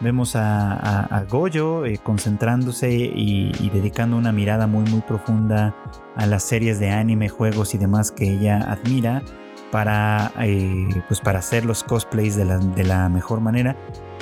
Vemos 0.00 0.34
a, 0.34 1.24
Goyo 1.30 1.84
eh, 1.84 1.98
concentrándose 2.02 2.92
y, 2.92 3.70
dedicando 3.72 4.16
una 4.16 4.32
mirada 4.32 4.66
muy 4.66 4.84
muy 4.90 5.00
profunda 5.00 5.74
a 6.16 6.26
las 6.26 6.42
series 6.44 6.78
de 6.78 6.90
anime, 6.90 7.28
juegos 7.28 7.74
y 7.74 7.78
demás 7.78 8.12
que 8.12 8.32
ella 8.34 8.58
admira 8.58 9.22
para, 9.70 10.32
eh, 10.40 10.88
pues 11.08 11.20
para 11.20 11.40
hacer 11.40 11.64
los 11.64 11.84
cosplays 11.84 12.36
de 12.36 12.44
la, 12.84 13.08
mejor 13.08 13.40
manera. 13.40 13.76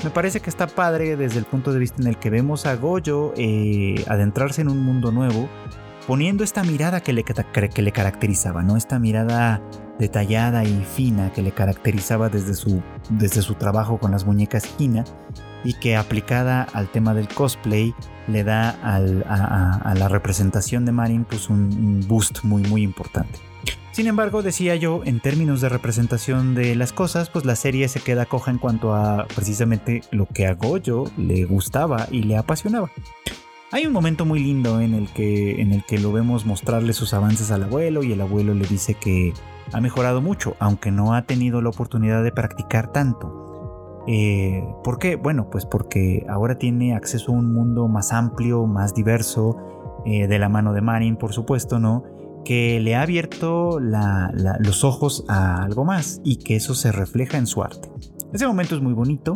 Me 0.05 0.11
parece 0.11 0.41
que 0.41 0.51
está 0.51 0.67
padre 0.67 1.17
desde 1.17 1.39
el 1.39 1.45
punto 1.45 1.73
de 1.73 1.79
vista 1.79 2.01
en 2.01 2.09
el 2.09 2.19
que 2.19 2.31
vemos 2.31 2.67
a 2.67 2.77
Goyo 2.77 3.35
adentrarse 4.09 4.63
en 4.63 4.69
un 4.69 4.83
mundo 4.85 5.13
nuevo 5.13 5.49
poniendo 6.07 6.43
esta 6.45 6.65
mirada 6.65 7.01
que 7.01 7.13
le, 7.13 7.25
que 7.25 7.83
le 7.83 7.93
caracterizaba, 7.93 8.63
¿no? 8.63 8.77
Esta 8.77 8.99
mirada 8.99 9.63
detallada 9.99 10.65
y 10.65 10.85
fina 10.85 11.33
que 11.33 11.43
le 11.43 11.53
caracterizaba 11.53 12.29
desde 12.29 12.55
su, 12.55 12.83
desde 13.11 13.43
su 13.43 13.55
trabajo 13.55 13.99
con 13.99 14.11
las 14.11 14.25
muñecas 14.25 14.69
Hina 14.79 15.05
y 15.65 15.75
que 15.75 15.97
aplicada 15.97 16.67
al 16.73 16.89
tema 16.89 17.15
del 17.15 17.29
cosplay 17.29 17.95
le 18.27 18.43
da 18.43 18.71
a, 18.83 19.95
la 19.95 20.09
representación 20.09 20.85
de 20.85 20.93
Marin 20.93 21.25
pues 21.25 21.49
un, 21.49 22.05
boost 22.09 22.43
muy 22.43 22.63
muy 22.65 22.83
importante. 22.83 23.39
Sin 23.93 24.07
embargo, 24.07 24.43
decía 24.43 24.75
yo, 24.75 25.03
en 25.05 25.21
términos 25.21 25.61
de 25.61 25.69
representación 25.69 26.55
de 26.55 26.75
las 26.75 26.95
cosas, 26.95 27.29
pues 27.29 27.45
la 27.45 27.57
serie 27.57 27.89
se 27.89 28.01
queda 28.01 28.25
coja 28.25 28.51
en 28.51 28.57
cuanto 28.57 28.95
a 28.95 29.27
precisamente 29.27 30.01
lo 30.11 30.25
que 30.25 30.47
a 30.47 30.55
Goyo 30.55 31.05
le 31.19 31.45
gustaba 31.45 32.07
y 32.11 32.23
le 32.23 32.39
apasionaba. 32.39 32.91
Hay 33.71 33.85
un 33.85 33.93
momento 33.93 34.25
muy 34.25 34.41
lindo 34.41 34.81
en 34.81 34.95
el 34.95 35.13
que, 35.13 35.61
en 35.61 35.73
el 35.73 35.85
que 35.85 35.99
lo 35.99 36.11
vemos 36.11 36.47
mostrarle 36.47 36.95
sus 36.95 37.13
avances 37.13 37.51
al 37.51 37.65
abuelo 37.65 38.03
y 38.03 38.13
el 38.13 38.23
abuelo 38.23 38.55
le 38.55 38.67
dice 38.67 38.95
que 38.95 39.35
ha 39.75 39.81
mejorado 39.83 40.23
mucho, 40.23 40.57
aunque 40.59 40.91
no 40.91 41.15
ha 41.15 41.23
tenido 41.23 41.61
la 41.61 41.69
oportunidad 41.69 42.25
de 42.25 42.33
practicar 42.33 42.93
tanto. 42.93 44.03
Eh, 44.09 44.65
¿Por 44.83 44.99
qué? 44.99 45.17
Bueno, 45.17 45.51
pues 45.51 45.67
porque 45.67 46.25
ahora 46.31 46.57
tiene 46.57 46.95
acceso 46.95 47.33
a 47.33 47.35
un 47.35 47.53
mundo 47.53 47.89
más 47.89 48.13
amplio, 48.15 48.67
más 48.67 48.95
diverso, 48.95 49.57
eh, 50.05 50.27
de 50.27 50.39
la 50.39 50.49
mano 50.49 50.73
de 50.73 50.81
Marin, 50.81 51.17
por 51.17 51.33
supuesto, 51.33 51.79
¿no? 51.79 52.05
Que 52.45 52.81
le 52.81 52.97
ha 52.97 53.03
abierto 53.03 53.79
los 53.79 54.85
ojos 54.85 55.25
a 55.29 55.63
algo 55.63 55.85
más 55.85 56.21
y 56.25 56.37
que 56.37 56.57
eso 56.57 56.75
se 56.75 56.93
refleja 56.93 57.39
en 57.39 57.47
su 57.47 57.63
arte. 57.63 57.89
Ese 58.33 58.47
momento 58.47 58.75
es 58.75 58.83
muy 58.83 58.95
bonito 58.95 59.35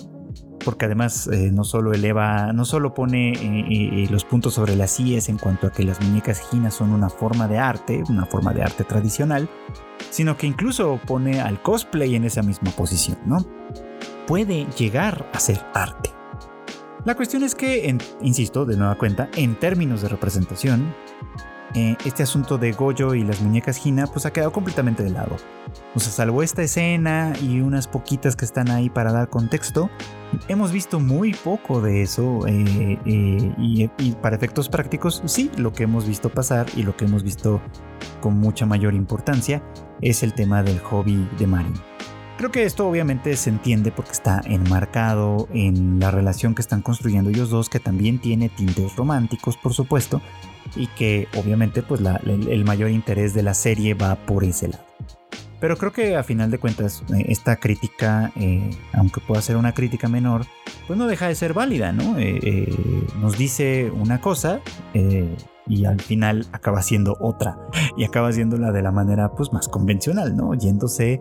porque 0.67 0.87
además 0.87 1.29
eh, 1.29 1.51
no 1.53 1.63
solo 1.63 1.93
eleva, 1.93 2.53
no 2.53 2.65
solo 2.65 2.93
pone 2.93 3.31
eh, 3.31 3.67
eh, 3.71 4.07
los 4.11 4.25
puntos 4.25 4.55
sobre 4.55 4.75
las 4.75 4.99
IES 4.99 5.29
en 5.29 5.39
cuanto 5.39 5.69
a 5.69 5.73
que 5.73 5.85
las 5.85 6.01
muñecas 6.01 6.41
ginas 6.51 6.75
son 6.75 6.91
una 6.91 7.09
forma 7.09 7.47
de 7.47 7.59
arte, 7.59 8.03
una 8.09 8.27
forma 8.27 8.53
de 8.53 8.65
arte 8.65 8.83
tradicional, 8.83 9.49
sino 10.11 10.37
que 10.37 10.49
incluso 10.49 10.99
pone 11.07 11.41
al 11.41 11.63
cosplay 11.63 12.17
en 12.17 12.25
esa 12.25 12.43
misma 12.43 12.73
posición, 12.73 13.17
¿no? 13.27 13.47
Puede 14.27 14.67
llegar 14.77 15.31
a 15.33 15.39
ser 15.39 15.61
arte. 15.73 16.11
La 17.05 17.15
cuestión 17.15 17.45
es 17.45 17.55
que, 17.55 17.97
insisto, 18.21 18.67
de 18.67 18.77
nueva 18.77 18.97
cuenta, 18.97 19.29
en 19.37 19.55
términos 19.55 20.03
de 20.03 20.09
representación, 20.09 20.93
este 21.75 22.23
asunto 22.23 22.59
de 22.59 22.73
Goyo 22.73 23.15
y 23.15 23.23
las 23.23 23.41
muñecas 23.41 23.85
Hina 23.85 24.07
pues 24.07 24.25
ha 24.27 24.33
quedado 24.33 24.53
completamente 24.53 25.03
de 25.03 25.11
lado. 25.11 25.37
O 25.95 26.01
sea, 26.01 26.13
salvo 26.13 26.43
esta 26.43 26.63
escena 26.63 27.33
y 27.43 27.61
unas 27.61 27.87
poquitas 27.87 28.37
que 28.37 28.45
están 28.45 28.71
ahí 28.71 28.89
para 28.89 29.13
dar 29.13 29.29
contexto, 29.29 29.91
hemos 30.49 30.73
visto 30.73 31.01
muy 31.01 31.35
poco 31.35 31.81
de 31.81 32.03
eso 32.03 32.47
eh, 32.47 32.99
eh, 33.05 33.53
y, 33.59 34.13
para 34.23 34.37
efectos 34.37 34.69
prácticos 34.69 35.23
sí, 35.27 35.51
lo 35.57 35.73
que 35.73 35.85
hemos 35.85 36.07
visto 36.07 36.29
pasar 36.31 36.67
y 36.77 36.83
lo 36.83 36.97
que 36.97 37.05
hemos 37.05 37.23
visto 37.23 37.61
con 38.21 38.39
mucha 38.39 38.67
mayor 38.67 38.95
importancia 38.95 39.63
es 40.01 40.23
el 40.23 40.33
tema 40.33 40.63
del 40.63 40.79
hobby 40.81 41.29
de 41.39 41.47
Marin. 41.47 41.75
Creo 42.37 42.51
que 42.51 42.65
esto 42.65 42.87
obviamente 42.87 43.35
se 43.37 43.49
entiende 43.49 43.91
porque 43.91 44.13
está 44.13 44.43
enmarcado 44.45 45.49
en 45.55 45.99
la 45.99 46.11
relación 46.11 46.55
que 46.55 46.61
están 46.61 46.83
construyendo 46.83 47.31
ellos 47.31 47.49
dos, 47.49 47.71
que 47.71 47.81
también 47.81 48.19
tiene 48.21 48.51
tintes 48.51 48.95
románticos, 48.95 49.57
por 49.57 49.73
supuesto, 49.73 50.21
y 50.75 50.89
que 50.89 51.29
obviamente 51.37 51.83
pues 51.83 52.01
el 52.25 52.65
mayor 52.65 52.91
interés 52.91 53.35
de 53.35 53.43
la 53.43 53.55
serie 53.55 53.95
va 53.95 54.17
por 54.17 54.45
ese 54.45 54.69
lado. 54.69 54.85
Pero 55.61 55.77
creo 55.77 55.93
que 55.93 56.17
a 56.17 56.23
final 56.23 56.51
de 56.51 56.59
cuentas 56.59 57.03
eh, 57.15 57.25
esta 57.29 57.57
crítica, 57.57 58.31
eh, 58.37 58.71
aunque 58.93 59.21
pueda 59.21 59.41
ser 59.41 59.57
una 59.57 59.73
crítica 59.73 60.09
menor, 60.09 60.43
pues 60.87 60.99
no 60.99 61.07
deja 61.07 61.29
de 61.29 61.35
ser 61.35 61.55
válida, 61.55 61.93
¿no? 61.93 62.19
Eh, 62.19 62.69
nos 63.21 63.39
dice 63.39 63.91
una 63.91 64.21
cosa 64.21 64.61
y 65.67 65.85
al 65.85 66.01
final 66.01 66.47
acaba 66.53 66.83
siendo 66.83 67.17
otra 67.21 67.59
y 67.97 68.05
acaba 68.05 68.31
siendo 68.33 68.57
de 68.57 68.83
la 68.83 68.93
manera 68.93 69.33
pues 69.35 69.53
más 69.53 69.69
convencional, 69.69 70.37
¿no? 70.37 70.55
Yéndose 70.55 71.21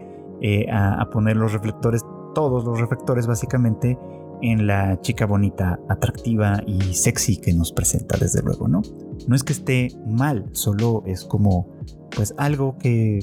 a, 0.72 1.02
a 1.02 1.10
poner 1.10 1.38
los 1.38 1.54
reflectores, 1.54 2.04
todos 2.36 2.66
los 2.66 2.80
reflectores 2.80 3.26
básicamente 3.26 3.98
en 4.41 4.67
la 4.67 4.99
chica 5.01 5.25
bonita, 5.25 5.79
atractiva 5.89 6.61
y 6.65 6.93
sexy 6.93 7.38
que 7.38 7.53
nos 7.53 7.71
presenta 7.71 8.17
desde 8.17 8.41
luego, 8.41 8.67
¿no? 8.67 8.81
No 9.27 9.36
es 9.36 9.43
que 9.43 9.53
esté 9.53 9.89
mal, 10.05 10.45
solo 10.53 11.03
es 11.05 11.23
como 11.23 11.75
pues 12.15 12.33
algo 12.38 12.77
que, 12.77 13.19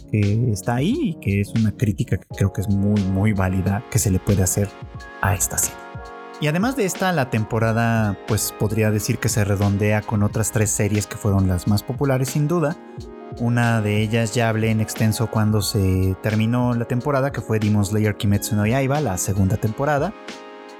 está 0.52 0.76
ahí 0.76 0.96
y 1.00 1.14
que 1.14 1.40
es 1.40 1.52
una 1.54 1.72
crítica 1.72 2.18
que 2.18 2.26
creo 2.36 2.52
que 2.52 2.60
es 2.60 2.68
muy 2.68 3.00
muy 3.04 3.32
válida 3.32 3.84
que 3.90 3.98
se 3.98 4.10
le 4.10 4.18
puede 4.18 4.42
hacer 4.42 4.68
a 5.20 5.34
esta 5.34 5.58
serie. 5.58 5.78
Y 6.40 6.48
además 6.48 6.76
de 6.76 6.84
esta, 6.84 7.12
la 7.12 7.30
temporada 7.30 8.18
pues 8.26 8.52
podría 8.58 8.90
decir 8.90 9.18
que 9.18 9.28
se 9.28 9.44
redondea 9.44 10.02
con 10.02 10.22
otras 10.22 10.50
tres 10.50 10.70
series 10.70 11.06
que 11.06 11.16
fueron 11.16 11.46
las 11.46 11.68
más 11.68 11.82
populares 11.82 12.30
sin 12.30 12.48
duda. 12.48 12.76
Una 13.38 13.80
de 13.80 14.02
ellas 14.02 14.34
ya 14.34 14.48
hablé 14.48 14.70
en 14.70 14.80
extenso 14.80 15.30
cuando 15.30 15.62
se 15.62 16.16
terminó 16.22 16.74
la 16.74 16.84
temporada, 16.84 17.32
que 17.32 17.40
fue 17.40 17.58
Demon 17.58 17.84
Slayer 17.84 18.16
Kimetsu 18.16 18.56
no 18.56 18.66
Yaiba, 18.66 19.00
la 19.00 19.16
segunda 19.16 19.56
temporada 19.56 20.12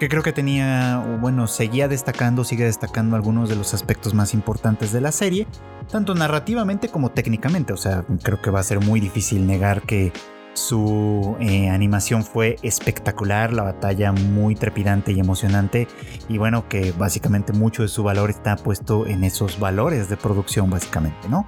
que 0.02 0.08
creo 0.08 0.24
que 0.24 0.32
tenía, 0.32 0.98
bueno, 1.20 1.46
seguía 1.46 1.86
destacando, 1.86 2.42
sigue 2.42 2.64
destacando 2.64 3.14
algunos 3.14 3.48
de 3.48 3.54
los 3.54 3.72
aspectos 3.72 4.14
más 4.14 4.34
importantes 4.34 4.90
de 4.90 5.00
la 5.00 5.12
serie, 5.12 5.46
tanto 5.92 6.16
narrativamente 6.16 6.88
como 6.88 7.12
técnicamente. 7.12 7.72
O 7.72 7.76
sea, 7.76 8.04
creo 8.20 8.42
que 8.42 8.50
va 8.50 8.58
a 8.58 8.64
ser 8.64 8.80
muy 8.80 8.98
difícil 8.98 9.46
negar 9.46 9.82
que 9.82 10.12
Su 10.54 11.36
eh, 11.38 11.70
animación 11.70 12.24
fue 12.24 12.56
espectacular, 12.62 13.52
la 13.52 13.62
batalla 13.62 14.10
muy 14.10 14.56
trepidante 14.56 15.12
y 15.12 15.20
emocionante 15.20 15.88
y 16.28 16.36
bueno 16.36 16.68
que 16.68 16.92
básicamente 16.92 17.54
mucho 17.54 17.82
de 17.82 17.88
su 17.88 18.02
valor 18.02 18.28
está 18.28 18.56
puesto 18.56 19.06
en 19.06 19.24
esos 19.24 19.58
valores 19.58 20.10
de 20.10 20.18
producción 20.18 20.68
básicamente, 20.68 21.28
¿no? 21.30 21.46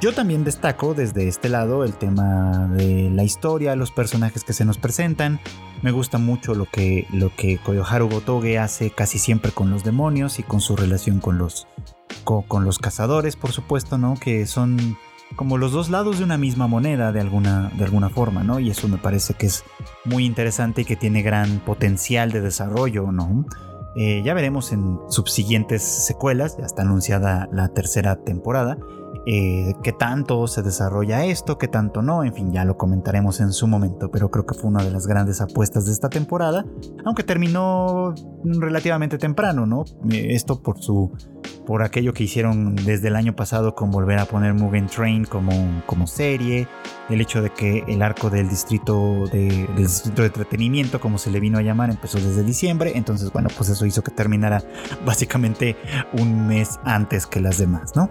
Yo 0.00 0.12
también 0.12 0.44
destaco 0.44 0.94
desde 0.94 1.26
este 1.26 1.48
lado 1.48 1.82
el 1.82 1.94
tema 1.94 2.68
de 2.68 3.10
la 3.10 3.24
historia, 3.24 3.74
los 3.74 3.90
personajes 3.90 4.44
que 4.44 4.52
se 4.52 4.64
nos 4.64 4.78
presentan. 4.78 5.40
Me 5.82 5.90
gusta 5.90 6.18
mucho 6.18 6.54
lo 6.54 6.66
que, 6.66 7.08
lo 7.12 7.34
que 7.34 7.58
Koyoharu 7.58 8.08
Gotoge 8.08 8.60
hace 8.60 8.90
casi 8.90 9.18
siempre 9.18 9.50
con 9.50 9.70
los 9.70 9.82
demonios 9.82 10.38
y 10.38 10.44
con 10.44 10.60
su 10.60 10.76
relación 10.76 11.18
con 11.18 11.36
los, 11.36 11.66
con 12.22 12.64
los 12.64 12.78
cazadores, 12.78 13.34
por 13.34 13.50
supuesto, 13.50 13.98
¿no? 13.98 14.14
Que 14.14 14.46
son 14.46 14.96
como 15.34 15.58
los 15.58 15.72
dos 15.72 15.90
lados 15.90 16.18
de 16.18 16.24
una 16.24 16.38
misma 16.38 16.68
moneda 16.68 17.10
de 17.10 17.20
alguna, 17.20 17.72
de 17.76 17.84
alguna 17.84 18.08
forma, 18.08 18.44
¿no? 18.44 18.60
Y 18.60 18.70
eso 18.70 18.86
me 18.86 18.98
parece 18.98 19.34
que 19.34 19.46
es 19.46 19.64
muy 20.04 20.24
interesante 20.24 20.82
y 20.82 20.84
que 20.84 20.94
tiene 20.94 21.22
gran 21.22 21.58
potencial 21.58 22.30
de 22.30 22.40
desarrollo, 22.40 23.10
¿no? 23.10 23.44
Eh, 23.96 24.22
ya 24.24 24.32
veremos 24.32 24.70
en 24.70 25.00
subsiguientes 25.08 25.82
secuelas, 25.82 26.56
ya 26.56 26.66
está 26.66 26.82
anunciada 26.82 27.48
la 27.50 27.68
tercera 27.70 28.14
temporada, 28.14 28.78
eh, 29.30 29.74
qué 29.82 29.92
tanto 29.92 30.46
se 30.46 30.62
desarrolla 30.62 31.26
esto, 31.26 31.58
qué 31.58 31.68
tanto 31.68 32.00
no, 32.00 32.24
en 32.24 32.32
fin, 32.32 32.50
ya 32.50 32.64
lo 32.64 32.78
comentaremos 32.78 33.40
en 33.40 33.52
su 33.52 33.66
momento, 33.66 34.10
pero 34.10 34.30
creo 34.30 34.46
que 34.46 34.54
fue 34.54 34.70
una 34.70 34.82
de 34.82 34.90
las 34.90 35.06
grandes 35.06 35.42
apuestas 35.42 35.84
de 35.84 35.92
esta 35.92 36.08
temporada, 36.08 36.64
aunque 37.04 37.24
terminó 37.24 38.14
relativamente 38.42 39.18
temprano, 39.18 39.66
¿no? 39.66 39.84
Eh, 40.10 40.28
esto 40.30 40.62
por 40.62 40.82
su 40.82 41.12
por 41.66 41.82
aquello 41.82 42.14
que 42.14 42.24
hicieron 42.24 42.74
desde 42.74 43.08
el 43.08 43.16
año 43.16 43.36
pasado 43.36 43.74
con 43.74 43.90
volver 43.90 44.18
a 44.18 44.24
poner 44.24 44.54
Mugen 44.54 44.86
Train 44.86 45.26
como, 45.26 45.82
como 45.84 46.06
serie, 46.06 46.66
el 47.10 47.20
hecho 47.20 47.42
de 47.42 47.50
que 47.50 47.84
el 47.86 48.00
arco 48.00 48.30
del 48.30 48.48
distrito 48.48 49.26
de, 49.30 49.66
del 49.74 49.76
distrito 49.76 50.22
de 50.22 50.28
entretenimiento, 50.28 50.98
como 50.98 51.18
se 51.18 51.30
le 51.30 51.38
vino 51.38 51.58
a 51.58 51.62
llamar, 51.62 51.90
empezó 51.90 52.16
desde 52.16 52.42
diciembre, 52.42 52.92
entonces 52.94 53.30
bueno, 53.30 53.50
pues 53.54 53.68
eso 53.68 53.84
hizo 53.84 54.02
que 54.02 54.10
terminara 54.10 54.62
básicamente 55.04 55.76
un 56.18 56.46
mes 56.46 56.80
antes 56.84 57.26
que 57.26 57.42
las 57.42 57.58
demás, 57.58 57.94
¿no? 57.94 58.08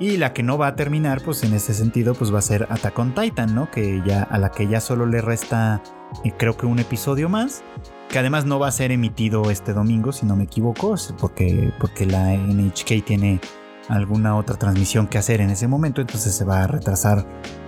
Y 0.00 0.16
la 0.16 0.32
que 0.32 0.42
no 0.42 0.58
va 0.58 0.68
a 0.68 0.76
terminar, 0.76 1.22
pues 1.22 1.44
en 1.44 1.54
ese 1.54 1.72
sentido, 1.72 2.14
pues 2.14 2.34
va 2.34 2.40
a 2.40 2.42
ser 2.42 2.66
Attack 2.68 2.98
on 2.98 3.14
Titan, 3.14 3.54
¿no? 3.54 3.70
Que 3.70 4.02
ya 4.04 4.24
a 4.24 4.38
la 4.38 4.50
que 4.50 4.66
ya 4.66 4.80
solo 4.80 5.06
le 5.06 5.20
resta, 5.20 5.82
eh, 6.24 6.32
creo 6.36 6.56
que 6.56 6.66
un 6.66 6.80
episodio 6.80 7.28
más, 7.28 7.62
que 8.08 8.18
además 8.18 8.44
no 8.44 8.58
va 8.58 8.68
a 8.68 8.72
ser 8.72 8.90
emitido 8.90 9.50
este 9.50 9.72
domingo, 9.72 10.12
si 10.12 10.26
no 10.26 10.34
me 10.34 10.44
equivoco, 10.44 10.96
porque, 11.20 11.72
porque 11.78 12.06
la 12.06 12.34
NHK 12.34 13.04
tiene 13.04 13.40
alguna 13.88 14.36
otra 14.36 14.56
transmisión 14.56 15.06
que 15.06 15.18
hacer 15.18 15.40
en 15.40 15.50
ese 15.50 15.68
momento, 15.68 16.00
entonces 16.00 16.34
se 16.34 16.44
va 16.44 16.64
a 16.64 16.66
retrasar 16.66 17.24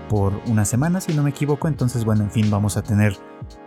por 0.09 0.41
una 0.47 0.64
semana, 0.64 1.01
si 1.01 1.12
no 1.14 1.22
me 1.22 1.31
equivoco. 1.31 1.68
Entonces, 1.68 2.05
bueno, 2.05 2.24
en 2.24 2.31
fin, 2.31 2.51
vamos 2.51 2.77
a 2.77 2.83
tener 2.83 3.16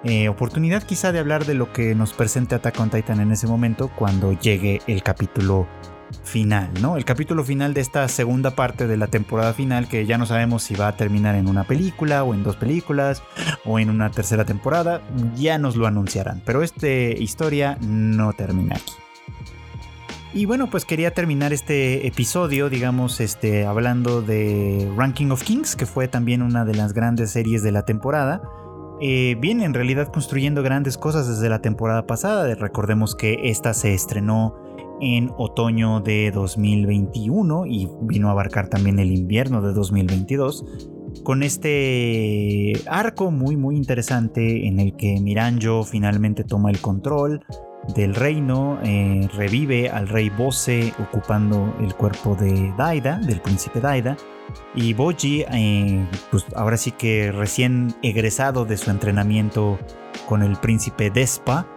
eh, 0.03 0.29
oportunidad 0.29 0.83
quizá 0.83 1.11
de 1.11 1.19
hablar 1.19 1.45
de 1.45 1.53
lo 1.53 1.71
que 1.71 1.95
nos 1.95 2.13
presente 2.13 2.55
Attack 2.55 2.79
on 2.79 2.89
Titan 2.89 3.19
en 3.19 3.31
ese 3.31 3.47
momento 3.47 3.89
cuando 3.95 4.33
llegue 4.33 4.81
el 4.87 5.03
capítulo 5.03 5.67
final, 6.23 6.69
¿no? 6.81 6.97
El 6.97 7.05
capítulo 7.05 7.43
final 7.43 7.73
de 7.73 7.81
esta 7.81 8.07
segunda 8.07 8.51
parte 8.51 8.87
de 8.87 8.97
la 8.97 9.07
temporada 9.07 9.53
final 9.53 9.87
que 9.87 10.05
ya 10.05 10.17
no 10.17 10.25
sabemos 10.25 10.63
si 10.63 10.75
va 10.75 10.87
a 10.87 10.97
terminar 10.97 11.35
en 11.35 11.47
una 11.47 11.63
película 11.63 12.23
o 12.23 12.33
en 12.33 12.43
dos 12.43 12.55
películas 12.55 13.23
o 13.65 13.79
en 13.79 13.89
una 13.89 14.09
tercera 14.11 14.45
temporada, 14.45 15.01
ya 15.35 15.57
nos 15.57 15.75
lo 15.75 15.87
anunciarán, 15.87 16.41
pero 16.45 16.63
esta 16.63 16.87
historia 16.87 17.77
no 17.81 18.33
termina 18.33 18.75
aquí. 18.75 18.93
Y 20.31 20.45
bueno, 20.45 20.69
pues 20.69 20.85
quería 20.85 21.11
terminar 21.11 21.53
este 21.53 22.05
episodio, 22.05 22.69
digamos, 22.69 23.19
este, 23.19 23.65
hablando 23.65 24.21
de 24.21 24.87
Ranking 24.95 25.31
of 25.31 25.43
Kings, 25.43 25.75
que 25.75 25.87
fue 25.87 26.07
también 26.07 26.43
una 26.43 26.65
de 26.65 26.75
las 26.75 26.93
grandes 26.93 27.31
series 27.31 27.63
de 27.63 27.71
la 27.71 27.83
temporada. 27.83 28.43
Eh, 29.01 29.37
viene 29.39 29.65
en 29.65 29.73
realidad 29.73 30.11
construyendo 30.11 30.61
grandes 30.61 30.99
cosas 30.99 31.27
desde 31.27 31.49
la 31.49 31.61
temporada 31.61 32.05
pasada. 32.05 32.53
Recordemos 32.53 33.15
que 33.15 33.39
esta 33.49 33.73
se 33.73 33.95
estrenó 33.95 34.55
en 35.01 35.31
otoño 35.37 35.99
de 36.01 36.31
2021 36.31 37.65
y 37.65 37.89
vino 38.01 38.29
a 38.29 38.31
abarcar 38.31 38.69
también 38.69 38.99
el 38.99 39.11
invierno 39.11 39.61
de 39.61 39.73
2022 39.73 40.65
con 41.23 41.43
este 41.43 42.73
arco 42.87 43.31
muy 43.31 43.57
muy 43.57 43.75
interesante 43.75 44.67
en 44.67 44.79
el 44.79 44.95
que 44.95 45.19
Miranjo 45.19 45.83
finalmente 45.83 46.43
toma 46.43 46.69
el 46.69 46.79
control 46.79 47.41
del 47.95 48.15
reino, 48.15 48.79
eh, 48.83 49.27
revive 49.35 49.89
al 49.89 50.07
rey 50.07 50.29
Bose 50.29 50.93
ocupando 50.99 51.75
el 51.79 51.95
cuerpo 51.95 52.35
de 52.35 52.73
Daida, 52.77 53.19
del 53.19 53.41
príncipe 53.41 53.79
Daida, 53.79 54.17
y 54.75 54.93
Boji, 54.93 55.45
eh, 55.51 56.05
pues 56.31 56.45
ahora 56.55 56.77
sí 56.77 56.91
que 56.91 57.31
recién 57.31 57.95
egresado 58.01 58.65
de 58.65 58.77
su 58.77 58.89
entrenamiento 58.91 59.79
con 60.27 60.43
el 60.43 60.55
príncipe 60.57 61.09
Despa, 61.09 61.67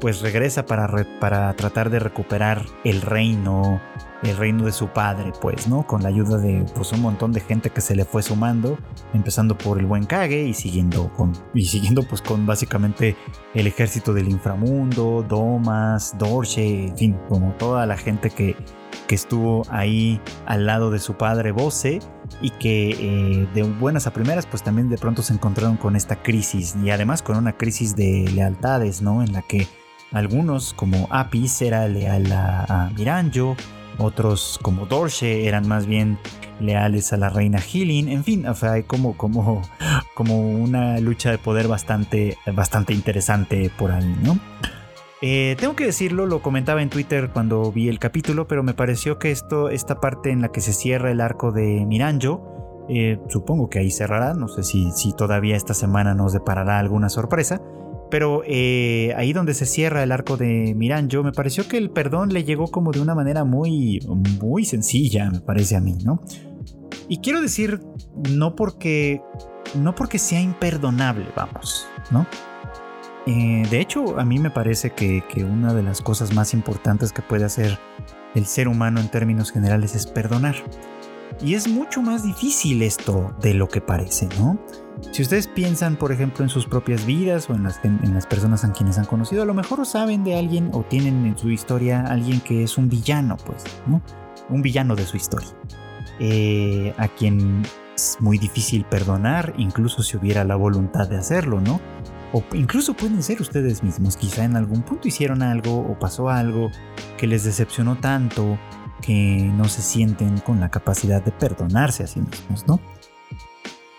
pues 0.00 0.20
regresa 0.20 0.66
para, 0.66 0.88
para 1.20 1.52
tratar 1.54 1.90
de 1.90 1.98
recuperar 1.98 2.64
el 2.82 3.02
reino, 3.02 3.80
el 4.22 4.36
reino 4.36 4.64
de 4.64 4.72
su 4.72 4.88
padre, 4.88 5.32
pues, 5.40 5.68
¿no? 5.68 5.86
Con 5.86 6.02
la 6.02 6.08
ayuda 6.08 6.38
de 6.38 6.64
pues, 6.74 6.92
un 6.92 7.02
montón 7.02 7.32
de 7.32 7.40
gente 7.40 7.70
que 7.70 7.80
se 7.80 7.94
le 7.94 8.04
fue 8.04 8.22
sumando, 8.22 8.78
empezando 9.12 9.56
por 9.56 9.78
el 9.78 9.86
buen 9.86 10.06
Kage 10.06 10.42
y 10.42 10.54
siguiendo 10.54 11.12
con, 11.12 11.32
y 11.54 11.66
siguiendo 11.66 12.02
pues 12.02 12.22
con 12.22 12.46
básicamente 12.46 13.16
el 13.54 13.66
ejército 13.66 14.12
del 14.12 14.28
inframundo, 14.28 15.24
Domas, 15.28 16.16
Dorche, 16.18 16.88
en 16.88 16.96
fin, 16.96 17.16
como 17.28 17.52
toda 17.52 17.86
la 17.86 17.96
gente 17.96 18.30
que, 18.30 18.56
que 19.06 19.14
estuvo 19.14 19.62
ahí 19.70 20.20
al 20.46 20.66
lado 20.66 20.90
de 20.90 20.98
su 20.98 21.14
padre 21.14 21.52
Bose 21.52 22.00
y 22.40 22.50
que 22.50 22.90
eh, 22.90 23.48
de 23.54 23.62
buenas 23.62 24.06
a 24.06 24.12
primeras 24.12 24.46
pues 24.46 24.62
también 24.62 24.88
de 24.88 24.98
pronto 24.98 25.22
se 25.22 25.32
encontraron 25.32 25.76
con 25.76 25.96
esta 25.96 26.22
crisis 26.22 26.74
y 26.82 26.90
además 26.90 27.22
con 27.22 27.36
una 27.36 27.56
crisis 27.56 27.96
de 27.96 28.30
lealtades, 28.34 29.02
¿no? 29.02 29.22
En 29.22 29.32
la 29.32 29.42
que 29.42 29.66
algunos 30.12 30.74
como 30.74 31.08
Apis 31.10 31.62
era 31.62 31.88
leal 31.88 32.30
a, 32.32 32.90
Miranjo, 32.96 33.56
otros 33.98 34.58
como 34.62 34.86
Dorche 34.86 35.46
eran 35.46 35.66
más 35.68 35.86
bien 35.86 36.18
leales 36.60 37.12
a 37.12 37.16
la 37.16 37.30
reina 37.30 37.58
Healing, 37.60 38.08
en 38.08 38.24
fin, 38.24 38.46
o 38.46 38.54
sea, 38.54 38.72
hay 38.72 38.84
como, 38.84 39.16
como, 39.16 39.62
como 40.14 40.40
una 40.40 41.00
lucha 41.00 41.30
de 41.30 41.38
poder 41.38 41.66
bastante, 41.66 42.38
bastante 42.52 42.92
interesante 42.92 43.70
por 43.76 43.90
ahí, 43.90 44.16
¿no? 44.22 44.38
Eh, 45.26 45.56
tengo 45.58 45.74
que 45.74 45.86
decirlo, 45.86 46.26
lo 46.26 46.42
comentaba 46.42 46.82
en 46.82 46.90
Twitter 46.90 47.30
cuando 47.32 47.72
vi 47.72 47.88
el 47.88 47.98
capítulo, 47.98 48.46
pero 48.46 48.62
me 48.62 48.74
pareció 48.74 49.18
que 49.18 49.30
esto, 49.30 49.70
esta 49.70 49.98
parte 49.98 50.30
en 50.30 50.42
la 50.42 50.52
que 50.52 50.60
se 50.60 50.74
cierra 50.74 51.10
el 51.10 51.22
arco 51.22 51.50
de 51.50 51.86
Miranjo, 51.86 52.84
eh, 52.90 53.18
supongo 53.30 53.70
que 53.70 53.78
ahí 53.78 53.90
cerrará, 53.90 54.34
no 54.34 54.48
sé 54.48 54.62
si, 54.62 54.90
si 54.90 55.14
todavía 55.14 55.56
esta 55.56 55.72
semana 55.72 56.12
nos 56.12 56.34
deparará 56.34 56.78
alguna 56.78 57.08
sorpresa, 57.08 57.62
pero 58.10 58.42
eh, 58.44 59.14
ahí 59.16 59.32
donde 59.32 59.54
se 59.54 59.64
cierra 59.64 60.02
el 60.02 60.12
arco 60.12 60.36
de 60.36 60.74
Miranjo, 60.76 61.22
me 61.22 61.32
pareció 61.32 61.66
que 61.66 61.78
el 61.78 61.88
perdón 61.88 62.34
le 62.34 62.44
llegó 62.44 62.66
como 62.66 62.92
de 62.92 63.00
una 63.00 63.14
manera 63.14 63.44
muy, 63.44 64.00
muy 64.42 64.66
sencilla, 64.66 65.30
me 65.30 65.40
parece 65.40 65.74
a 65.74 65.80
mí, 65.80 65.96
¿no? 66.04 66.20
Y 67.08 67.20
quiero 67.20 67.40
decir, 67.40 67.80
no 68.30 68.54
porque, 68.54 69.22
no 69.74 69.94
porque 69.94 70.18
sea 70.18 70.42
imperdonable, 70.42 71.28
vamos, 71.34 71.86
¿no? 72.10 72.26
Eh, 73.26 73.66
de 73.70 73.80
hecho, 73.80 74.18
a 74.18 74.24
mí 74.24 74.38
me 74.38 74.50
parece 74.50 74.90
que, 74.90 75.22
una 75.44 75.72
de 75.72 75.82
las 75.82 76.02
cosas 76.02 76.34
más 76.34 76.52
importantes 76.52 77.12
que 77.12 77.22
puede 77.22 77.44
hacer 77.44 77.78
el 78.34 78.46
ser 78.46 78.68
humano 78.68 79.00
en 79.00 79.08
términos 79.08 79.50
generales 79.50 79.94
es 79.94 80.06
perdonar. 80.06 80.56
Y 81.40 81.54
es 81.54 81.66
mucho 81.68 82.02
más 82.02 82.22
difícil 82.22 82.82
esto 82.82 83.34
de 83.40 83.54
lo 83.54 83.68
que 83.68 83.80
parece, 83.80 84.28
¿no? 84.38 84.58
Si 85.10 85.22
ustedes 85.22 85.48
piensan, 85.48 85.96
por 85.96 86.12
ejemplo, 86.12 86.44
en 86.44 86.48
sus 86.48 86.66
propias 86.66 87.04
vidas 87.04 87.50
o 87.50 87.54
en 87.54 87.64
las, 87.64 87.80
las 87.82 88.26
personas 88.26 88.64
a 88.64 88.72
quienes 88.72 88.98
han 88.98 89.06
conocido, 89.06 89.42
a 89.42 89.46
lo 89.46 89.54
mejor 89.54 89.84
saben 89.84 90.22
de 90.22 90.38
alguien 90.38 90.70
o 90.72 90.82
tienen 90.82 91.26
en 91.26 91.36
su 91.36 91.50
historia 91.50 92.04
alguien 92.06 92.40
que 92.40 92.62
es 92.62 92.78
un 92.78 92.88
villano, 92.88 93.36
pues, 93.44 93.64
¿no? 93.86 94.00
Un 94.48 94.62
villano 94.62 94.94
de 94.94 95.06
su 95.06 95.16
historia. 95.16 95.48
Eh, 96.20 96.94
a 96.96 97.08
quien 97.08 97.62
es 97.94 98.16
muy 98.20 98.38
difícil 98.38 98.84
perdonar, 98.84 99.54
incluso 99.56 100.02
si 100.02 100.16
hubiera 100.16 100.44
la 100.44 100.56
voluntad 100.56 101.08
de 101.08 101.16
hacerlo, 101.16 101.60
¿no? 101.60 101.80
O 102.34 102.42
incluso 102.52 102.94
pueden 102.94 103.22
ser 103.22 103.40
ustedes 103.40 103.84
mismos, 103.84 104.16
quizá 104.16 104.42
en 104.42 104.56
algún 104.56 104.82
punto 104.82 105.06
hicieron 105.06 105.40
algo 105.40 105.78
o 105.78 105.96
pasó 105.96 106.28
algo 106.28 106.72
que 107.16 107.28
les 107.28 107.44
decepcionó 107.44 107.96
tanto 107.96 108.58
que 109.00 109.52
no 109.54 109.66
se 109.66 109.82
sienten 109.82 110.38
con 110.38 110.58
la 110.58 110.68
capacidad 110.68 111.22
de 111.22 111.30
perdonarse 111.30 112.02
a 112.02 112.06
sí 112.08 112.20
mismos, 112.20 112.66
¿no? 112.66 112.80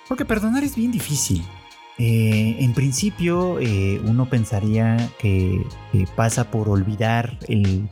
Porque 0.09 0.25
perdonar 0.25 0.65
es 0.65 0.75
bien 0.75 0.91
difícil. 0.91 1.45
Eh, 1.97 2.57
en 2.59 2.73
principio 2.73 3.57
eh, 3.61 4.01
uno 4.03 4.29
pensaría 4.29 4.97
que, 5.17 5.65
pasa 6.17 6.51
por 6.51 6.67
olvidar 6.67 7.39
el, 7.47 7.87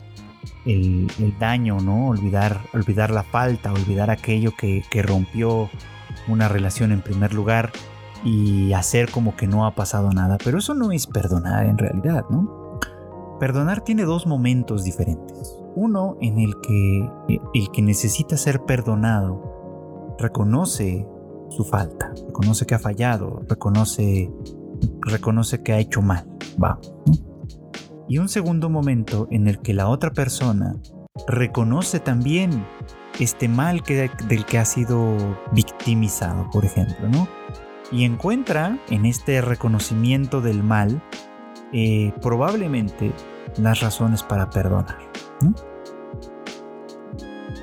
daño, 1.40 1.78
¿no? 1.80 2.08
Olvidar, 2.08 2.60
olvidar 2.74 3.10
la 3.10 3.22
falta, 3.22 3.72
olvidar 3.72 4.10
aquello 4.10 4.54
que, 4.54 4.84
que 4.90 5.00
rompió 5.00 5.70
una 6.28 6.48
relación 6.48 6.92
en 6.92 7.00
primer 7.00 7.32
lugar 7.32 7.72
y 8.24 8.72
hacer 8.72 9.10
como 9.10 9.36
que 9.36 9.46
no 9.46 9.66
ha 9.66 9.74
pasado 9.74 10.10
nada. 10.10 10.38
Pero 10.42 10.58
eso 10.58 10.74
no 10.74 10.90
es 10.90 11.06
perdonar 11.06 11.66
en 11.66 11.78
realidad, 11.78 12.24
¿no? 12.30 12.80
Perdonar 13.38 13.82
tiene 13.82 14.04
dos 14.04 14.26
momentos 14.26 14.84
diferentes. 14.84 15.56
Uno 15.76 16.16
en 16.20 16.38
el 16.38 16.54
que 16.60 17.10
el 17.54 17.70
que 17.70 17.82
necesita 17.82 18.36
ser 18.36 18.64
perdonado 18.64 20.16
reconoce 20.18 21.06
su 21.50 21.64
falta, 21.64 22.12
reconoce 22.26 22.66
que 22.66 22.74
ha 22.74 22.78
fallado, 22.78 23.42
reconoce, 23.48 24.32
reconoce 25.00 25.62
que 25.62 25.72
ha 25.72 25.78
hecho 25.78 26.00
mal, 26.00 26.26
va. 26.62 26.78
Y 28.08 28.18
un 28.18 28.28
segundo 28.28 28.70
momento 28.70 29.28
en 29.30 29.48
el 29.48 29.60
que 29.60 29.74
la 29.74 29.88
otra 29.88 30.10
persona 30.10 30.76
reconoce 31.26 32.00
también 32.00 32.66
este 33.18 33.48
mal 33.48 33.82
que, 33.82 34.10
del 34.28 34.44
que 34.44 34.58
ha 34.58 34.64
sido 34.64 35.16
victimizado, 35.52 36.48
por 36.50 36.64
ejemplo, 36.64 37.08
¿no? 37.08 37.28
Y 37.92 38.04
encuentra 38.04 38.78
en 38.88 39.06
este 39.06 39.40
reconocimiento 39.40 40.40
del 40.40 40.62
mal 40.62 41.02
eh, 41.72 42.12
probablemente 42.22 43.12
las 43.58 43.80
razones 43.80 44.22
para 44.22 44.50
perdonar. 44.50 44.98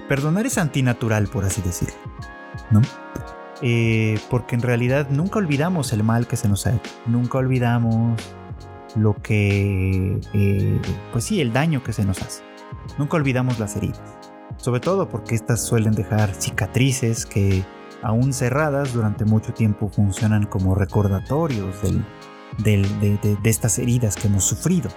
Perdonar 0.07 0.45
es 0.45 0.57
antinatural, 0.57 1.27
por 1.27 1.45
así 1.45 1.61
decirlo. 1.61 1.95
Eh, 3.61 4.19
porque 4.29 4.55
en 4.55 4.61
realidad 4.61 5.07
nunca 5.09 5.37
olvidamos 5.39 5.93
el 5.93 6.03
mal 6.03 6.27
que 6.27 6.35
se 6.35 6.49
nos 6.49 6.65
ha 6.65 6.75
hecho, 6.75 6.91
nunca 7.05 7.37
olvidamos 7.37 8.19
lo 8.95 9.15
que, 9.21 10.19
eh, 10.33 10.81
pues 11.11 11.25
sí, 11.25 11.41
el 11.41 11.53
daño 11.53 11.83
que 11.83 11.93
se 11.93 12.03
nos 12.03 12.21
hace, 12.21 12.43
nunca 12.97 13.17
olvidamos 13.17 13.59
las 13.59 13.75
heridas, 13.75 14.01
sobre 14.57 14.79
todo 14.79 15.07
porque 15.07 15.35
estas 15.35 15.63
suelen 15.63 15.93
dejar 15.93 16.33
cicatrices 16.33 17.27
que 17.27 17.63
aún 18.01 18.33
cerradas 18.33 18.93
durante 18.93 19.25
mucho 19.25 19.53
tiempo 19.53 19.89
funcionan 19.89 20.45
como 20.45 20.75
recordatorios 20.75 21.75
de, 22.57 23.39
estas 23.43 23.79
heridas 23.79 24.15
que 24.15 24.27
hemos 24.27 24.43
sufrido. 24.43 24.89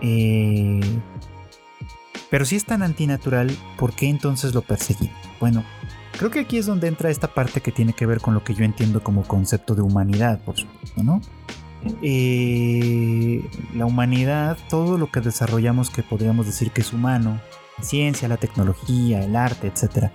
Eh, 0.00 0.80
pero 2.30 2.44
si 2.44 2.56
es 2.56 2.64
tan 2.64 2.82
antinatural, 2.82 3.50
¿por 3.78 3.94
qué 3.94 4.08
entonces 4.08 4.54
lo 4.54 4.62
perseguimos? 4.62 5.16
Bueno, 5.40 5.64
creo 6.18 6.30
que 6.30 6.40
aquí 6.40 6.58
es 6.58 6.66
donde 6.66 6.88
entra 6.88 7.10
esta 7.10 7.32
parte 7.34 7.60
que 7.60 7.72
tiene 7.72 7.94
que 7.94 8.06
ver 8.06 8.20
con 8.20 8.34
lo 8.34 8.44
que 8.44 8.54
yo 8.54 8.64
entiendo 8.64 9.02
como 9.02 9.22
concepto 9.22 9.74
de 9.74 9.82
humanidad, 9.82 10.40
por 10.44 10.56
supuesto, 10.56 11.02
¿no? 11.02 11.20
Eh, 12.02 13.48
la 13.74 13.86
humanidad, 13.86 14.58
todo 14.68 14.98
lo 14.98 15.10
que 15.10 15.20
desarrollamos 15.20 15.90
que 15.90 16.02
podríamos 16.02 16.46
decir 16.46 16.70
que 16.72 16.80
es 16.80 16.92
humano, 16.92 17.40
ciencia, 17.80 18.28
la 18.28 18.36
tecnología, 18.36 19.24
el 19.24 19.36
arte, 19.36 19.68
etc., 19.68 20.10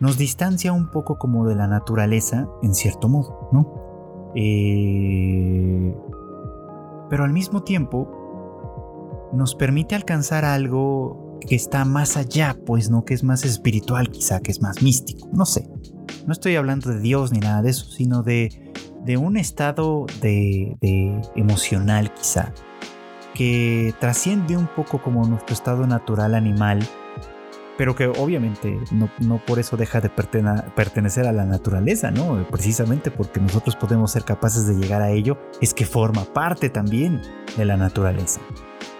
nos 0.00 0.18
distancia 0.18 0.72
un 0.72 0.90
poco 0.90 1.18
como 1.18 1.46
de 1.46 1.54
la 1.54 1.66
naturaleza, 1.66 2.48
en 2.62 2.74
cierto 2.74 3.08
modo, 3.08 3.48
¿no? 3.52 4.32
Eh, 4.34 5.96
pero 7.08 7.24
al 7.24 7.32
mismo 7.32 7.62
tiempo 7.62 9.30
nos 9.32 9.54
permite 9.54 9.94
alcanzar 9.94 10.44
algo 10.44 11.38
que 11.40 11.54
está 11.54 11.84
más 11.84 12.16
allá, 12.16 12.56
pues 12.66 12.90
no, 12.90 13.04
que 13.04 13.14
es 13.14 13.22
más 13.22 13.44
espiritual 13.44 14.10
quizá, 14.10 14.40
que 14.40 14.50
es 14.50 14.60
más 14.60 14.82
místico, 14.82 15.28
no 15.32 15.46
sé. 15.46 15.68
No 16.26 16.32
estoy 16.32 16.56
hablando 16.56 16.90
de 16.90 17.00
Dios 17.00 17.32
ni 17.32 17.38
nada 17.38 17.62
de 17.62 17.70
eso, 17.70 17.86
sino 17.86 18.22
de, 18.22 18.72
de 19.04 19.16
un 19.16 19.36
estado 19.36 20.06
de, 20.20 20.76
de 20.80 21.20
emocional 21.36 22.12
quizá, 22.14 22.52
que 23.34 23.94
trasciende 24.00 24.56
un 24.56 24.66
poco 24.66 25.00
como 25.00 25.26
nuestro 25.26 25.54
estado 25.54 25.86
natural 25.86 26.34
animal, 26.34 26.80
pero 27.76 27.94
que 27.94 28.06
obviamente 28.06 28.78
no, 28.90 29.10
no 29.20 29.38
por 29.44 29.58
eso 29.58 29.76
deja 29.76 30.00
de 30.00 30.08
pertenecer 30.10 31.26
a 31.26 31.32
la 31.32 31.44
naturaleza, 31.44 32.10
¿no? 32.10 32.46
Precisamente 32.50 33.10
porque 33.10 33.40
nosotros 33.40 33.76
podemos 33.76 34.12
ser 34.12 34.24
capaces 34.24 34.66
de 34.66 34.74
llegar 34.74 35.02
a 35.02 35.10
ello, 35.10 35.38
es 35.60 35.74
que 35.74 35.84
forma 35.84 36.24
parte 36.24 36.70
también 36.70 37.20
de 37.56 37.64
la 37.64 37.76
naturaleza. 37.76 38.40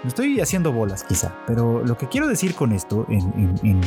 Me 0.03 0.09
estoy 0.09 0.41
haciendo 0.41 0.73
bolas 0.73 1.05
quizá, 1.05 1.35
pero 1.47 1.83
lo 1.85 1.97
que 1.97 2.09
quiero 2.09 2.29
decir 2.29 2.55
con 2.55 2.73
esto, 2.73 3.07
en, 3.09 3.81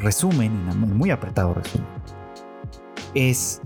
resumen, 0.00 0.68
en 0.70 0.96
muy 0.96 1.10
apretado 1.10 1.54
resumen, 1.54 1.86
es 3.14 3.60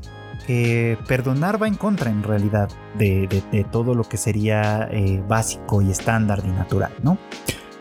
que 0.46 0.98
perdonar 1.08 1.60
va 1.60 1.66
en 1.66 1.74
contra 1.74 2.10
en 2.10 2.22
realidad 2.22 2.68
de, 2.98 3.66
todo 3.70 3.94
lo 3.94 4.04
que 4.04 4.16
sería 4.16 4.88
eh, 4.90 5.22
básico 5.26 5.82
y 5.82 5.90
estándar 5.90 6.42
y 6.44 6.48
natural, 6.48 6.92
¿no? 7.02 7.18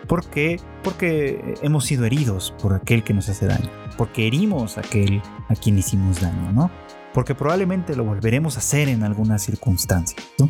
¿Por 0.08 0.26
qué? 0.26 0.60
Porque 0.84 1.56
hemos 1.62 1.86
sido 1.86 2.06
heridos 2.06 2.54
por 2.62 2.74
aquel 2.74 3.04
que 3.04 3.14
nos 3.14 3.30
hace 3.30 3.48
daño, 3.48 3.70
porque 3.98 4.28
herimos 4.28 4.78
a 4.78 4.82
aquel 4.82 5.22
a 5.50 5.56
quien 5.56 5.78
hicimos 5.78 6.22
daño, 6.22 6.52
¿no? 6.52 6.72
Porque 7.14 7.34
probablemente 7.34 7.96
lo 7.96 8.04
volveremos 8.04 8.56
a 8.56 8.60
hacer 8.60 8.90
en 8.90 9.04
algunas 9.04 9.42
circunstancias, 9.44 10.24
¿no? 10.38 10.50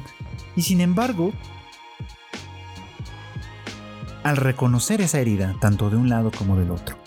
Y 0.56 0.64
sin 0.64 0.82
embargo, 0.82 1.32
al 4.24 4.38
reconocer 4.38 5.02
esa 5.02 5.20
herida, 5.20 5.56
tanto 5.62 5.90
de 5.90 5.98
un 5.98 6.10
lado 6.10 6.32
como 6.32 6.58
del 6.58 6.72
otro, 6.72 6.98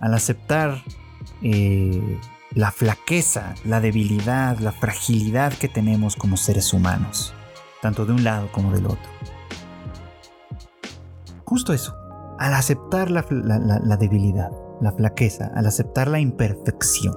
al 0.00 0.14
aceptar 0.14 0.82
eh, 1.42 2.20
la 2.54 2.70
flaqueza, 2.70 3.54
la 3.64 3.80
debilidad, 3.80 4.58
la 4.58 4.72
fragilidad 4.72 5.52
que 5.54 5.68
tenemos 5.68 6.16
como 6.16 6.36
seres 6.36 6.72
humanos, 6.72 7.34
tanto 7.82 8.06
de 8.06 8.12
un 8.12 8.24
lado 8.24 8.52
como 8.52 8.72
del 8.72 8.86
otro. 8.86 9.10
Justo 11.46 11.72
eso, 11.72 11.96
al 12.38 12.52
aceptar 12.54 13.10
la, 13.10 13.24
la 13.30 13.96
debilidad, 13.96 14.50
la 14.80 14.92
flaqueza, 14.92 15.50
al 15.54 15.66
aceptar 15.66 16.08
la 16.08 16.20
imperfección, 16.20 17.14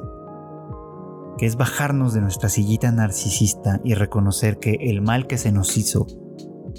que 1.38 1.46
es 1.46 1.58
bajarnos 1.58 2.14
de 2.14 2.22
nuestra 2.22 2.48
sillita 2.48 2.92
narcisista 2.92 3.82
y 3.84 3.96
reconocer 3.96 4.60
que 4.60 4.78
el 4.82 5.02
mal 5.02 5.28
que 5.28 5.38
se 5.38 5.52
nos 5.52 5.76
hizo 5.78 6.06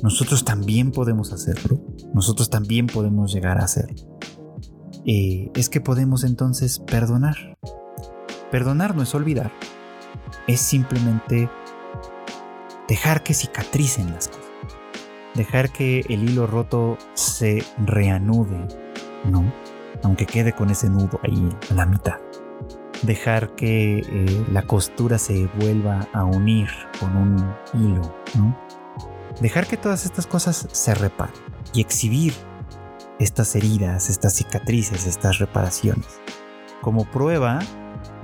nosotros 0.03 0.44
también 0.44 0.92
podemos 0.92 1.32
hacerlo, 1.32 1.78
nosotros 2.14 2.48
también 2.48 2.86
podemos 2.86 3.32
llegar 3.32 3.59
a 3.59 3.64
hacerlo. 3.64 4.18
Eh, 5.05 5.51
es 5.55 5.68
que 5.68 5.80
podemos 5.80 6.24
entonces 6.24 6.78
perdonar. 6.78 7.59
Perdonar 8.51 8.96
no 8.96 9.03
es 9.03 9.14
olvidar, 9.14 9.53
es 10.46 10.61
simplemente 10.61 11.51
dejar 12.88 13.22
que 13.22 13.34
cicatricen 13.34 14.11
las 14.12 14.28
cosas, 14.28 14.39
dejar 15.35 15.70
que 15.70 16.01
el 16.09 16.28
hilo 16.28 16.47
roto 16.47 16.99
se 17.14 17.64
reanude, 17.85 18.66
¿no? 19.24 19.53
Aunque 20.03 20.26
quede 20.26 20.53
con 20.53 20.70
ese 20.70 20.89
nudo 20.89 21.20
ahí 21.22 21.49
a 21.70 21.74
la 21.74 21.87
mitad. 21.87 22.18
Dejar 23.03 23.55
que 23.55 23.99
eh, 23.99 24.45
la 24.53 24.62
costura 24.62 25.18
se 25.18 25.49
vuelva 25.59 26.07
a 26.12 26.24
unir 26.24 26.68
con 26.99 27.16
un 27.16 27.55
hilo, 27.74 28.14
¿no? 28.37 28.57
dejar 29.41 29.66
que 29.66 29.76
todas 29.76 30.05
estas 30.05 30.26
cosas 30.26 30.68
se 30.70 30.95
reparen 30.95 31.35
y 31.72 31.81
exhibir 31.81 32.35
estas 33.18 33.55
heridas, 33.55 34.09
estas 34.09 34.35
cicatrices, 34.35 35.07
estas 35.07 35.39
reparaciones, 35.39 36.20
como 36.81 37.05
prueba 37.05 37.59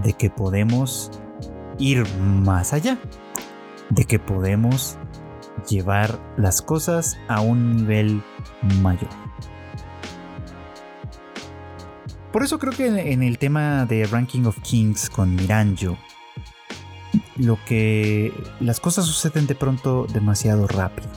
de 0.02 0.14
que 0.14 0.30
podemos 0.30 1.10
ir 1.78 2.06
más 2.18 2.72
allá, 2.72 2.98
de 3.90 4.04
que 4.04 4.18
podemos 4.18 4.98
llevar 5.68 6.18
las 6.36 6.62
cosas 6.62 7.18
a 7.28 7.40
un 7.40 7.76
nivel 7.76 8.22
mayor. 8.82 9.10
Por 12.32 12.42
eso 12.42 12.58
creo 12.58 12.72
que 12.72 13.12
en 13.12 13.22
el 13.22 13.38
tema 13.38 13.86
de 13.86 14.04
Ranking 14.06 14.44
of 14.44 14.58
Kings 14.60 15.08
con 15.08 15.34
Miranjo, 15.34 15.96
lo 17.36 17.58
que 17.64 18.32
las 18.60 18.80
cosas 18.80 19.06
suceden 19.06 19.46
de 19.46 19.54
pronto 19.54 20.06
demasiado 20.12 20.66
rápido. 20.66 21.08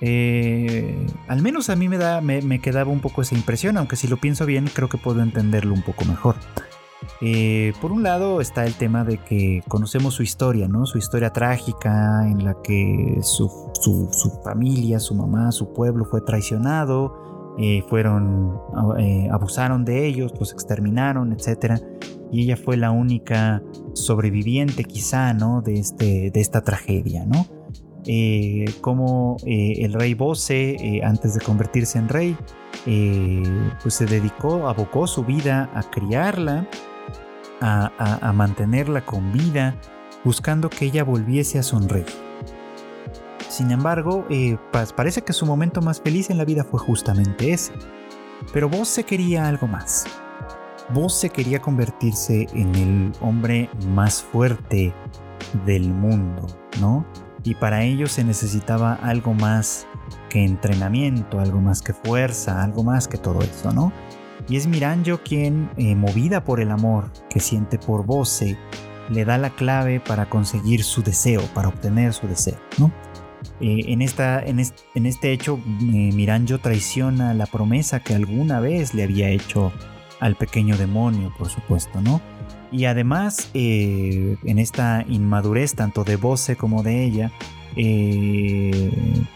Eh, 0.00 1.06
al 1.26 1.40
menos 1.40 1.70
a 1.70 1.76
mí 1.76 1.88
me, 1.88 1.98
da, 1.98 2.20
me, 2.20 2.60
quedaba 2.60 2.90
un 2.90 3.00
poco 3.00 3.22
esa 3.22 3.34
impresión, 3.34 3.76
aunque 3.76 3.96
si 3.96 4.08
lo 4.08 4.18
pienso 4.18 4.44
bien 4.46 4.68
creo 4.72 4.88
que 4.88 4.98
puedo 4.98 5.22
entenderlo 5.22 5.74
un 5.74 5.82
poco 5.82 6.04
mejor. 6.04 6.36
Eh, 7.20 7.72
por 7.80 7.92
un 7.92 8.02
lado 8.02 8.40
está 8.40 8.64
el 8.66 8.74
tema 8.74 9.04
de 9.04 9.18
que 9.18 9.62
conocemos 9.68 10.14
su 10.14 10.22
historia, 10.22 10.68
¿no? 10.68 10.86
Su 10.86 10.98
historia 10.98 11.30
trágica 11.30 12.28
en 12.28 12.44
la 12.44 12.56
que 12.62 13.20
su, 13.22 13.72
familia, 14.44 14.98
su 14.98 15.14
mamá, 15.14 15.52
su 15.52 15.72
pueblo 15.72 16.04
fue 16.04 16.20
traicionado, 16.20 17.54
eh, 17.58 17.82
fueron, 17.88 18.58
abusaron 19.30 19.84
de 19.84 20.06
ellos, 20.06 20.32
los 20.38 20.52
exterminaron, 20.52 21.32
etc 21.32 21.80
y 22.30 22.42
ella 22.42 22.56
fue 22.56 22.76
la 22.76 22.90
única 22.90 23.62
sobreviviente 23.94 24.84
quizá, 24.84 25.32
¿no? 25.32 25.62
De, 25.62 25.78
este, 25.78 26.30
de 26.30 26.40
esta 26.40 26.62
tragedia, 26.62 27.24
¿no? 27.24 27.46
Eh, 28.08 28.66
como 28.80 29.36
eh, 29.44 29.78
el 29.80 29.92
rey 29.92 30.14
Bose, 30.14 30.76
eh, 30.78 31.00
antes 31.04 31.34
de 31.34 31.40
convertirse 31.40 31.98
en 31.98 32.08
rey, 32.08 32.36
pues 33.82 33.94
se 33.94 34.06
dedicó, 34.06 34.68
abocó 34.68 35.08
su 35.08 35.24
vida 35.24 35.70
a 35.74 35.82
criarla, 35.82 36.68
a, 37.60 38.32
mantenerla 38.32 39.04
con 39.04 39.32
vida, 39.32 39.74
buscando 40.22 40.70
que 40.70 40.84
ella 40.84 41.02
volviese 41.02 41.58
a 41.58 41.64
sonreír. 41.64 42.06
Sin 43.48 43.72
embargo, 43.72 44.24
parece 44.94 45.22
que 45.22 45.32
su 45.32 45.46
momento 45.46 45.80
más 45.80 46.00
feliz 46.00 46.30
en 46.30 46.38
la 46.38 46.44
vida 46.44 46.62
fue 46.62 46.78
justamente 46.78 47.52
ese. 47.52 47.72
Pero 48.52 48.68
Bose 48.68 49.02
quería 49.02 49.48
algo 49.48 49.66
más. 49.66 50.04
Bose 50.90 51.30
quería 51.30 51.60
convertirse 51.60 52.46
en 52.54 52.74
el 52.76 53.12
hombre 53.20 53.68
más 53.88 54.22
fuerte 54.22 54.94
del 55.64 55.88
mundo, 55.88 56.46
¿no? 56.80 57.04
Y 57.46 57.54
para 57.54 57.84
ello 57.84 58.08
se 58.08 58.24
necesitaba 58.24 58.94
algo 58.94 59.32
más 59.32 59.86
que 60.28 60.44
entrenamiento, 60.44 61.38
algo 61.38 61.60
más 61.60 61.80
que 61.80 61.92
fuerza, 61.92 62.60
algo 62.60 62.82
más 62.82 63.06
que 63.06 63.18
todo 63.18 63.40
eso, 63.40 63.70
¿no? 63.72 63.92
Y 64.48 64.56
es 64.56 64.66
Miranjo 64.66 65.18
quien, 65.22 65.70
eh, 65.76 65.94
movida 65.94 66.42
por 66.42 66.60
el 66.60 66.72
amor 66.72 67.12
que 67.30 67.38
siente 67.38 67.78
por 67.78 68.04
Bose, 68.04 68.58
le 69.10 69.24
da 69.24 69.38
la 69.38 69.50
clave 69.50 70.00
para 70.00 70.28
conseguir 70.28 70.82
su 70.82 71.04
deseo, 71.04 71.40
para 71.54 71.68
obtener 71.68 72.12
su 72.14 72.26
deseo, 72.26 72.58
¿no? 72.78 72.90
Eh, 73.60 73.92
en, 73.92 74.02
esta, 74.02 74.42
en, 74.42 74.58
este, 74.58 75.32
hecho, 75.32 75.60
eh, 75.82 76.10
Miranjo 76.12 76.58
traiciona 76.58 77.32
la 77.32 77.46
promesa 77.46 78.00
que 78.00 78.16
alguna 78.16 78.58
vez 78.58 78.92
le 78.92 79.04
había 79.04 79.28
hecho 79.28 79.72
al 80.18 80.34
pequeño 80.34 80.76
demonio, 80.76 81.32
por 81.38 81.48
supuesto, 81.48 82.00
¿no? 82.00 82.20
Y 82.72 82.84
además, 82.86 83.50
eh, 83.54 84.36
en 84.44 84.58
esta 84.58 85.04
inmadurez 85.08 85.74
tanto 85.74 86.04
de 86.04 86.16
Bose 86.16 86.56
como 86.56 86.82
de 86.82 87.04
ella, 87.04 87.32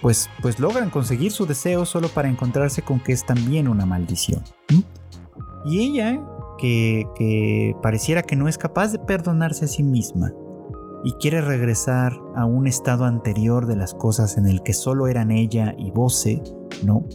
pues, 0.00 0.30
pues 0.40 0.58
logran 0.58 0.90
conseguir 0.90 1.30
su 1.30 1.46
deseo 1.46 1.84
solo 1.84 2.08
para 2.08 2.28
encontrarse 2.28 2.82
con 2.82 2.98
que 3.00 3.12
es 3.12 3.24
también 3.24 3.68
una 3.68 3.86
maldición. 3.86 4.42
Y 5.64 5.80
ella, 5.80 6.20
que, 6.58 7.04
que 7.16 7.74
pareciera 7.82 8.22
que 8.22 8.36
no 8.36 8.48
es 8.48 8.56
capaz 8.56 8.92
de 8.92 8.98
perdonarse 8.98 9.66
a 9.66 9.68
sí 9.68 9.82
misma, 9.82 10.32
y 11.02 11.12
quiere 11.14 11.40
regresar 11.40 12.12
a 12.36 12.44
un 12.44 12.66
estado 12.66 13.04
anterior 13.04 13.66
de 13.66 13.76
las 13.76 13.94
cosas 13.94 14.36
en 14.36 14.46
el 14.46 14.62
que 14.62 14.74
solo 14.74 15.06
eran 15.06 15.30
ella 15.30 15.74
y 15.78 15.90
Bose, 15.90 16.42
¿no? 16.84 17.06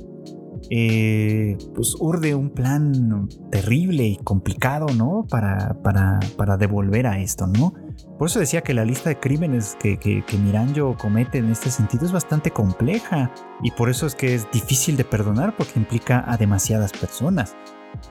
Eh, 0.70 1.58
pues 1.74 1.96
urde 2.00 2.36
un 2.36 2.50
plan 2.50 3.28
terrible 3.52 4.06
y 4.06 4.18
complicado, 4.18 4.88
¿no? 4.96 5.26
Para, 5.30 5.82
para, 5.84 6.20
para, 6.38 6.58
devolver 6.58 7.08
a 7.08 7.20
esto, 7.20 7.48
¿no? 7.48 7.74
Por 8.18 8.30
eso 8.30 8.40
decía 8.40 8.62
que 8.62 8.74
la 8.74 8.86
lista 8.86 9.10
de 9.10 9.20
crímenes 9.20 9.78
que, 9.80 9.98
que, 9.98 10.24
Miranjo 10.38 10.98
comete 10.98 11.38
en 11.38 11.52
este 11.52 11.70
sentido 11.70 12.06
es 12.06 12.12
bastante 12.12 12.52
compleja 12.52 13.32
y 13.62 13.72
por 13.72 13.90
eso 13.90 14.06
es 14.08 14.16
que 14.16 14.36
es 14.36 14.50
difícil 14.52 14.98
de 14.98 15.04
perdonar 15.04 15.56
porque 15.56 15.80
implica 15.80 16.24
a 16.28 16.38
demasiadas 16.38 16.92
personas. 16.92 17.56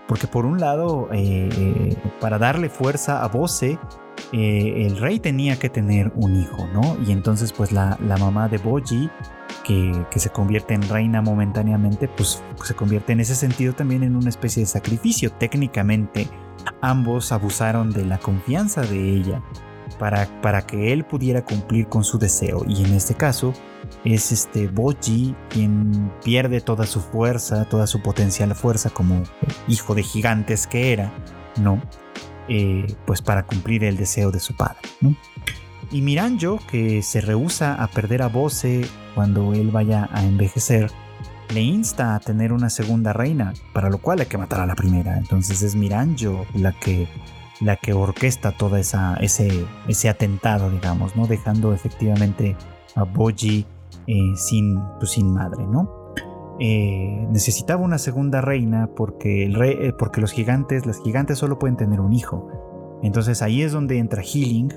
Porque 0.09 0.26
por 0.26 0.47
un 0.47 0.61
lado, 0.61 1.09
eh, 1.12 1.49
eh, 1.53 1.97
para 2.20 2.39
darle 2.39 2.68
fuerza 2.68 3.22
a 3.22 3.28
Bose, 3.28 3.78
eh, 4.32 4.87
el 4.87 4.99
rey 4.99 5.20
tenía 5.20 5.59
que 5.59 5.68
tener 5.68 6.12
un 6.14 6.37
hijo, 6.37 6.66
¿no? 6.72 6.97
Y 7.07 7.12
entonces 7.12 7.53
pues 7.53 7.72
la, 7.72 7.99
mamá 8.18 8.49
de 8.49 8.59
Boji, 8.59 9.11
que, 9.64 10.05
se 10.16 10.30
convierte 10.30 10.74
en 10.74 10.82
reina 10.82 11.22
momentáneamente, 11.22 12.09
pues 12.09 12.43
se 12.62 12.74
convierte 12.74 13.12
en 13.12 13.20
ese 13.20 13.35
sentido 13.35 13.72
también 13.74 14.03
en 14.03 14.16
una 14.16 14.28
especie 14.28 14.62
de 14.62 14.66
sacrificio. 14.66 15.30
Técnicamente 15.32 16.28
ambos 16.80 17.32
abusaron 17.32 17.93
de 17.93 18.05
la 18.05 18.18
confianza 18.18 18.82
de 18.82 19.16
ella 19.16 19.43
para, 19.99 20.40
para 20.40 20.66
que 20.66 20.92
él 20.92 21.05
pudiera 21.05 21.45
cumplir 21.45 21.88
con 21.88 22.05
su 22.05 22.18
deseo. 22.18 22.64
Y 22.68 22.84
en 22.84 22.95
este 22.95 23.14
caso 23.14 23.53
es 24.05 24.32
este 24.32 24.68
Boji 24.68 25.34
quien 25.49 26.12
pierde 26.22 26.61
toda 26.61 26.86
su 26.86 27.01
fuerza, 27.01 27.64
toda 27.66 27.86
su 27.86 28.03
potencial 28.03 28.55
fuerza 28.55 28.90
como 28.90 29.22
hijo 29.68 29.95
de 29.95 30.03
gigantes 30.03 30.66
que 30.66 30.92
era, 30.92 31.12
¿no? 31.61 31.80
Eh, 32.49 32.95
pues 33.07 33.22
para 33.22 33.45
cumplir 33.45 33.84
el 33.84 33.97
deseo 33.97 34.30
de 34.30 34.40
su 34.40 34.55
padre. 34.55 34.78
Y 35.90 36.03
Miranjo, 36.03 36.59
que 36.70 37.03
se 37.03 37.20
rehúsa 37.20 37.74
a 37.82 37.88
perder 37.88 38.22
a 38.22 38.28
Bose 38.28 38.86
cuando 39.14 39.55
él 39.55 39.70
vaya 39.70 40.09
a 40.12 40.24
envejecer, 40.24 40.90
le 41.53 41.61
insta 41.61 42.14
a 42.14 42.20
tener 42.20 42.53
una 42.53 42.68
segunda 42.68 43.12
reina, 43.12 43.53
para 43.72 43.90
lo 43.90 43.99
cual 43.99 44.20
hay 44.20 44.26
que 44.26 44.38
matar 44.38 44.61
a 44.61 44.66
la 44.66 44.74
primera. 44.74 45.16
Entonces 45.16 45.62
es 45.62 45.74
Miranjo 45.74 46.47
la 46.55 46.72
que, 46.72 47.09
la 47.61 47.76
que 47.76 47.92
orquesta 47.92 48.52
todo 48.52 48.76
esa, 48.76 49.14
ese, 49.16 49.66
ese 49.88 50.09
atentado, 50.09 50.70
digamos, 50.70 51.16
¿no? 51.16 51.26
dejando 51.26 51.72
efectivamente 51.72 52.57
a 52.94 53.05
Boji 53.05 53.66
eh, 54.07 54.36
sin, 54.36 54.78
pues, 54.98 55.12
sin 55.12 55.32
madre, 55.32 55.66
¿no? 55.66 56.05
Eh, 56.61 57.26
necesitaba 57.30 57.82
una 57.82 57.98
segunda 57.98 58.40
reina 58.40 58.90
porque, 58.94 59.44
el 59.44 59.55
rey, 59.55 59.76
eh, 59.80 59.92
porque 59.98 60.20
los 60.20 60.32
gigantes, 60.32 60.86
las 60.86 61.02
gigantes 61.02 61.38
solo 61.38 61.59
pueden 61.59 61.76
tener 61.76 62.00
un 62.00 62.12
hijo. 62.12 62.48
Entonces 63.02 63.42
ahí 63.42 63.62
es 63.62 63.72
donde 63.72 63.98
entra 63.98 64.22
Healing 64.22 64.72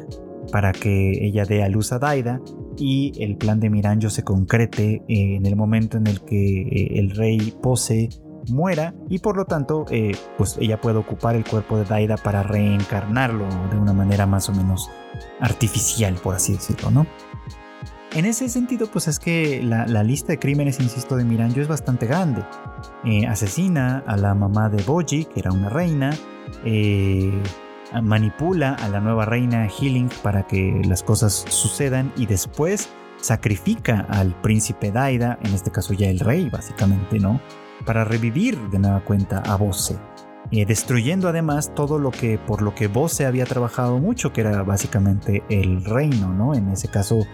para 0.52 0.72
que 0.72 1.26
ella 1.26 1.46
dé 1.46 1.64
a 1.64 1.70
luz 1.70 1.92
a 1.92 2.00
Daida 2.00 2.42
y 2.78 3.12
el 3.24 3.38
plan 3.38 3.60
de 3.60 3.70
Miranjo 3.70 4.10
se 4.10 4.24
concrete 4.24 5.04
en 5.08 5.46
el 5.46 5.56
momento 5.56 5.98
en 5.98 6.08
el 6.08 6.22
que 6.22 6.88
el 6.96 7.12
rey 7.12 7.54
Pose 7.62 8.10
muera 8.50 8.94
y 9.10 9.20
por 9.20 9.38
lo 9.38 9.46
tanto 9.46 9.86
pues 10.38 10.58
ella 10.60 10.80
puede 10.80 10.98
ocupar 10.98 11.36
el 11.36 11.46
cuerpo 11.46 11.78
de 11.78 11.86
Daida 11.86 12.18
para 12.18 12.44
reencarnarlo 12.44 13.46
de 13.72 13.78
una 13.78 13.94
manera 13.94 14.26
más 14.26 14.50
o 14.50 14.54
menos 14.54 14.90
artificial 15.40 16.16
por 16.16 16.36
así 16.36 16.54
decirlo, 16.54 16.92
¿no? 16.92 17.08
En 18.14 18.26
ese 18.26 18.48
sentido, 18.50 18.88
pues 18.88 19.08
es 19.08 19.20
que 19.20 19.62
la, 19.62 19.86
lista 20.04 20.30
de 20.30 20.40
crímenes, 20.40 20.80
insisto, 20.80 21.18
de 21.18 21.26
Miranjo 21.26 21.60
es 21.60 21.68
bastante 21.68 22.08
grande. 22.08 22.44
Eh, 23.04 23.28
asesina 23.28 24.04
a 24.08 24.16
la 24.16 24.34
mamá 24.34 24.70
de 24.70 24.82
Boji, 24.82 25.26
que 25.26 25.40
era 25.40 25.52
una 25.52 25.70
reina. 25.70 26.18
Eh, 26.64 27.32
manipula 28.02 28.74
a 28.74 28.90
la 28.90 29.02
nueva 29.02 29.26
reina 29.26 29.68
Healing 29.70 30.10
para 30.24 30.48
que 30.48 30.82
las 30.86 31.04
cosas 31.04 31.46
sucedan 31.50 32.12
y 32.18 32.26
después 32.26 32.90
sacrifica 33.18 34.06
al 34.10 34.34
príncipe 34.42 34.92
Daida, 34.92 35.38
en 35.44 35.54
este 35.54 35.72
caso 35.72 35.94
ya 35.94 36.10
el 36.10 36.20
rey, 36.20 36.50
básicamente, 36.50 37.20
¿no? 37.20 37.40
Para 37.86 38.04
revivir 38.04 38.60
de 38.70 38.80
nueva 38.80 39.04
cuenta 39.04 39.40
a 39.40 39.56
Bose. 39.56 39.98
Eh, 40.52 40.66
destruyendo 40.66 41.28
además 41.28 41.76
todo 41.76 42.00
lo 42.00 42.10
que 42.10 42.38
por 42.38 42.62
lo 42.62 42.74
que 42.74 42.88
Bose 42.88 43.26
había 43.26 43.46
trabajado 43.46 44.00
mucho, 44.00 44.32
que 44.32 44.42
era 44.42 44.64
básicamente 44.64 45.44
el 45.50 45.84
reino, 45.84 46.34
¿no? 46.34 46.56
En 46.56 46.70
ese 46.70 46.88
caso 46.88 47.26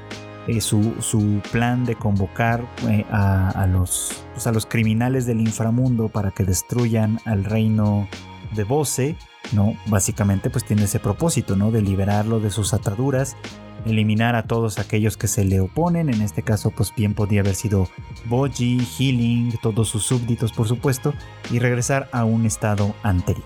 eh, 0.48 0.60
su, 0.60 1.42
plan 1.52 1.86
de 1.86 1.96
convocar 1.96 2.66
eh, 2.90 3.06
a, 3.12 3.66
los, 3.72 4.26
pues, 4.34 4.46
a 4.46 4.52
los 4.52 4.66
criminales 4.66 5.26
del 5.26 5.40
inframundo 5.40 6.10
para 6.10 6.32
que 6.32 6.44
destruyan 6.44 7.20
al 7.24 7.46
reino 7.46 8.10
de 8.54 8.64
Bose, 8.66 9.16
¿no? 9.54 9.74
Básicamente 9.88 10.50
pues 10.50 10.66
tiene 10.66 10.84
ese 10.84 11.00
propósito, 11.00 11.56
¿no? 11.56 11.72
De 11.72 11.82
liberarlo 11.82 12.40
de 12.40 12.50
sus 12.50 12.74
ataduras, 12.74 13.38
eliminar 13.86 14.36
a 14.36 14.44
todos 14.44 14.80
aquellos 14.80 15.18
que 15.18 15.28
se 15.28 15.44
le 15.44 15.60
oponen, 15.60 16.10
en 16.10 16.22
este 16.22 16.44
caso 16.44 16.72
pues 16.72 16.94
bien 16.96 17.14
podía 17.14 17.42
haber 17.42 17.56
sido 17.56 17.88
Boji, 18.26 18.80
Healing, 18.80 19.54
todos 19.62 19.90
sus 19.90 20.06
súbditos 20.06 20.52
por 20.52 20.68
supuesto, 20.68 21.14
y 21.52 21.60
regresar 21.60 22.10
a 22.12 22.26
un 22.26 22.46
estado 22.46 22.94
anterior. 23.04 23.46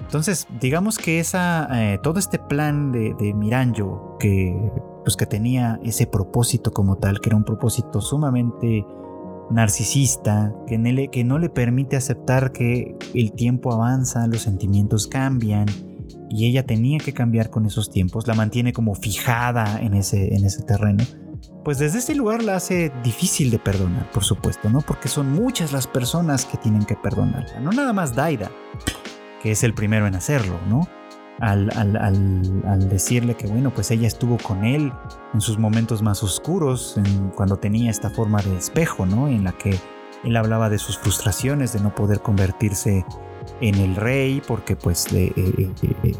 Entonces, 0.00 0.46
digamos 0.58 0.96
que 0.96 1.20
esa, 1.20 1.68
eh, 1.70 1.98
todo 2.02 2.18
este 2.18 2.38
plan 2.38 2.92
de, 2.92 3.34
Miranjo, 3.34 4.16
que 4.18 4.56
pues 5.04 5.16
que 5.16 5.26
tenía 5.26 5.78
ese 5.84 6.06
propósito 6.06 6.72
como 6.72 6.96
tal, 6.96 7.20
que 7.20 7.28
era 7.28 7.36
un 7.36 7.44
propósito 7.44 8.00
sumamente 8.00 8.86
narcisista, 9.50 10.54
que, 10.66 11.08
que 11.12 11.24
no 11.24 11.38
le 11.38 11.50
permite 11.50 11.96
aceptar 11.96 12.52
que 12.52 12.96
el 13.14 13.32
tiempo 13.32 13.72
avanza, 13.72 14.26
los 14.26 14.40
sentimientos 14.40 15.06
cambian, 15.08 15.66
y 16.30 16.46
ella 16.46 16.64
tenía 16.64 16.98
que 16.98 17.12
cambiar 17.12 17.50
con 17.50 17.66
esos 17.66 17.90
tiempos, 17.90 18.26
la 18.26 18.34
mantiene 18.34 18.72
como 18.72 18.94
fijada 18.94 19.80
en 19.80 19.94
ese, 19.94 20.34
en 20.34 20.44
ese 20.44 20.62
terreno, 20.62 21.04
pues 21.64 21.78
desde 21.78 21.98
ese 21.98 22.14
lugar 22.14 22.42
la 22.42 22.56
hace 22.56 22.92
difícil 23.02 23.50
de 23.50 23.58
perdonar, 23.58 24.10
por 24.10 24.24
supuesto, 24.24 24.68
¿no? 24.70 24.80
Porque 24.80 25.08
son 25.08 25.32
muchas 25.32 25.72
las 25.72 25.86
personas 25.86 26.44
que 26.44 26.56
tienen 26.56 26.84
que 26.84 26.96
perdonarla, 26.96 27.60
no 27.60 27.70
nada 27.72 27.92
más 27.92 28.14
Daida, 28.14 28.50
que 29.42 29.52
es 29.52 29.62
el 29.62 29.74
primero 29.74 30.06
en 30.06 30.14
hacerlo, 30.14 30.58
¿no? 30.68 30.88
al, 31.40 32.88
decirle 32.88 33.36
que 33.36 33.46
bueno, 33.46 33.72
pues 33.72 33.90
ella 33.90 34.06
estuvo 34.06 34.38
con 34.38 34.64
él 34.64 34.92
en 35.34 35.40
sus 35.40 35.58
momentos 35.58 36.02
más 36.02 36.22
oscuros, 36.22 36.98
cuando 37.34 37.56
tenía 37.56 37.90
esta 37.90 38.10
forma 38.10 38.42
de 38.42 38.56
espejo, 38.56 39.06
¿no? 39.06 39.28
En 39.28 39.44
la 39.44 39.52
que 39.52 39.78
él 40.24 40.36
hablaba 40.36 40.68
de 40.68 40.78
sus 40.78 40.98
frustraciones 40.98 41.72
de 41.72 41.80
no 41.80 41.94
poder 41.94 42.20
convertirse 42.20 43.04
en 43.60 43.74
el 43.76 43.96
rey 43.96 44.42
porque 44.46 44.76
pues 44.76 45.12
eh, 45.12 45.32
eh, 45.36 45.70
eh, 45.82 46.12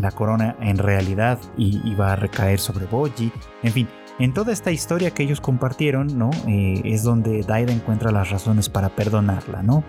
la 0.00 0.10
corona 0.10 0.56
en 0.60 0.78
realidad 0.78 1.38
iba 1.56 2.12
a 2.12 2.16
recaer 2.16 2.58
sobre 2.58 2.86
Boji. 2.86 3.32
En 3.62 3.72
fin, 3.72 3.88
en 4.18 4.32
toda 4.34 4.52
esta 4.52 4.70
historia 4.70 5.10
que 5.10 5.22
ellos 5.22 5.40
compartieron, 5.40 6.18
¿no? 6.18 6.30
es 6.46 7.02
donde 7.02 7.42
Daida 7.42 7.72
encuentra 7.72 8.10
las 8.10 8.30
razones 8.30 8.68
para 8.68 8.88
perdonarla, 8.90 9.62
¿no? 9.62 9.84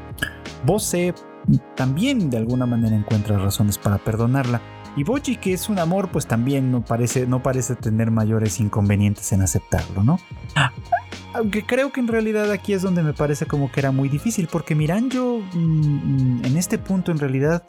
Bose 0.66 1.14
también 1.76 2.30
de 2.30 2.38
alguna 2.38 2.66
manera 2.66 2.96
encuentra 2.96 3.38
razones 3.38 3.78
para 3.78 3.98
perdonarla. 3.98 4.62
Y 4.98 5.04
Boji, 5.04 5.36
que 5.36 5.54
es 5.54 5.70
un 5.70 5.78
amor, 5.80 6.10
pues 6.10 6.26
también 6.26 6.72
no 6.72 6.84
parece, 6.84 7.28
no 7.28 7.44
parece 7.44 7.76
tener 7.76 8.10
mayores 8.10 8.60
inconvenientes 8.60 9.32
en 9.32 9.44
aceptarlo, 9.44 10.04
¿no? 10.04 10.18
Aunque 11.38 11.66
creo 11.66 11.92
que 11.92 12.00
en 12.00 12.08
realidad 12.08 12.52
aquí 12.52 12.74
es 12.74 12.82
donde 12.82 13.04
me 13.04 13.14
parece 13.14 13.46
como 13.46 13.72
que 13.72 13.80
era 13.80 13.92
muy 13.92 14.10
difícil, 14.10 14.48
porque 14.52 14.74
Miranjo 14.74 15.42
mm, 15.54 16.46
en 16.46 16.58
este 16.58 16.80
punto 16.80 17.12
en 17.12 17.20
realidad 17.20 17.64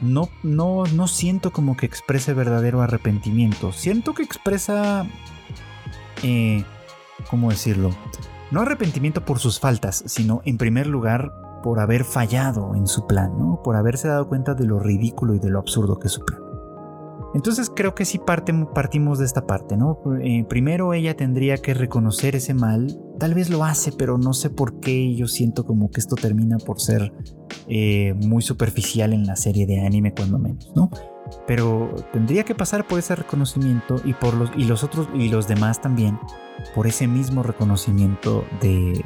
no, 0.00 0.28
no, 0.42 0.84
no 0.94 1.08
siento 1.08 1.52
como 1.52 1.76
que 1.76 1.86
exprese 1.86 2.34
verdadero 2.34 2.82
arrepentimiento. 2.82 3.72
Siento 3.72 4.14
que 4.14 4.22
expresa... 4.22 5.06
Eh, 6.22 6.64
¿Cómo 7.28 7.50
decirlo? 7.50 7.90
No 8.50 8.62
arrepentimiento 8.62 9.24
por 9.24 9.38
sus 9.38 9.60
faltas, 9.60 10.02
sino 10.06 10.40
en 10.44 10.56
primer 10.56 10.86
lugar 10.86 11.32
por 11.62 11.80
haber 11.80 12.04
fallado 12.04 12.74
en 12.74 12.86
su 12.86 13.06
plan, 13.06 13.38
¿no? 13.38 13.60
Por 13.62 13.76
haberse 13.76 14.08
dado 14.08 14.28
cuenta 14.28 14.54
de 14.54 14.64
lo 14.66 14.78
ridículo 14.78 15.34
y 15.34 15.38
de 15.38 15.50
lo 15.50 15.58
absurdo 15.58 15.98
que 15.98 16.06
es 16.06 16.14
su 16.14 16.24
plan. 16.24 16.39
Entonces 17.34 17.70
creo 17.74 17.94
que 17.94 18.04
sí 18.04 18.18
partimos 18.18 19.18
de 19.18 19.24
esta 19.24 19.46
parte, 19.46 19.76
¿no? 19.76 19.98
Eh, 20.22 20.44
primero 20.48 20.92
ella 20.94 21.16
tendría 21.16 21.58
que 21.58 21.74
reconocer 21.74 22.34
ese 22.36 22.54
mal 22.54 22.88
tal 23.20 23.34
vez 23.34 23.50
lo 23.50 23.62
hace, 23.64 23.92
pero 23.92 24.18
no 24.18 24.32
sé 24.32 24.50
por 24.50 24.80
qué 24.80 25.14
yo 25.14 25.28
siento 25.28 25.64
como 25.64 25.90
que 25.90 26.00
esto 26.00 26.16
termina 26.16 26.56
por 26.56 26.80
ser 26.80 27.12
eh, 27.68 28.14
muy 28.14 28.42
superficial 28.42 29.12
en 29.12 29.26
la 29.26 29.36
serie 29.36 29.66
de 29.66 29.86
anime 29.86 30.12
cuando 30.12 30.40
menos, 30.40 30.72
¿no? 30.74 30.90
Pero 31.46 31.94
tendría 32.12 32.42
que 32.42 32.56
pasar 32.56 32.88
por 32.88 32.98
ese 32.98 33.14
reconocimiento 33.14 33.96
y 34.04 34.14
por 34.14 34.34
los 34.34 34.50
y 34.56 34.64
los 34.64 34.82
otros 34.82 35.08
y 35.14 35.28
los 35.28 35.46
demás 35.46 35.80
también 35.80 36.18
por 36.74 36.88
ese 36.88 37.06
mismo 37.06 37.42
reconocimiento 37.42 38.44
de, 38.60 39.04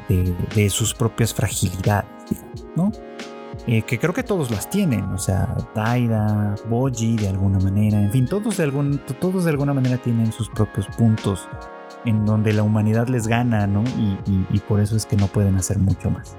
de, 0.55 0.69
sus 0.69 0.93
propias 0.93 1.33
fragilidades, 1.33 2.09
¿no? 2.75 2.91
Eh, 3.67 3.81
que 3.81 3.97
creo 3.97 4.13
que 4.13 4.21
todos 4.21 4.51
las 4.51 4.69
tienen, 4.69 5.05
o 5.05 5.17
sea, 5.17 5.55
Taida, 5.73 6.53
Boji 6.69 7.15
de 7.15 7.29
alguna 7.29 7.57
manera, 7.57 7.99
en 7.99 8.11
fin, 8.11 8.27
todos 8.27 8.57
de, 8.57 8.63
algún, 8.63 8.99
todos 9.19 9.45
de 9.45 9.49
alguna 9.49 9.73
manera 9.73 9.97
tienen 9.97 10.31
sus 10.31 10.49
propios 10.49 10.85
puntos 10.95 11.49
en 12.05 12.25
donde 12.25 12.53
la 12.53 12.61
humanidad 12.61 13.07
les 13.07 13.27
gana, 13.27 13.65
¿no? 13.65 13.83
Y, 14.51 14.59
por 14.59 14.79
eso 14.79 14.95
es 14.95 15.07
que 15.07 15.15
no 15.15 15.27
pueden 15.27 15.55
hacer 15.55 15.79
mucho 15.79 16.11
más. 16.11 16.37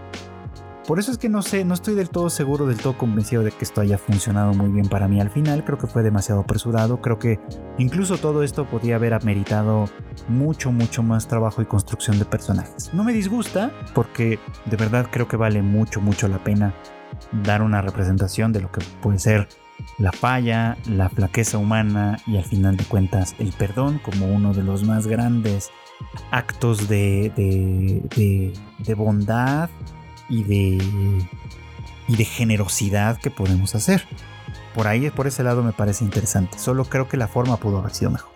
Por 0.86 1.00
eso 1.00 1.10
es 1.10 1.18
que 1.18 1.28
no 1.28 1.42
sé, 1.42 1.64
no 1.64 1.74
estoy 1.74 1.96
del 1.96 2.10
todo 2.10 2.30
seguro, 2.30 2.64
del 2.66 2.76
todo 2.76 2.96
convencido 2.96 3.42
de 3.42 3.50
que 3.50 3.64
esto 3.64 3.80
haya 3.80 3.98
funcionado 3.98 4.54
muy 4.54 4.70
bien 4.70 4.88
para 4.88 5.08
mí 5.08 5.20
al 5.20 5.30
final. 5.30 5.64
Creo 5.64 5.78
que 5.78 5.88
fue 5.88 6.04
demasiado 6.04 6.42
apresurado. 6.42 7.00
Creo 7.00 7.18
que 7.18 7.40
incluso 7.76 8.18
todo 8.18 8.44
esto 8.44 8.66
podía 8.66 8.94
haber 8.94 9.12
ameritado 9.12 9.86
mucho, 10.28 10.70
mucho 10.70 11.02
más 11.02 11.26
trabajo 11.26 11.60
y 11.60 11.64
construcción 11.64 12.20
de 12.20 12.24
personajes. 12.24 12.94
No 12.94 13.02
me 13.02 13.12
disgusta, 13.12 13.72
porque 13.94 14.38
de 14.66 14.76
verdad 14.76 15.08
creo 15.10 15.26
que 15.26 15.36
vale 15.36 15.60
mucho, 15.60 16.00
mucho 16.00 16.28
la 16.28 16.38
pena 16.44 16.72
dar 17.44 17.62
una 17.62 17.82
representación 17.82 18.52
de 18.52 18.60
lo 18.60 18.70
que 18.70 18.82
puede 19.02 19.18
ser 19.18 19.48
la 19.98 20.12
falla, 20.12 20.76
la 20.86 21.08
flaqueza 21.08 21.58
humana 21.58 22.18
y 22.26 22.36
al 22.36 22.44
final 22.44 22.76
de 22.76 22.84
cuentas 22.84 23.34
el 23.38 23.52
perdón 23.52 23.98
como 23.98 24.26
uno 24.26 24.52
de 24.52 24.62
los 24.62 24.84
más 24.84 25.06
grandes 25.06 25.70
actos 26.30 26.88
de, 26.88 27.32
de, 27.36 28.94
bondad 28.94 29.70
y 30.28 30.44
de, 30.44 30.84
y 32.08 32.16
de 32.16 32.24
generosidad 32.24 33.18
que 33.18 33.30
podemos 33.30 33.74
hacer. 33.74 34.04
Por 34.74 34.88
ahí, 34.88 35.10
por 35.10 35.26
ese 35.26 35.42
lado 35.42 35.62
me 35.62 35.72
parece 35.72 36.04
interesante. 36.04 36.58
Solo 36.58 36.84
creo 36.84 37.08
que 37.08 37.16
la 37.16 37.28
forma 37.28 37.56
pudo 37.56 37.78
haber 37.78 37.94
sido 37.94 38.10
mejor. 38.10 38.35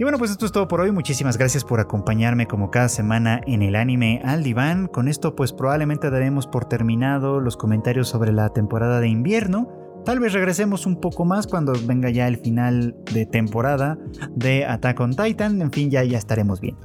Y 0.00 0.02
bueno, 0.02 0.16
pues 0.16 0.30
esto 0.30 0.46
es 0.46 0.52
todo 0.52 0.66
por 0.66 0.80
hoy. 0.80 0.92
Muchísimas 0.92 1.36
gracias 1.36 1.62
por 1.62 1.78
acompañarme 1.78 2.46
como 2.46 2.70
cada 2.70 2.88
semana 2.88 3.42
en 3.46 3.60
el 3.60 3.76
anime 3.76 4.22
al 4.24 4.42
diván. 4.42 4.86
Con 4.86 5.08
esto 5.08 5.36
pues 5.36 5.52
probablemente 5.52 6.08
daremos 6.08 6.46
por 6.46 6.64
terminado 6.64 7.38
los 7.38 7.58
comentarios 7.58 8.08
sobre 8.08 8.32
la 8.32 8.48
temporada 8.48 9.00
de 9.00 9.08
invierno. 9.08 9.68
Tal 10.06 10.18
vez 10.18 10.32
regresemos 10.32 10.86
un 10.86 10.98
poco 11.02 11.26
más 11.26 11.46
cuando 11.46 11.74
venga 11.84 12.08
ya 12.08 12.28
el 12.28 12.38
final 12.38 12.96
de 13.12 13.26
temporada 13.26 13.98
de 14.34 14.64
Attack 14.64 14.98
on 15.00 15.14
Titan. 15.14 15.60
En 15.60 15.70
fin, 15.70 15.90
ya, 15.90 16.02
ya 16.02 16.16
estaremos 16.16 16.62
viendo. 16.62 16.80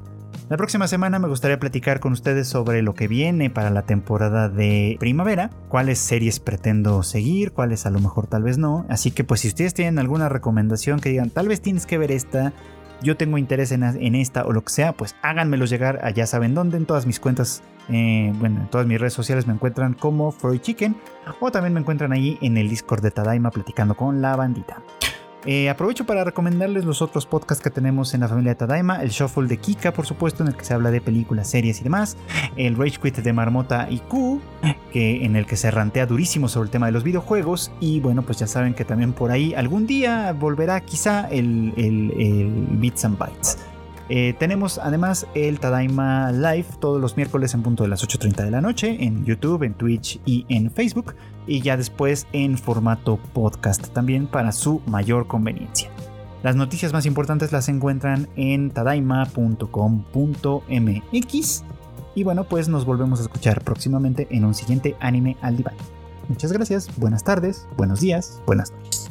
La 0.50 0.58
próxima 0.58 0.88
semana 0.88 1.18
me 1.18 1.28
gustaría 1.28 1.58
platicar 1.58 2.02
con 2.02 2.12
ustedes 2.12 2.50
sobre 2.50 2.82
lo 2.82 2.94
que 2.94 3.08
viene 3.08 3.50
para 3.50 3.72
la 3.72 3.84
temporada 3.84 4.48
de 4.50 4.98
primavera, 5.00 5.50
cuáles 5.70 5.98
series 6.00 6.40
pretendo 6.40 7.02
seguir, 7.02 7.52
cuáles 7.52 7.86
a 7.86 7.90
lo 7.90 8.00
mejor 8.00 8.28
tal 8.28 8.44
vez 8.44 8.58
no. 8.58 8.86
Así 8.90 9.10
que 9.10 9.24
pues 9.24 9.40
si 9.40 9.48
ustedes 9.48 9.74
tienen 9.74 10.00
alguna 10.00 10.30
recomendación 10.30 11.00
que 11.00 11.10
digan, 11.10 11.30
tal 11.30 11.48
vez 11.48 11.62
tienes 11.62 11.88
que 11.88 11.98
ver 11.98 12.12
esta, 12.12 12.54
yo 13.06 13.16
tengo 13.16 13.38
interés 13.38 13.72
en, 13.72 14.16
esta 14.16 14.46
o 14.46 14.52
lo 14.52 14.64
que 14.64 14.72
sea, 14.72 14.94
pues 14.94 15.16
háganmelo 15.22 15.66
llegar 15.66 16.00
a 16.04 16.10
ya 16.10 16.26
saben 16.26 16.56
dónde, 16.56 16.78
en 16.78 16.86
todas 16.86 17.06
mis 17.06 17.20
cuentas, 17.20 17.62
eh, 17.90 18.34
bueno, 18.40 18.62
en 18.62 18.68
todas 18.68 18.88
mis 18.88 19.00
redes 19.00 19.14
sociales 19.14 19.46
me 19.46 19.54
encuentran 19.54 19.94
como 19.94 20.32
Freud 20.32 20.60
Chicken 20.60 20.96
o 21.40 21.52
también 21.52 21.74
me 21.74 21.80
encuentran 21.80 22.12
ahí 22.12 22.38
en 22.42 22.58
el 22.58 22.68
Discord 22.68 23.02
de 23.02 23.12
Tadaima 23.12 23.52
platicando 23.52 23.96
con 23.96 24.22
la 24.22 24.36
bandita. 24.36 24.82
Eh, 25.46 25.70
aprovecho 25.70 26.06
para 26.06 26.24
recomendarles 26.24 26.86
los 26.86 27.04
otros 27.04 27.28
podcasts 27.28 27.64
que 27.64 27.70
tenemos 27.70 28.16
en 28.16 28.22
la 28.22 28.28
familia 28.28 28.54
de 28.54 28.56
Tadaima, 28.56 29.04
el 29.04 29.10
Shuffle 29.10 29.48
de 29.48 29.58
Kika, 29.58 29.94
por 29.94 30.08
supuesto, 30.08 30.42
en 30.42 30.50
el 30.50 30.56
que 30.56 30.66
se 30.66 30.74
habla 30.74 30.90
de 30.90 31.02
películas, 31.02 31.48
series 31.48 31.80
y 31.82 31.84
demás, 31.84 32.18
el 32.56 32.76
Rage 32.76 33.00
Quit 33.00 33.18
de 33.18 33.32
Marmota 33.32 33.88
y 33.90 34.00
Q, 34.00 34.42
que, 34.92 35.24
en 35.24 35.36
el 35.36 35.46
que 35.46 35.56
se 35.56 35.70
rantea 35.70 36.08
durísimo 36.08 36.48
sobre 36.48 36.66
el 36.66 36.72
tema 36.72 36.88
de 36.88 36.94
los 36.94 37.04
videojuegos, 37.04 37.72
y 37.80 38.00
bueno, 38.00 38.24
pues 38.24 38.40
ya 38.40 38.48
saben 38.48 38.74
que 38.74 38.86
también 38.86 39.14
por 39.14 39.30
ahí 39.30 39.54
algún 39.54 39.86
día 39.86 40.34
volverá 40.34 40.82
quizá 40.82 41.28
el, 41.30 41.74
Bits 42.80 43.06
and 43.06 43.18
Bytes. 43.20 43.60
Eh, 44.10 44.36
tenemos 44.38 44.78
además 44.78 45.26
el 45.34 45.60
Tadaima 45.60 46.32
Live 46.32 46.68
todos 46.80 47.02
los 47.02 47.18
miércoles 47.18 47.54
en 47.56 47.64
punto 47.64 47.84
de 47.84 47.90
las 47.90 48.04
8.30 48.04 48.46
de 48.46 48.52
la 48.52 48.62
noche 48.62 49.04
en 49.04 49.26
YouTube, 49.26 49.64
en 49.64 49.74
Twitch 49.74 50.20
y 50.26 50.46
en 50.48 50.70
Facebook. 50.70 51.16
Y 51.48 51.62
ya 51.62 51.78
después 51.78 52.28
en 52.34 52.58
formato 52.58 53.18
podcast 53.34 53.88
también 53.90 54.28
para 54.28 54.52
su 54.52 54.82
mayor 54.88 55.28
conveniencia. 55.28 55.90
Las 56.44 56.56
noticias 56.56 56.94
más 56.94 57.06
importantes 57.06 57.52
las 57.52 57.70
encuentran 57.70 58.28
en 58.36 58.70
tadaima.com.mx. 58.70 61.64
Y 62.14 62.24
bueno, 62.24 62.44
pues 62.46 62.70
nos 62.70 62.86
volvemos 62.86 63.20
a 63.20 63.24
escuchar 63.24 63.64
próximamente 63.64 64.28
en 64.30 64.46
un 64.46 64.54
siguiente 64.54 64.96
anime 65.00 65.38
al 65.42 65.58
diván. 65.58 65.76
Muchas 66.30 66.52
gracias, 66.52 66.90
buenas 66.98 67.24
tardes, 67.24 67.68
buenos 67.78 68.00
días, 68.00 68.42
buenas 68.46 68.72
noches. 68.72 69.05